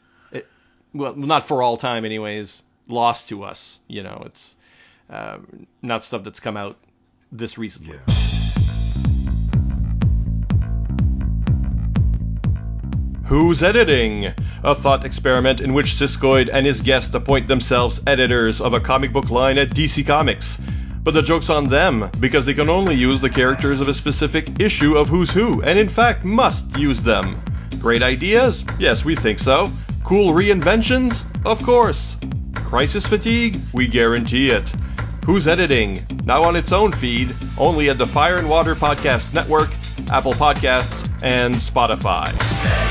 well, 0.94 1.16
not 1.16 1.48
for 1.48 1.62
all 1.62 1.78
time, 1.78 2.06
anyways, 2.06 2.64
lost 2.88 3.30
to 3.30 3.44
us. 3.44 3.80
You 3.88 4.04
know, 4.04 4.24
it's 4.26 4.56
uh, 5.10 5.38
not 5.82 6.04
stuff 6.04 6.24
that's 6.24 6.40
come 6.40 6.58
out 6.58 6.78
this 7.32 7.58
recently. 7.58 7.98
Yeah. 8.08 8.41
Who's 13.32 13.64
editing? 13.64 14.34
A 14.62 14.76
thought 14.76 15.06
experiment 15.06 15.62
in 15.62 15.74
which 15.74 15.94
Siskoid 15.94 16.50
and 16.52 16.66
his 16.66 16.82
guest 16.82 17.16
appoint 17.16 17.48
themselves 17.48 18.02
editors 18.06 18.60
of 18.60 18.74
a 18.74 18.82
comic 18.82 19.14
book 19.14 19.30
line 19.30 19.58
at 19.58 19.70
DC 19.70 20.06
Comics. 20.06 20.60
But 21.02 21.14
the 21.14 21.22
joke's 21.22 21.50
on 21.50 21.70
them, 21.70 22.10
because 22.20 22.46
they 22.46 22.54
can 22.54 22.68
only 22.68 22.96
use 22.96 23.22
the 23.22 23.30
characters 23.30 23.80
of 23.80 23.88
a 23.88 23.94
specific 23.94 24.60
issue 24.60 24.98
of 24.98 25.08
Who's 25.08 25.32
Who, 25.32 25.62
and 25.62 25.80
in 25.80 25.88
fact 25.88 26.26
must 26.26 26.78
use 26.78 27.04
them. 27.04 27.42
Great 27.80 28.04
ideas? 28.04 28.66
Yes, 28.78 29.06
we 29.06 29.16
think 29.16 29.40
so. 29.40 29.72
Cool 30.04 30.34
reinventions? 30.34 31.24
Of 31.46 31.64
course. 31.64 32.18
Crisis 32.54 33.08
fatigue? 33.08 33.62
We 33.72 33.88
guarantee 33.88 34.50
it. 34.50 34.70
Who's 35.26 35.48
Editing? 35.48 36.02
Now 36.26 36.44
on 36.44 36.58
its 36.58 36.74
own 36.74 36.92
feed, 36.92 37.34
only 37.58 37.90
at 37.90 37.98
the 37.98 38.08
Fire 38.08 38.36
and 38.36 38.50
Water 38.50 38.76
Podcast 38.76 39.34
Network, 39.34 39.70
Apple 40.12 40.34
Podcasts, 40.34 41.08
and 41.24 41.56
Spotify. 41.56 42.91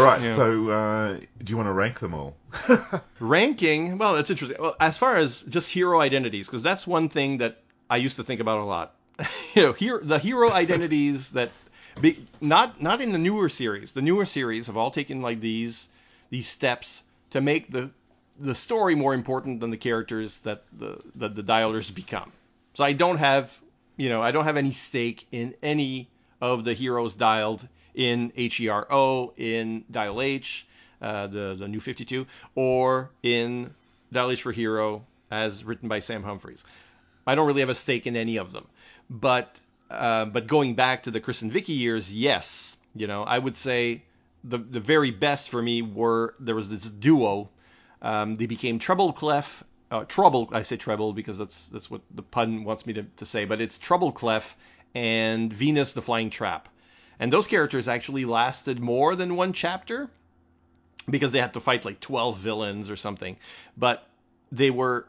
All 0.00 0.06
right. 0.06 0.22
Yeah. 0.22 0.34
So, 0.34 0.68
uh, 0.70 1.18
do 1.44 1.50
you 1.50 1.56
want 1.58 1.66
to 1.66 1.72
rank 1.72 1.98
them 1.98 2.14
all? 2.14 2.34
Ranking, 3.20 3.98
well, 3.98 4.16
it's 4.16 4.30
interesting. 4.30 4.56
Well, 4.58 4.74
as 4.80 4.96
far 4.96 5.16
as 5.16 5.42
just 5.42 5.70
hero 5.70 6.00
identities, 6.00 6.46
because 6.46 6.62
that's 6.62 6.86
one 6.86 7.10
thing 7.10 7.38
that 7.38 7.58
I 7.90 7.98
used 7.98 8.16
to 8.16 8.24
think 8.24 8.40
about 8.40 8.60
a 8.60 8.64
lot. 8.64 8.94
you 9.54 9.62
know, 9.62 9.72
hero, 9.74 10.00
the 10.02 10.18
hero 10.18 10.50
identities 10.50 11.30
that, 11.30 11.50
be, 12.00 12.26
not 12.40 12.80
not 12.80 13.02
in 13.02 13.12
the 13.12 13.18
newer 13.18 13.50
series. 13.50 13.92
The 13.92 14.00
newer 14.00 14.24
series 14.24 14.68
have 14.68 14.76
all 14.78 14.90
taken 14.90 15.20
like 15.20 15.40
these 15.40 15.88
these 16.30 16.46
steps 16.46 17.02
to 17.30 17.40
make 17.42 17.70
the 17.70 17.90
the 18.40 18.54
story 18.54 18.94
more 18.94 19.14
important 19.14 19.60
than 19.60 19.70
the 19.70 19.76
characters 19.76 20.40
that 20.40 20.64
the 20.72 20.98
that 21.16 21.34
the 21.34 21.42
dialers 21.42 21.94
become. 21.94 22.32
So 22.74 22.84
I 22.84 22.92
don't 22.92 23.18
have, 23.18 23.56
you 23.96 24.08
know, 24.08 24.22
I 24.22 24.30
don't 24.30 24.44
have 24.44 24.56
any 24.56 24.72
stake 24.72 25.26
in 25.30 25.54
any 25.62 26.08
of 26.40 26.64
the 26.64 26.72
heroes 26.72 27.14
dialed 27.14 27.66
in 27.94 28.32
HERO, 28.34 29.34
in 29.36 29.84
Dial 29.90 30.22
H, 30.22 30.66
uh, 31.02 31.26
the 31.26 31.54
the 31.58 31.68
new 31.68 31.80
52, 31.80 32.26
or 32.54 33.10
in 33.22 33.74
Dial 34.12 34.30
H 34.30 34.42
for 34.42 34.52
Hero 34.52 35.04
as 35.30 35.64
written 35.64 35.88
by 35.88 35.98
Sam 35.98 36.22
Humphries. 36.22 36.64
I 37.26 37.34
don't 37.34 37.46
really 37.46 37.60
have 37.60 37.68
a 37.68 37.74
stake 37.74 38.06
in 38.06 38.16
any 38.16 38.38
of 38.38 38.52
them, 38.52 38.66
but 39.08 39.60
uh, 39.90 40.24
but 40.24 40.46
going 40.46 40.74
back 40.74 41.04
to 41.04 41.10
the 41.10 41.20
Chris 41.20 41.42
and 41.42 41.52
Vicky 41.52 41.74
years, 41.74 42.14
yes, 42.14 42.76
you 42.94 43.06
know, 43.06 43.22
I 43.22 43.38
would 43.38 43.58
say 43.58 44.02
the 44.44 44.58
the 44.58 44.80
very 44.80 45.10
best 45.10 45.50
for 45.50 45.60
me 45.60 45.82
were 45.82 46.34
there 46.40 46.54
was 46.54 46.68
this 46.68 46.84
duo. 46.84 47.50
Um, 48.02 48.36
they 48.36 48.46
became 48.46 48.78
Treble 48.78 49.12
Clef. 49.12 49.64
Uh, 49.90 50.04
Trouble, 50.04 50.48
I 50.52 50.62
say 50.62 50.76
Treble 50.76 51.12
because 51.12 51.36
that's 51.36 51.68
that's 51.68 51.90
what 51.90 52.02
the 52.14 52.22
pun 52.22 52.62
wants 52.64 52.86
me 52.86 52.92
to, 52.94 53.02
to 53.16 53.26
say, 53.26 53.44
but 53.44 53.60
it's 53.60 53.78
Trouble 53.78 54.12
Clef 54.12 54.56
and 54.94 55.52
Venus 55.52 55.92
the 55.92 56.02
Flying 56.02 56.30
Trap. 56.30 56.68
And 57.18 57.32
those 57.32 57.46
characters 57.46 57.88
actually 57.88 58.24
lasted 58.24 58.80
more 58.80 59.14
than 59.14 59.36
one 59.36 59.52
chapter 59.52 60.08
because 61.08 61.32
they 61.32 61.40
had 61.40 61.54
to 61.54 61.60
fight 61.60 61.84
like 61.84 62.00
12 62.00 62.38
villains 62.38 62.90
or 62.90 62.96
something. 62.96 63.36
But 63.76 64.06
they 64.52 64.70
were, 64.70 65.06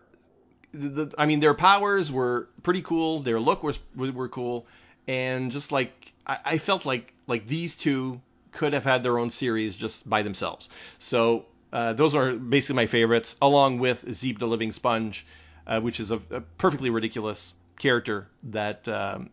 the, 0.73 1.13
I 1.17 1.25
mean, 1.25 1.39
their 1.39 1.53
powers 1.53 2.11
were 2.11 2.49
pretty 2.63 2.81
cool. 2.81 3.21
Their 3.21 3.39
look 3.39 3.63
was 3.63 3.79
were 3.95 4.29
cool, 4.29 4.67
and 5.07 5.51
just 5.51 5.71
like 5.71 6.13
I, 6.25 6.37
I 6.45 6.57
felt 6.57 6.85
like 6.85 7.13
like 7.27 7.47
these 7.47 7.75
two 7.75 8.21
could 8.51 8.73
have 8.73 8.83
had 8.83 9.03
their 9.03 9.17
own 9.17 9.29
series 9.29 9.75
just 9.75 10.09
by 10.09 10.23
themselves. 10.23 10.69
So 10.99 11.45
uh, 11.71 11.93
those 11.93 12.15
are 12.15 12.33
basically 12.33 12.75
my 12.75 12.85
favorites, 12.85 13.35
along 13.41 13.79
with 13.79 14.13
Zeep 14.13 14.39
the 14.39 14.47
Living 14.47 14.71
Sponge, 14.71 15.25
uh, 15.65 15.79
which 15.79 15.99
is 15.99 16.11
a, 16.11 16.19
a 16.31 16.41
perfectly 16.41 16.89
ridiculous 16.89 17.53
character 17.79 18.27
that, 18.43 18.87
um, 18.87 19.29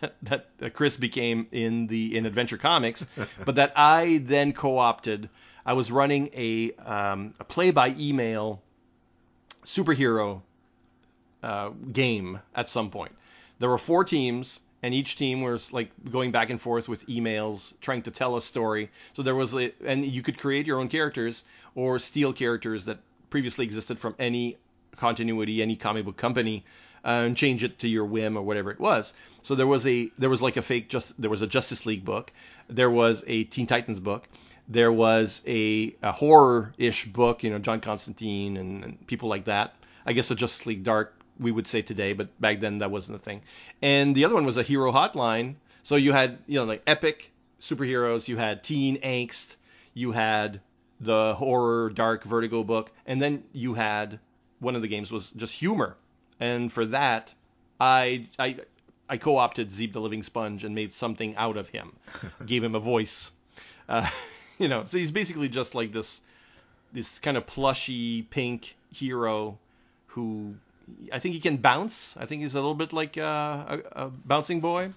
that 0.22 0.46
that 0.58 0.74
Chris 0.74 0.96
became 0.96 1.46
in 1.52 1.86
the 1.86 2.16
in 2.16 2.26
Adventure 2.26 2.58
Comics, 2.58 3.06
but 3.44 3.56
that 3.56 3.72
I 3.76 4.20
then 4.22 4.52
co-opted. 4.52 5.28
I 5.64 5.74
was 5.74 5.92
running 5.92 6.30
a 6.34 6.72
um, 6.84 7.34
a 7.38 7.44
play 7.44 7.70
by 7.70 7.94
email 7.98 8.60
superhero 9.64 10.42
uh, 11.42 11.70
game 11.70 12.40
at 12.54 12.70
some 12.70 12.90
point. 12.90 13.12
There 13.58 13.68
were 13.68 13.78
four 13.78 14.02
teams, 14.04 14.60
and 14.82 14.92
each 14.92 15.16
team 15.16 15.42
was 15.42 15.72
like 15.72 15.90
going 16.10 16.32
back 16.32 16.50
and 16.50 16.60
forth 16.60 16.88
with 16.88 17.06
emails, 17.06 17.74
trying 17.80 18.02
to 18.02 18.10
tell 18.10 18.36
a 18.36 18.42
story. 18.42 18.90
So 19.12 19.22
there 19.22 19.34
was, 19.34 19.54
a, 19.54 19.72
and 19.84 20.04
you 20.04 20.22
could 20.22 20.38
create 20.38 20.66
your 20.66 20.80
own 20.80 20.88
characters 20.88 21.44
or 21.74 21.98
steal 21.98 22.32
characters 22.32 22.86
that 22.86 22.98
previously 23.30 23.64
existed 23.64 23.98
from 23.98 24.14
any 24.18 24.56
continuity, 24.96 25.62
any 25.62 25.76
comic 25.76 26.04
book 26.04 26.16
company, 26.16 26.64
uh, 27.04 27.24
and 27.26 27.36
change 27.36 27.64
it 27.64 27.78
to 27.80 27.88
your 27.88 28.04
whim 28.04 28.36
or 28.36 28.42
whatever 28.42 28.70
it 28.70 28.80
was. 28.80 29.14
So 29.42 29.54
there 29.54 29.66
was 29.66 29.86
a, 29.86 30.10
there 30.18 30.30
was 30.30 30.42
like 30.42 30.56
a 30.56 30.62
fake, 30.62 30.88
just 30.88 31.20
there 31.20 31.30
was 31.30 31.42
a 31.42 31.46
Justice 31.46 31.86
League 31.86 32.04
book, 32.04 32.32
there 32.68 32.90
was 32.90 33.24
a 33.26 33.44
Teen 33.44 33.66
Titans 33.66 34.00
book, 34.00 34.28
there 34.68 34.92
was 34.92 35.42
a, 35.46 35.94
a 36.02 36.12
horror-ish 36.12 37.06
book, 37.06 37.42
you 37.42 37.50
know, 37.50 37.58
John 37.58 37.80
Constantine 37.80 38.56
and, 38.56 38.84
and 38.84 39.06
people 39.06 39.28
like 39.28 39.44
that. 39.44 39.74
I 40.04 40.12
guess 40.12 40.30
a 40.30 40.34
Justice 40.34 40.66
League 40.66 40.84
Dark 40.84 41.14
we 41.38 41.50
would 41.50 41.66
say 41.66 41.82
today, 41.82 42.12
but 42.12 42.40
back 42.40 42.60
then 42.60 42.78
that 42.78 42.90
wasn't 42.90 43.16
a 43.16 43.22
thing. 43.22 43.42
And 43.80 44.14
the 44.14 44.24
other 44.24 44.34
one 44.34 44.44
was 44.44 44.56
a 44.56 44.62
hero 44.62 44.92
hotline. 44.92 45.54
So 45.82 45.96
you 45.96 46.12
had, 46.12 46.38
you 46.46 46.58
know, 46.58 46.64
like 46.64 46.82
epic 46.86 47.32
superheroes, 47.60 48.28
you 48.28 48.36
had 48.36 48.62
teen 48.62 49.00
angst, 49.00 49.56
you 49.94 50.12
had 50.12 50.60
the 51.00 51.34
horror 51.34 51.90
dark 51.90 52.24
vertigo 52.24 52.62
book, 52.62 52.90
and 53.06 53.20
then 53.20 53.44
you 53.52 53.74
had 53.74 54.20
one 54.60 54.76
of 54.76 54.82
the 54.82 54.88
games 54.88 55.10
was 55.10 55.30
just 55.30 55.54
humor. 55.54 55.96
And 56.38 56.72
for 56.72 56.86
that, 56.86 57.34
I 57.80 58.28
I 58.38 58.56
I 59.08 59.16
co-opted 59.16 59.70
Zeep 59.70 59.92
the 59.92 60.00
Living 60.00 60.22
Sponge 60.22 60.64
and 60.64 60.74
made 60.74 60.92
something 60.92 61.36
out 61.36 61.56
of 61.56 61.68
him, 61.68 61.92
gave 62.46 62.62
him 62.62 62.74
a 62.74 62.80
voice. 62.80 63.30
Uh, 63.88 64.08
you 64.58 64.68
know, 64.68 64.84
so 64.84 64.98
he's 64.98 65.12
basically 65.12 65.48
just 65.48 65.74
like 65.74 65.92
this 65.92 66.20
this 66.92 67.18
kind 67.18 67.36
of 67.36 67.46
plushy 67.46 68.22
pink 68.22 68.76
hero 68.92 69.58
who 70.08 70.54
I 71.12 71.18
think 71.18 71.34
he 71.34 71.40
can 71.40 71.56
bounce. 71.58 72.16
I 72.16 72.26
think 72.26 72.42
he's 72.42 72.54
a 72.54 72.58
little 72.58 72.74
bit 72.74 72.92
like 72.92 73.18
uh, 73.18 73.22
a, 73.68 74.04
a 74.04 74.08
bouncing 74.08 74.60
boy, 74.60 74.92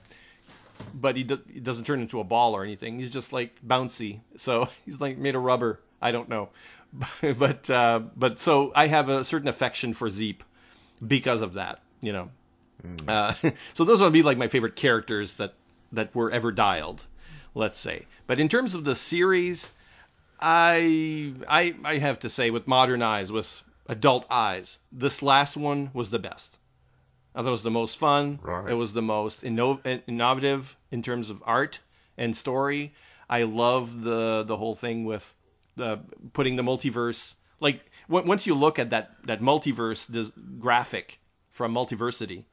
but 0.94 1.16
he, 1.16 1.24
do, 1.24 1.40
he 1.52 1.60
doesn't 1.60 1.86
turn 1.86 2.02
into 2.02 2.20
a 2.20 2.24
ball 2.24 2.54
or 2.56 2.64
anything. 2.64 3.00
He's 3.00 3.12
just 3.12 3.34
like 3.34 3.56
bouncy. 3.66 4.20
So 4.38 4.70
he's 4.86 5.02
like 5.02 5.18
made 5.18 5.36
of 5.36 5.44
rubber. 5.44 5.80
I 6.02 6.12
don't 6.12 6.30
know, 6.30 6.50
but 7.22 7.70
uh, 7.70 8.02
but 8.16 8.40
so 8.40 8.72
I 8.76 8.88
have 8.88 9.10
a 9.10 9.24
certain 9.24 9.48
affection 9.48 9.94
for 9.94 10.10
Zeep 10.10 10.44
because 11.06 11.42
of 11.42 11.54
that. 11.54 11.80
You 12.02 12.14
know, 12.14 12.30
uh, 13.08 13.34
so 13.74 13.86
those 13.86 14.02
would 14.02 14.14
be 14.14 14.24
like 14.24 14.38
my 14.38 14.48
favorite 14.48 14.76
characters 14.76 15.36
that 15.36 15.54
that 15.94 16.14
were 16.14 16.32
ever 16.32 16.52
dialed, 16.52 17.06
let's 17.54 17.80
say. 17.80 18.06
But 18.28 18.40
in 18.40 18.50
terms 18.50 18.76
of 18.76 18.84
the 18.84 18.96
series, 18.96 19.72
I 20.40 21.34
I 21.48 21.76
I 21.84 21.98
have 21.98 22.20
to 22.20 22.30
say 22.30 22.52
with 22.52 22.68
modern 22.68 23.02
eyes, 23.02 23.32
with 23.32 23.64
adult 23.88 24.26
eyes, 24.30 24.80
this 24.92 25.22
last 25.22 25.58
one 25.58 25.92
was 25.94 26.10
the 26.10 26.20
best. 26.20 26.58
I 27.34 27.42
thought 27.42 27.50
it 27.50 27.52
was 27.52 27.64
the 27.64 27.72
most 27.72 27.98
fun. 27.98 28.40
Right. 28.42 28.72
It 28.72 28.76
was 28.76 28.94
the 28.94 29.02
most 29.02 29.44
inno- 29.44 29.82
innovative 30.08 30.76
in 30.92 31.02
terms 31.02 31.30
of 31.30 31.44
art 31.46 31.80
and 32.18 32.36
story. 32.36 32.94
I 33.30 33.44
love 33.44 34.02
the 34.02 34.44
the 34.44 34.56
whole 34.56 34.76
thing 34.76 35.04
with 35.06 35.36
the 35.76 36.00
putting 36.34 36.56
the 36.56 36.64
multiverse. 36.64 37.36
Like 37.60 37.82
w- 38.08 38.26
once 38.26 38.48
you 38.48 38.56
look 38.56 38.80
at 38.80 38.92
that 38.92 39.12
that 39.26 39.42
multiverse 39.42 40.08
this 40.08 40.32
graphic 40.60 41.20
from 41.50 41.74
Multiversity, 41.74 42.46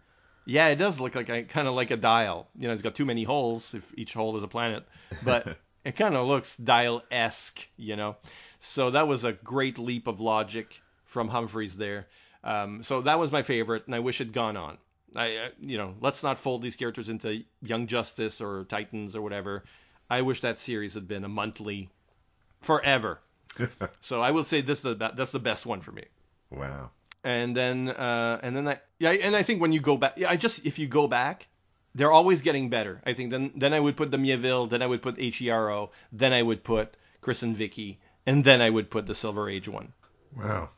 yeah, 0.47 0.69
it 0.69 0.77
does 0.77 0.99
look 0.99 1.15
like 1.15 1.29
a, 1.29 1.45
kind 1.45 1.69
of 1.69 1.75
like 1.75 1.91
a 1.91 1.97
dial. 1.97 2.49
You 2.59 2.67
know, 2.67 2.73
it's 2.73 2.83
got 2.83 2.95
too 2.95 3.05
many 3.05 3.23
holes 3.23 3.75
if 3.75 3.93
each 3.97 4.15
hole 4.15 4.37
is 4.37 4.43
a 4.43 4.49
planet, 4.49 4.85
but 5.23 5.57
it 5.85 5.97
kind 5.97 6.17
of 6.17 6.27
looks 6.27 6.57
dial-esque. 6.57 7.69
You 7.77 7.95
know, 7.97 8.17
so 8.59 8.91
that 8.91 9.07
was 9.07 9.25
a 9.25 9.33
great 9.33 9.79
leap 9.79 10.09
of 10.09 10.19
logic 10.19 10.81
from 11.13 11.29
Humphries 11.29 11.77
there. 11.77 12.09
Um, 12.43 12.83
so 12.83 13.03
that 13.03 13.19
was 13.19 13.31
my 13.31 13.43
favorite, 13.43 13.87
and 13.87 13.95
I 13.95 14.01
wish 14.01 14.21
it'd 14.21 14.33
gone 14.33 14.57
on. 14.57 14.79
I, 15.15 15.37
uh, 15.37 15.49
you 15.61 15.79
know, 15.79 15.95
let's 16.01 16.23
not 16.23 16.39
fold 16.39 16.63
these 16.63 16.77
characters 16.77 17.09
into 17.09 17.45
Young 17.63 17.87
Justice 17.87 18.41
or 18.41 18.65
Titans 18.65 19.15
or 19.15 19.23
whatever. 19.23 19.65
I 20.09 20.23
wish 20.23 20.41
that 20.41 20.59
series 20.59 20.95
had 20.95 21.07
been 21.07 21.25
a 21.25 21.29
monthly, 21.29 21.91
forever. 22.63 23.21
so 24.01 24.23
I 24.23 24.31
will 24.31 24.45
say 24.45 24.63
this 24.63 24.79
is 24.79 24.85
the 24.85 24.95
that's 24.95 25.33
the 25.33 25.39
best 25.39 25.67
one 25.67 25.81
for 25.81 25.93
me. 25.93 26.05
wow. 26.51 26.91
And 27.25 27.57
then 27.57 27.89
uh, 27.89 28.41
and 28.43 28.57
then 28.57 28.67
I 28.67 28.81
yeah, 28.99 29.11
and 29.11 29.37
I 29.37 29.43
think 29.43 29.61
when 29.61 29.73
you 29.73 29.81
go 29.81 29.97
back, 29.97 30.15
yeah, 30.17 30.31
I 30.31 30.37
just 30.37 30.67
if 30.67 30.79
you 30.79 30.89
go 30.89 31.07
back, 31.07 31.47
they're 31.95 32.11
always 32.11 32.43
getting 32.43 32.69
better. 32.69 33.01
I 33.07 33.13
think 33.13 33.31
then 33.31 33.53
then 33.55 33.75
I 33.75 33.81
would 33.81 33.97
put 33.97 34.11
the 34.11 34.19
Mieville, 34.19 34.67
then 34.67 34.83
I 34.83 34.87
would 34.87 35.03
put 35.03 35.19
HERO, 35.19 35.91
then 36.11 36.33
I 36.33 36.43
would 36.43 36.65
put 36.65 36.97
Chris 37.21 37.43
and 37.43 37.55
Vicky, 37.55 38.01
and 38.27 38.43
then 38.43 38.61
I 38.61 38.71
would 38.71 38.91
put 38.91 39.07
the 39.07 39.15
Silver 39.15 39.49
Age 39.49 39.69
one. 39.69 39.93
Wow. 40.37 40.71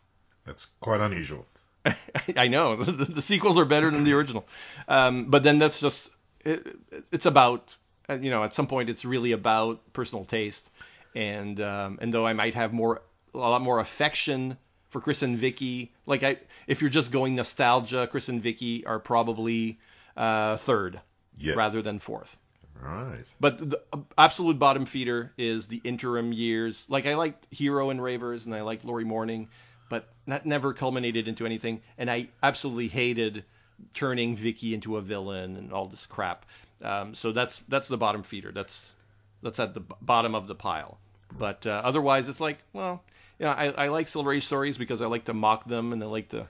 That's 0.45 0.67
quite 0.81 1.01
unusual. 1.01 1.47
I 2.37 2.49
know 2.49 2.77
the, 2.85 3.05
the 3.05 3.23
sequels 3.23 3.59
are 3.59 3.65
better 3.65 3.91
than 3.91 4.05
the 4.05 4.13
original, 4.15 4.47
um, 4.89 5.27
but 5.27 5.43
then 5.43 5.59
that's 5.59 5.81
just 5.81 6.11
it, 6.45 6.67
it's 7.13 7.27
about 7.27 7.75
uh, 8.09 8.15
you 8.15 8.31
know 8.31 8.43
at 8.45 8.55
some 8.55 8.67
point 8.67 8.89
it's 8.91 9.05
really 9.05 9.33
about 9.33 9.93
personal 9.93 10.25
taste, 10.25 10.71
and 11.15 11.61
um, 11.61 11.99
and 12.01 12.13
though 12.13 12.27
I 12.27 12.33
might 12.33 12.55
have 12.55 12.73
more 12.73 13.03
a 13.35 13.39
lot 13.39 13.61
more 13.63 13.81
affection 13.81 14.57
for 14.91 15.01
Chris 15.01 15.23
and 15.23 15.37
Vicky, 15.37 15.93
like 16.07 16.23
I 16.23 16.39
if 16.67 16.81
you're 16.81 16.91
just 16.91 17.13
going 17.13 17.35
nostalgia, 17.35 18.07
Chris 18.07 18.29
and 18.29 18.41
Vicky 18.41 18.87
are 18.87 18.99
probably 18.99 19.79
uh, 20.17 20.57
third 20.57 21.01
Yeah. 21.37 21.55
rather 21.55 21.83
than 21.83 21.99
fourth. 21.99 22.37
Right. 22.81 23.25
But 23.41 23.59
the 23.71 23.81
absolute 24.19 24.59
bottom 24.59 24.87
feeder 24.87 25.33
is 25.39 25.67
the 25.67 25.81
interim 25.85 26.33
years. 26.33 26.87
Like 26.89 27.07
I 27.07 27.15
liked 27.15 27.47
Hero 27.51 27.91
and 27.91 28.03
Ravers, 28.03 28.47
and 28.47 28.55
I 28.55 28.63
liked 28.63 28.85
Lori 28.85 29.05
Morning, 29.05 29.49
but 29.95 30.09
that 30.27 30.45
never 30.45 30.75
culminated 30.75 31.29
into 31.29 31.47
anything. 31.47 31.81
And 31.99 32.11
I 32.11 32.27
absolutely 32.43 32.89
hated 32.89 33.45
turning 33.93 34.35
Vicky 34.35 34.75
into 34.75 34.97
a 34.97 35.01
villain 35.01 35.57
and 35.57 35.73
all 35.73 35.87
this 35.87 36.05
crap. 36.05 36.47
Um, 36.83 37.15
so 37.15 37.31
that's 37.31 37.61
that's 37.69 37.87
the 37.87 37.97
bottom 37.97 38.25
feeder. 38.25 38.51
That's 38.51 38.93
that's 39.41 39.61
at 39.61 39.73
the 39.73 39.85
bottom 40.03 40.35
of 40.35 40.49
the 40.49 40.57
pile. 40.57 40.99
But 41.39 41.65
uh, 41.65 41.81
otherwise, 41.85 42.29
it's 42.29 42.41
like, 42.41 42.59
well, 42.73 43.05
yeah, 43.39 43.53
I, 43.53 43.85
I 43.85 43.89
like 43.89 44.09
Silver 44.09 44.33
Age 44.33 44.45
stories 44.45 44.79
because 44.79 45.01
I 45.01 45.07
like 45.07 45.27
to 45.27 45.35
mock 45.35 45.65
them 45.65 45.93
and 45.93 46.03
I 46.03 46.07
like 46.07 46.31
to, 46.31 46.49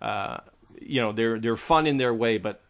uh, 0.00 0.38
you 0.80 1.02
know, 1.02 1.12
they're 1.12 1.38
they're 1.38 1.58
fun 1.58 1.86
in 1.86 1.98
their 1.98 2.14
way, 2.14 2.38
but 2.38 2.62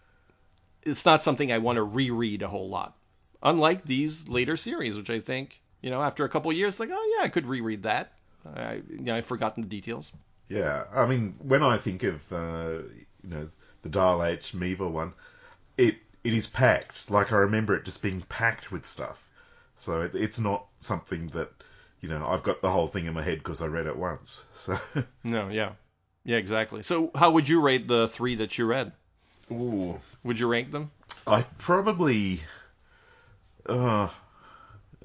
it's 0.82 1.04
not 1.04 1.22
something 1.22 1.52
I 1.52 1.58
want 1.58 1.76
to 1.76 1.84
reread 1.84 2.42
a 2.42 2.48
whole 2.48 2.68
lot. 2.68 2.96
Unlike 3.44 3.84
these 3.84 4.26
later 4.26 4.56
series, 4.56 4.96
which 4.96 5.10
I 5.10 5.20
think, 5.20 5.60
you 5.82 5.90
know, 5.90 6.02
after 6.02 6.24
a 6.24 6.28
couple 6.28 6.52
years, 6.52 6.80
like, 6.80 6.90
oh 6.92 7.16
yeah, 7.16 7.24
I 7.24 7.28
could 7.28 7.46
reread 7.46 7.84
that. 7.84 8.10
I, 8.54 8.82
you 8.88 9.00
know, 9.00 9.14
I've 9.16 9.26
forgotten 9.26 9.62
the 9.62 9.68
details. 9.68 10.12
Yeah, 10.48 10.84
I 10.94 11.06
mean, 11.06 11.34
when 11.42 11.62
I 11.62 11.76
think 11.78 12.02
of 12.04 12.20
uh, 12.32 12.82
you 13.22 13.30
know 13.30 13.48
the 13.82 13.88
Dial 13.88 14.22
H 14.24 14.54
Meaver 14.54 14.88
one, 14.88 15.12
it 15.76 15.96
it 16.24 16.32
is 16.34 16.46
packed. 16.46 17.10
Like 17.10 17.32
I 17.32 17.36
remember 17.36 17.74
it 17.76 17.84
just 17.84 18.02
being 18.02 18.20
packed 18.22 18.70
with 18.70 18.86
stuff. 18.86 19.22
So 19.78 20.02
it, 20.02 20.14
it's 20.14 20.38
not 20.38 20.66
something 20.80 21.28
that 21.28 21.50
you 22.00 22.08
know 22.08 22.24
I've 22.26 22.42
got 22.42 22.62
the 22.62 22.70
whole 22.70 22.86
thing 22.86 23.06
in 23.06 23.14
my 23.14 23.22
head 23.22 23.38
because 23.38 23.60
I 23.62 23.66
read 23.66 23.86
it 23.86 23.96
once. 23.96 24.44
So 24.54 24.78
No, 25.24 25.48
yeah, 25.48 25.72
yeah, 26.24 26.36
exactly. 26.36 26.82
So 26.82 27.10
how 27.14 27.32
would 27.32 27.48
you 27.48 27.60
rate 27.60 27.88
the 27.88 28.08
three 28.08 28.36
that 28.36 28.56
you 28.58 28.66
read? 28.66 28.92
ooh, 29.50 29.98
Would 30.24 30.38
you 30.40 30.48
rank 30.48 30.70
them? 30.70 30.90
I 31.26 31.42
probably 31.58 32.42
uh 33.68 34.08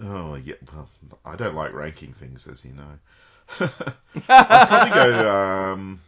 oh 0.01 0.35
yeah. 0.35 0.55
Well, 0.73 0.89
I 1.25 1.35
don't 1.35 1.55
like 1.55 1.73
ranking 1.73 2.13
things, 2.13 2.47
as 2.47 2.63
you 2.63 2.73
know. 2.73 2.99
I'd 3.59 4.67
probably 4.67 4.91
go. 4.91 5.29
Um, 5.73 6.01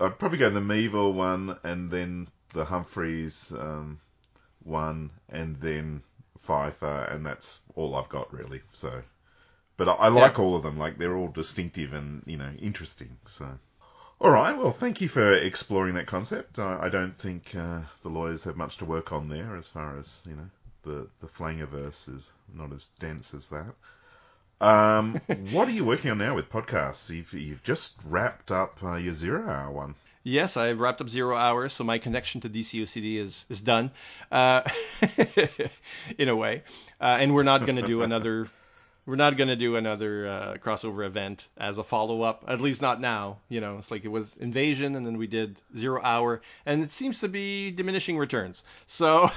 I'd 0.00 0.18
probably 0.18 0.38
go 0.38 0.50
the 0.50 0.60
Mieville 0.60 1.12
one, 1.14 1.58
and 1.64 1.90
then 1.90 2.28
the 2.54 2.64
Humphries 2.64 3.52
um, 3.58 4.00
one, 4.64 5.10
and 5.28 5.60
then 5.60 6.02
Pfeifer, 6.46 7.12
and 7.14 7.24
that's 7.24 7.60
all 7.76 7.94
I've 7.96 8.08
got 8.08 8.32
really. 8.32 8.62
So, 8.72 9.02
but 9.76 9.88
I, 9.88 9.92
I 9.94 10.08
like 10.08 10.38
all 10.38 10.56
of 10.56 10.62
them. 10.62 10.78
Like 10.78 10.98
they're 10.98 11.16
all 11.16 11.28
distinctive 11.28 11.92
and 11.94 12.22
you 12.26 12.38
know 12.38 12.50
interesting. 12.60 13.18
So. 13.26 13.48
All 14.20 14.30
right. 14.30 14.56
Well, 14.56 14.70
thank 14.70 15.00
you 15.00 15.08
for 15.08 15.34
exploring 15.34 15.94
that 15.96 16.06
concept. 16.06 16.58
I, 16.60 16.84
I 16.84 16.88
don't 16.88 17.18
think 17.18 17.54
uh, 17.56 17.80
the 18.02 18.08
lawyers 18.08 18.44
have 18.44 18.56
much 18.56 18.78
to 18.78 18.84
work 18.84 19.12
on 19.12 19.28
there, 19.28 19.56
as 19.56 19.68
far 19.68 19.98
as 19.98 20.22
you 20.26 20.36
know. 20.36 20.48
The 20.84 21.08
the 21.20 21.26
Flangiverse 21.28 22.08
is 22.14 22.30
not 22.54 22.72
as 22.72 22.88
dense 23.00 23.34
as 23.34 23.48
that. 23.50 23.74
Um, 24.62 25.20
what 25.50 25.68
are 25.68 25.72
you 25.72 25.84
working 25.84 26.10
on 26.10 26.18
now 26.18 26.34
with 26.34 26.48
podcasts? 26.48 27.10
You've 27.10 27.32
you've 27.32 27.62
just 27.62 27.96
wrapped 28.04 28.50
up 28.50 28.82
uh, 28.82 28.94
your 28.94 29.12
zero 29.12 29.48
hour 29.48 29.70
one. 29.70 29.96
Yes, 30.24 30.56
I've 30.56 30.78
wrapped 30.78 31.00
up 31.00 31.08
zero 31.08 31.36
hours, 31.36 31.72
so 31.72 31.82
my 31.82 31.98
connection 31.98 32.40
to 32.42 32.48
DCOCD 32.48 33.16
is 33.16 33.44
is 33.48 33.60
done, 33.60 33.90
uh, 34.30 34.62
in 36.18 36.28
a 36.28 36.36
way. 36.36 36.62
Uh, 37.00 37.16
and 37.18 37.34
we're 37.34 37.42
not 37.42 37.66
going 37.66 37.76
to 37.76 37.86
do 37.86 38.02
another. 38.08 38.48
We're 39.04 39.16
not 39.16 39.36
going 39.36 39.48
to 39.48 39.56
do 39.56 39.74
another 39.74 40.28
uh, 40.28 40.56
crossover 40.64 41.04
event 41.04 41.48
as 41.56 41.76
a 41.78 41.82
follow 41.82 42.22
up, 42.22 42.44
at 42.46 42.60
least 42.60 42.80
not 42.80 43.00
now. 43.00 43.38
You 43.48 43.60
know, 43.60 43.78
it's 43.78 43.90
like 43.90 44.04
it 44.04 44.12
was 44.12 44.36
Invasion, 44.36 44.94
and 44.94 45.04
then 45.04 45.18
we 45.18 45.26
did 45.26 45.60
Zero 45.76 46.00
Hour, 46.00 46.40
and 46.64 46.84
it 46.84 46.92
seems 46.92 47.18
to 47.20 47.28
be 47.28 47.72
diminishing 47.72 48.16
returns. 48.16 48.62
So 48.86 49.28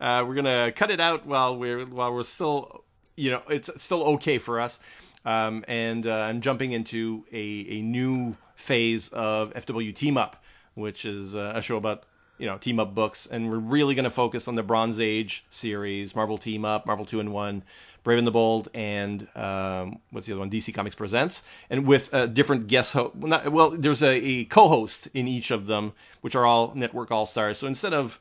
uh, 0.00 0.24
we're 0.26 0.34
gonna 0.34 0.72
cut 0.74 0.90
it 0.90 1.00
out 1.00 1.26
while 1.26 1.58
we're 1.58 1.84
while 1.84 2.14
we're 2.14 2.22
still, 2.22 2.82
you 3.16 3.30
know, 3.30 3.42
it's 3.48 3.82
still 3.82 4.04
okay 4.14 4.38
for 4.38 4.60
us. 4.60 4.78
Um, 5.24 5.64
and 5.66 6.06
uh, 6.06 6.14
I'm 6.14 6.40
jumping 6.40 6.72
into 6.72 7.24
a, 7.32 7.66
a 7.68 7.82
new 7.82 8.36
phase 8.54 9.08
of 9.08 9.52
FW 9.54 9.94
Team 9.94 10.16
Up, 10.16 10.42
which 10.74 11.04
is 11.04 11.34
uh, 11.34 11.52
a 11.56 11.62
show 11.62 11.76
about 11.76 12.04
you 12.38 12.46
know 12.46 12.58
team 12.58 12.78
up 12.78 12.94
books, 12.94 13.26
and 13.26 13.50
we're 13.50 13.58
really 13.58 13.94
going 13.94 14.04
to 14.04 14.10
focus 14.10 14.46
on 14.46 14.54
the 14.54 14.62
Bronze 14.62 15.00
Age 15.00 15.44
series, 15.50 16.14
Marvel 16.14 16.38
Team 16.38 16.64
Up, 16.64 16.86
Marvel 16.86 17.04
Two 17.04 17.18
in 17.18 17.32
One, 17.32 17.64
Brave 18.04 18.18
and 18.18 18.26
the 18.26 18.30
Bold, 18.32 18.68
and 18.72 19.26
um, 19.34 19.98
what's 20.10 20.26
the 20.26 20.34
other 20.34 20.40
one? 20.40 20.50
DC 20.50 20.72
Comics 20.74 20.94
Presents, 20.94 21.42
and 21.70 21.86
with 21.86 22.14
uh, 22.14 22.26
different 22.26 22.68
guest 22.68 22.92
host. 22.92 23.16
Well, 23.16 23.50
well, 23.50 23.70
there's 23.70 24.02
a, 24.02 24.14
a 24.14 24.44
co-host 24.44 25.08
in 25.12 25.26
each 25.26 25.50
of 25.50 25.66
them, 25.66 25.92
which 26.20 26.36
are 26.36 26.46
all 26.46 26.72
network 26.74 27.10
all 27.10 27.26
stars. 27.26 27.58
So 27.58 27.66
instead 27.66 27.94
of 27.94 28.20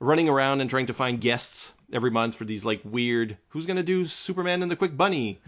running 0.00 0.28
around 0.28 0.60
and 0.60 0.70
trying 0.70 0.86
to 0.86 0.94
find 0.94 1.20
guests 1.20 1.72
every 1.92 2.10
month 2.10 2.34
for 2.36 2.44
these 2.44 2.64
like 2.64 2.80
weird, 2.84 3.36
who's 3.48 3.66
going 3.66 3.76
to 3.76 3.82
do 3.82 4.04
Superman 4.04 4.62
and 4.62 4.70
the 4.70 4.76
Quick 4.76 4.96
Bunny? 4.96 5.40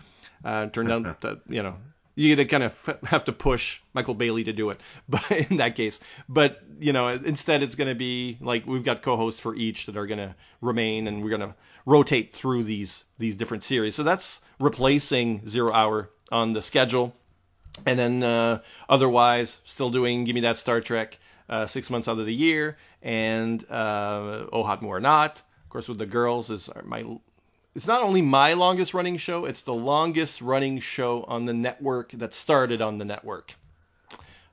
Uh, 0.44 0.66
turned 0.66 0.90
out 0.90 1.20
that 1.22 1.40
you 1.48 1.62
know 1.62 1.76
you 2.14 2.44
kind 2.46 2.64
of 2.64 3.00
have 3.04 3.24
to 3.24 3.32
push 3.32 3.80
Michael 3.94 4.14
Bailey 4.14 4.44
to 4.44 4.52
do 4.52 4.70
it, 4.70 4.80
but 5.08 5.30
in 5.30 5.58
that 5.58 5.76
case, 5.76 6.00
but 6.28 6.60
you 6.80 6.92
know 6.92 7.08
instead 7.08 7.62
it's 7.62 7.76
going 7.76 7.88
to 7.88 7.94
be 7.94 8.38
like 8.40 8.66
we've 8.66 8.84
got 8.84 9.02
co-hosts 9.02 9.40
for 9.40 9.54
each 9.54 9.86
that 9.86 9.96
are 9.96 10.06
going 10.06 10.18
to 10.18 10.34
remain, 10.60 11.06
and 11.06 11.22
we're 11.22 11.30
going 11.36 11.48
to 11.48 11.54
rotate 11.86 12.34
through 12.34 12.64
these 12.64 13.04
these 13.18 13.36
different 13.36 13.62
series. 13.62 13.94
So 13.94 14.02
that's 14.02 14.40
replacing 14.58 15.46
Zero 15.48 15.72
Hour 15.72 16.10
on 16.30 16.52
the 16.52 16.62
schedule, 16.62 17.14
and 17.86 17.98
then 17.98 18.22
uh, 18.22 18.62
otherwise 18.88 19.60
still 19.64 19.90
doing 19.90 20.24
Give 20.24 20.34
Me 20.34 20.40
That 20.42 20.58
Star 20.58 20.80
Trek 20.80 21.18
uh, 21.48 21.66
six 21.66 21.90
months 21.90 22.08
out 22.08 22.18
of 22.18 22.26
the 22.26 22.34
year, 22.34 22.76
and 23.02 23.64
uh, 23.70 24.46
Oh 24.52 24.62
Hot 24.62 24.82
More 24.82 25.00
Not. 25.00 25.42
Of 25.64 25.70
course, 25.70 25.88
with 25.88 25.98
the 25.98 26.06
girls 26.06 26.50
is 26.50 26.70
my 26.84 27.04
it's 27.74 27.86
not 27.86 28.02
only 28.02 28.22
my 28.22 28.54
longest 28.54 28.94
running 28.94 29.18
show, 29.18 29.44
it's 29.44 29.62
the 29.62 29.74
longest 29.74 30.40
running 30.40 30.80
show 30.80 31.22
on 31.24 31.44
the 31.44 31.54
network 31.54 32.10
that 32.12 32.34
started 32.34 32.82
on 32.82 32.98
the 32.98 33.04
network. 33.04 33.54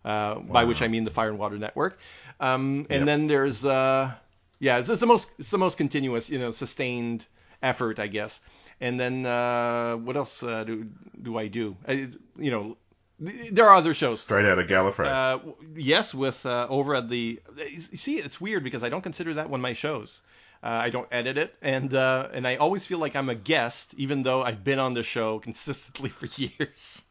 Uh, 0.04 0.36
By 0.36 0.66
which 0.66 0.82
I 0.84 0.88
mean 0.88 1.04
the 1.04 1.12
Fire 1.12 1.30
and 1.30 1.40
Water 1.40 1.58
Network. 1.58 1.98
Um, 2.40 2.86
and 2.92 3.00
Yep. 3.00 3.06
then 3.08 3.28
there's 3.28 3.66
uh, 3.66 4.12
yeah, 4.60 4.78
it's, 4.78 4.90
it's 4.90 5.02
the 5.02 5.08
most 5.08 5.32
it's 5.40 5.50
the 5.50 5.58
most 5.58 5.78
continuous, 5.78 6.30
you 6.30 6.38
know, 6.38 6.52
sustained 6.52 7.26
effort, 7.64 7.98
I 7.98 8.08
guess. 8.08 8.40
And 8.80 9.00
then 9.00 9.26
uh, 9.26 9.96
what 9.96 10.16
else 10.16 10.44
uh, 10.44 10.64
do 10.64 10.86
do 11.22 11.38
I 11.40 11.48
do? 11.48 11.76
I, 11.88 12.10
you 12.38 12.52
know, 12.52 12.78
there 13.20 13.66
are 13.66 13.76
other 13.76 13.94
shows. 13.94 14.20
Straight 14.20 14.46
out 14.46 14.60
of 14.60 14.68
Gallifrey. 14.68 15.06
Uh, 15.06 15.40
yes, 15.76 16.14
with 16.14 16.46
uh, 16.46 16.68
over 16.70 16.96
at 16.96 17.10
the. 17.10 17.40
See, 17.78 18.18
it's 18.18 18.42
weird 18.42 18.64
because 18.64 18.84
I 18.84 18.90
don't 18.90 19.02
consider 19.02 19.36
that 19.36 19.50
one 19.50 19.60
of 19.60 19.62
my 19.62 19.74
shows. 19.74 20.22
Uh, 20.62 20.68
I 20.68 20.90
don't 20.90 21.08
edit 21.12 21.38
it, 21.38 21.56
and 21.62 21.94
uh, 21.94 22.28
and 22.34 22.48
I 22.48 22.58
always 22.58 22.86
feel 22.86 22.98
like 22.98 23.16
I'm 23.16 23.30
a 23.30 23.36
guest, 23.36 23.94
even 23.98 24.24
though 24.24 24.42
I've 24.42 24.64
been 24.64 24.80
on 24.80 24.94
the 24.94 25.04
show 25.04 25.40
consistently 25.48 26.10
for 26.10 26.26
years, 26.42 27.02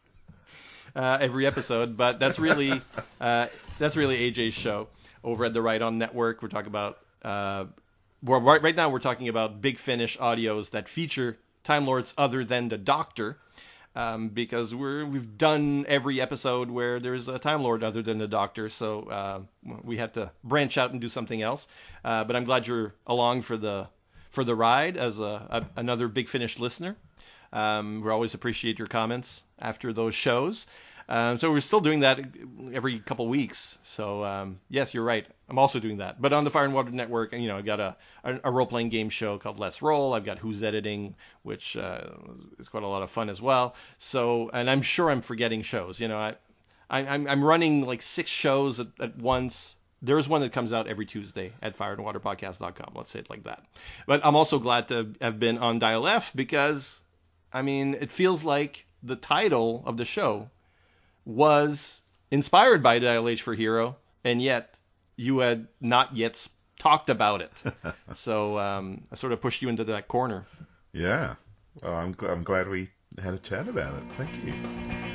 uh, 0.97 1.19
every 1.21 1.47
episode. 1.47 1.97
But 1.97 2.19
that's 2.19 2.39
really 2.39 2.83
uh, 3.21 3.47
that's 3.79 3.97
really 3.97 4.31
AJ's 4.31 4.55
show 4.55 4.89
over 5.23 5.47
at 5.47 5.55
the 5.55 5.63
Right 5.63 5.81
On 5.81 5.99
Network. 5.99 6.43
We're 6.43 6.49
talking 6.49 6.69
about. 6.69 6.99
Uh, 7.23 7.67
right 8.23 8.77
now 8.77 8.91
we're 8.91 8.99
talking 8.99 9.29
about 9.29 9.61
Big 9.61 9.79
Finish 9.79 10.19
audios 10.19 10.71
that 10.71 10.89
feature 10.89 11.39
Time 11.63 11.87
Lords 11.87 12.13
other 12.19 12.45
than 12.45 12.69
the 12.69 12.79
Doctor 12.79 13.39
um, 13.95 14.29
because 14.29 14.75
we're 14.75 15.05
we've 15.05 15.39
done 15.39 15.85
every 15.89 16.21
episode 16.21 16.71
where 16.71 17.01
there's 17.01 17.29
a 17.29 17.39
Time 17.39 17.63
Lord 17.63 17.85
other 17.85 18.03
than 18.03 18.19
the 18.19 18.29
Doctor, 18.29 18.69
so 18.69 19.03
uh, 19.03 19.41
we 19.83 19.97
had 19.97 20.15
to 20.15 20.31
branch 20.43 20.79
out 20.79 20.93
and 20.93 21.01
do 21.01 21.09
something 21.09 21.41
else. 21.41 21.67
Uh, 22.05 22.25
but 22.25 22.37
I'm 22.37 22.45
glad 22.45 22.67
you're 22.67 22.95
along 23.07 23.43
for 23.43 23.57
the 23.57 23.89
for 24.31 24.45
the 24.45 24.55
ride 24.55 24.97
as 24.97 25.21
a, 25.21 25.25
a 25.25 25.67
another 25.77 26.09
Big 26.09 26.29
Finish 26.29 26.59
listener. 26.59 26.97
Um, 27.53 28.03
we 28.03 28.11
always 28.11 28.35
appreciate 28.35 28.79
your 28.81 28.89
comments 28.89 29.43
after 29.61 29.93
those 29.93 30.15
shows. 30.15 30.67
Um, 31.09 31.39
so 31.39 31.53
we're 31.53 31.61
still 31.61 31.81
doing 31.81 32.01
that 32.01 32.21
every 32.73 32.99
couple 32.99 33.29
weeks. 33.29 33.79
So 33.83 34.25
um, 34.25 34.61
yes, 34.69 34.95
you're 34.95 35.05
right. 35.05 35.27
I'm 35.49 35.59
also 35.59 35.79
doing 35.79 35.99
that, 35.99 36.21
but 36.21 36.33
on 36.33 36.45
the 36.45 36.51
Fire 36.51 36.65
and 36.65 36.73
Water 36.73 36.91
Network, 36.91 37.33
you 37.35 37.49
know, 37.49 37.59
I've 37.59 37.67
got 37.67 37.81
a, 37.81 37.97
a, 38.23 38.41
a 38.45 38.51
role-playing 38.51 38.89
game 38.89 39.11
show 39.11 39.37
called 39.39 39.59
Let's 39.59 39.83
Roll. 39.83 40.15
I've 40.15 40.25
got 40.25 40.39
Who's 40.39 40.63
Editing, 40.63 41.17
which 41.43 41.77
uh, 41.77 42.01
is 42.59 42.71
quite 42.71 42.83
a 42.83 42.87
lot 42.87 43.03
of 43.03 43.11
fun 43.11 43.29
as 43.29 43.43
well. 43.43 43.75
So, 43.99 44.51
and 44.53 44.71
I'm 44.71 44.81
sure 44.81 45.11
I'm 45.11 45.21
forgetting 45.21 45.61
shows. 45.61 46.01
You 46.01 46.09
know, 46.09 46.17
I, 46.17 46.37
I 46.89 47.01
I'm, 47.01 47.27
I'm 47.29 47.45
running 47.45 47.85
like 47.85 48.01
six 48.01 48.31
shows 48.31 48.81
at, 48.81 48.87
at 48.99 49.19
once. 49.19 49.77
There's 50.01 50.29
one 50.29 50.41
that 50.41 50.53
comes 50.53 50.73
out 50.73 50.87
every 50.87 51.07
Tuesday 51.07 51.53
at 51.61 51.77
fireandwaterpodcast.com. 51.77 52.93
Let's 52.95 53.11
say 53.11 53.21
it 53.21 53.31
like 53.31 53.45
that. 53.45 53.63
But 54.07 54.23
I'm 54.25 54.37
also 54.37 54.59
glad 54.59 54.89
to 54.89 55.15
have 55.21 55.39
been 55.39 55.59
on 55.59 55.79
Dial 55.79 56.07
F 56.07 56.33
because, 56.35 57.03
I 57.53 57.63
mean, 57.63 57.95
it 57.95 58.13
feels 58.13 58.45
like 58.45 58.87
the 59.03 59.17
title 59.17 59.83
of 59.87 59.99
the 59.99 60.05
show 60.07 60.49
was 61.25 62.03
inspired 62.31 62.83
by 62.83 62.99
Dial 62.99 63.29
H 63.29 63.43
for 63.43 63.55
Hero, 63.55 63.97
and 64.25 64.43
yet 64.43 64.79
you 65.17 65.39
had 65.39 65.69
not 65.81 66.17
yet 66.17 66.47
talked 66.79 67.11
about 67.11 67.41
it. 67.41 67.63
so 68.15 68.59
um, 68.59 69.05
I 69.13 69.17
sort 69.17 69.33
of 69.33 69.41
pushed 69.41 69.63
you 69.63 69.69
into 69.69 69.85
that 69.85 70.09
corner. 70.09 70.47
Yeah. 70.93 71.35
Well, 71.83 71.95
I'm, 71.95 72.15
gl- 72.15 72.31
I'm 72.31 72.43
glad 72.43 72.69
we 72.69 72.91
had 73.23 73.35
a 73.35 73.39
chat 73.39 73.69
about 73.69 73.95
it. 73.95 74.03
Thank 74.17 74.31
you. 74.45 75.14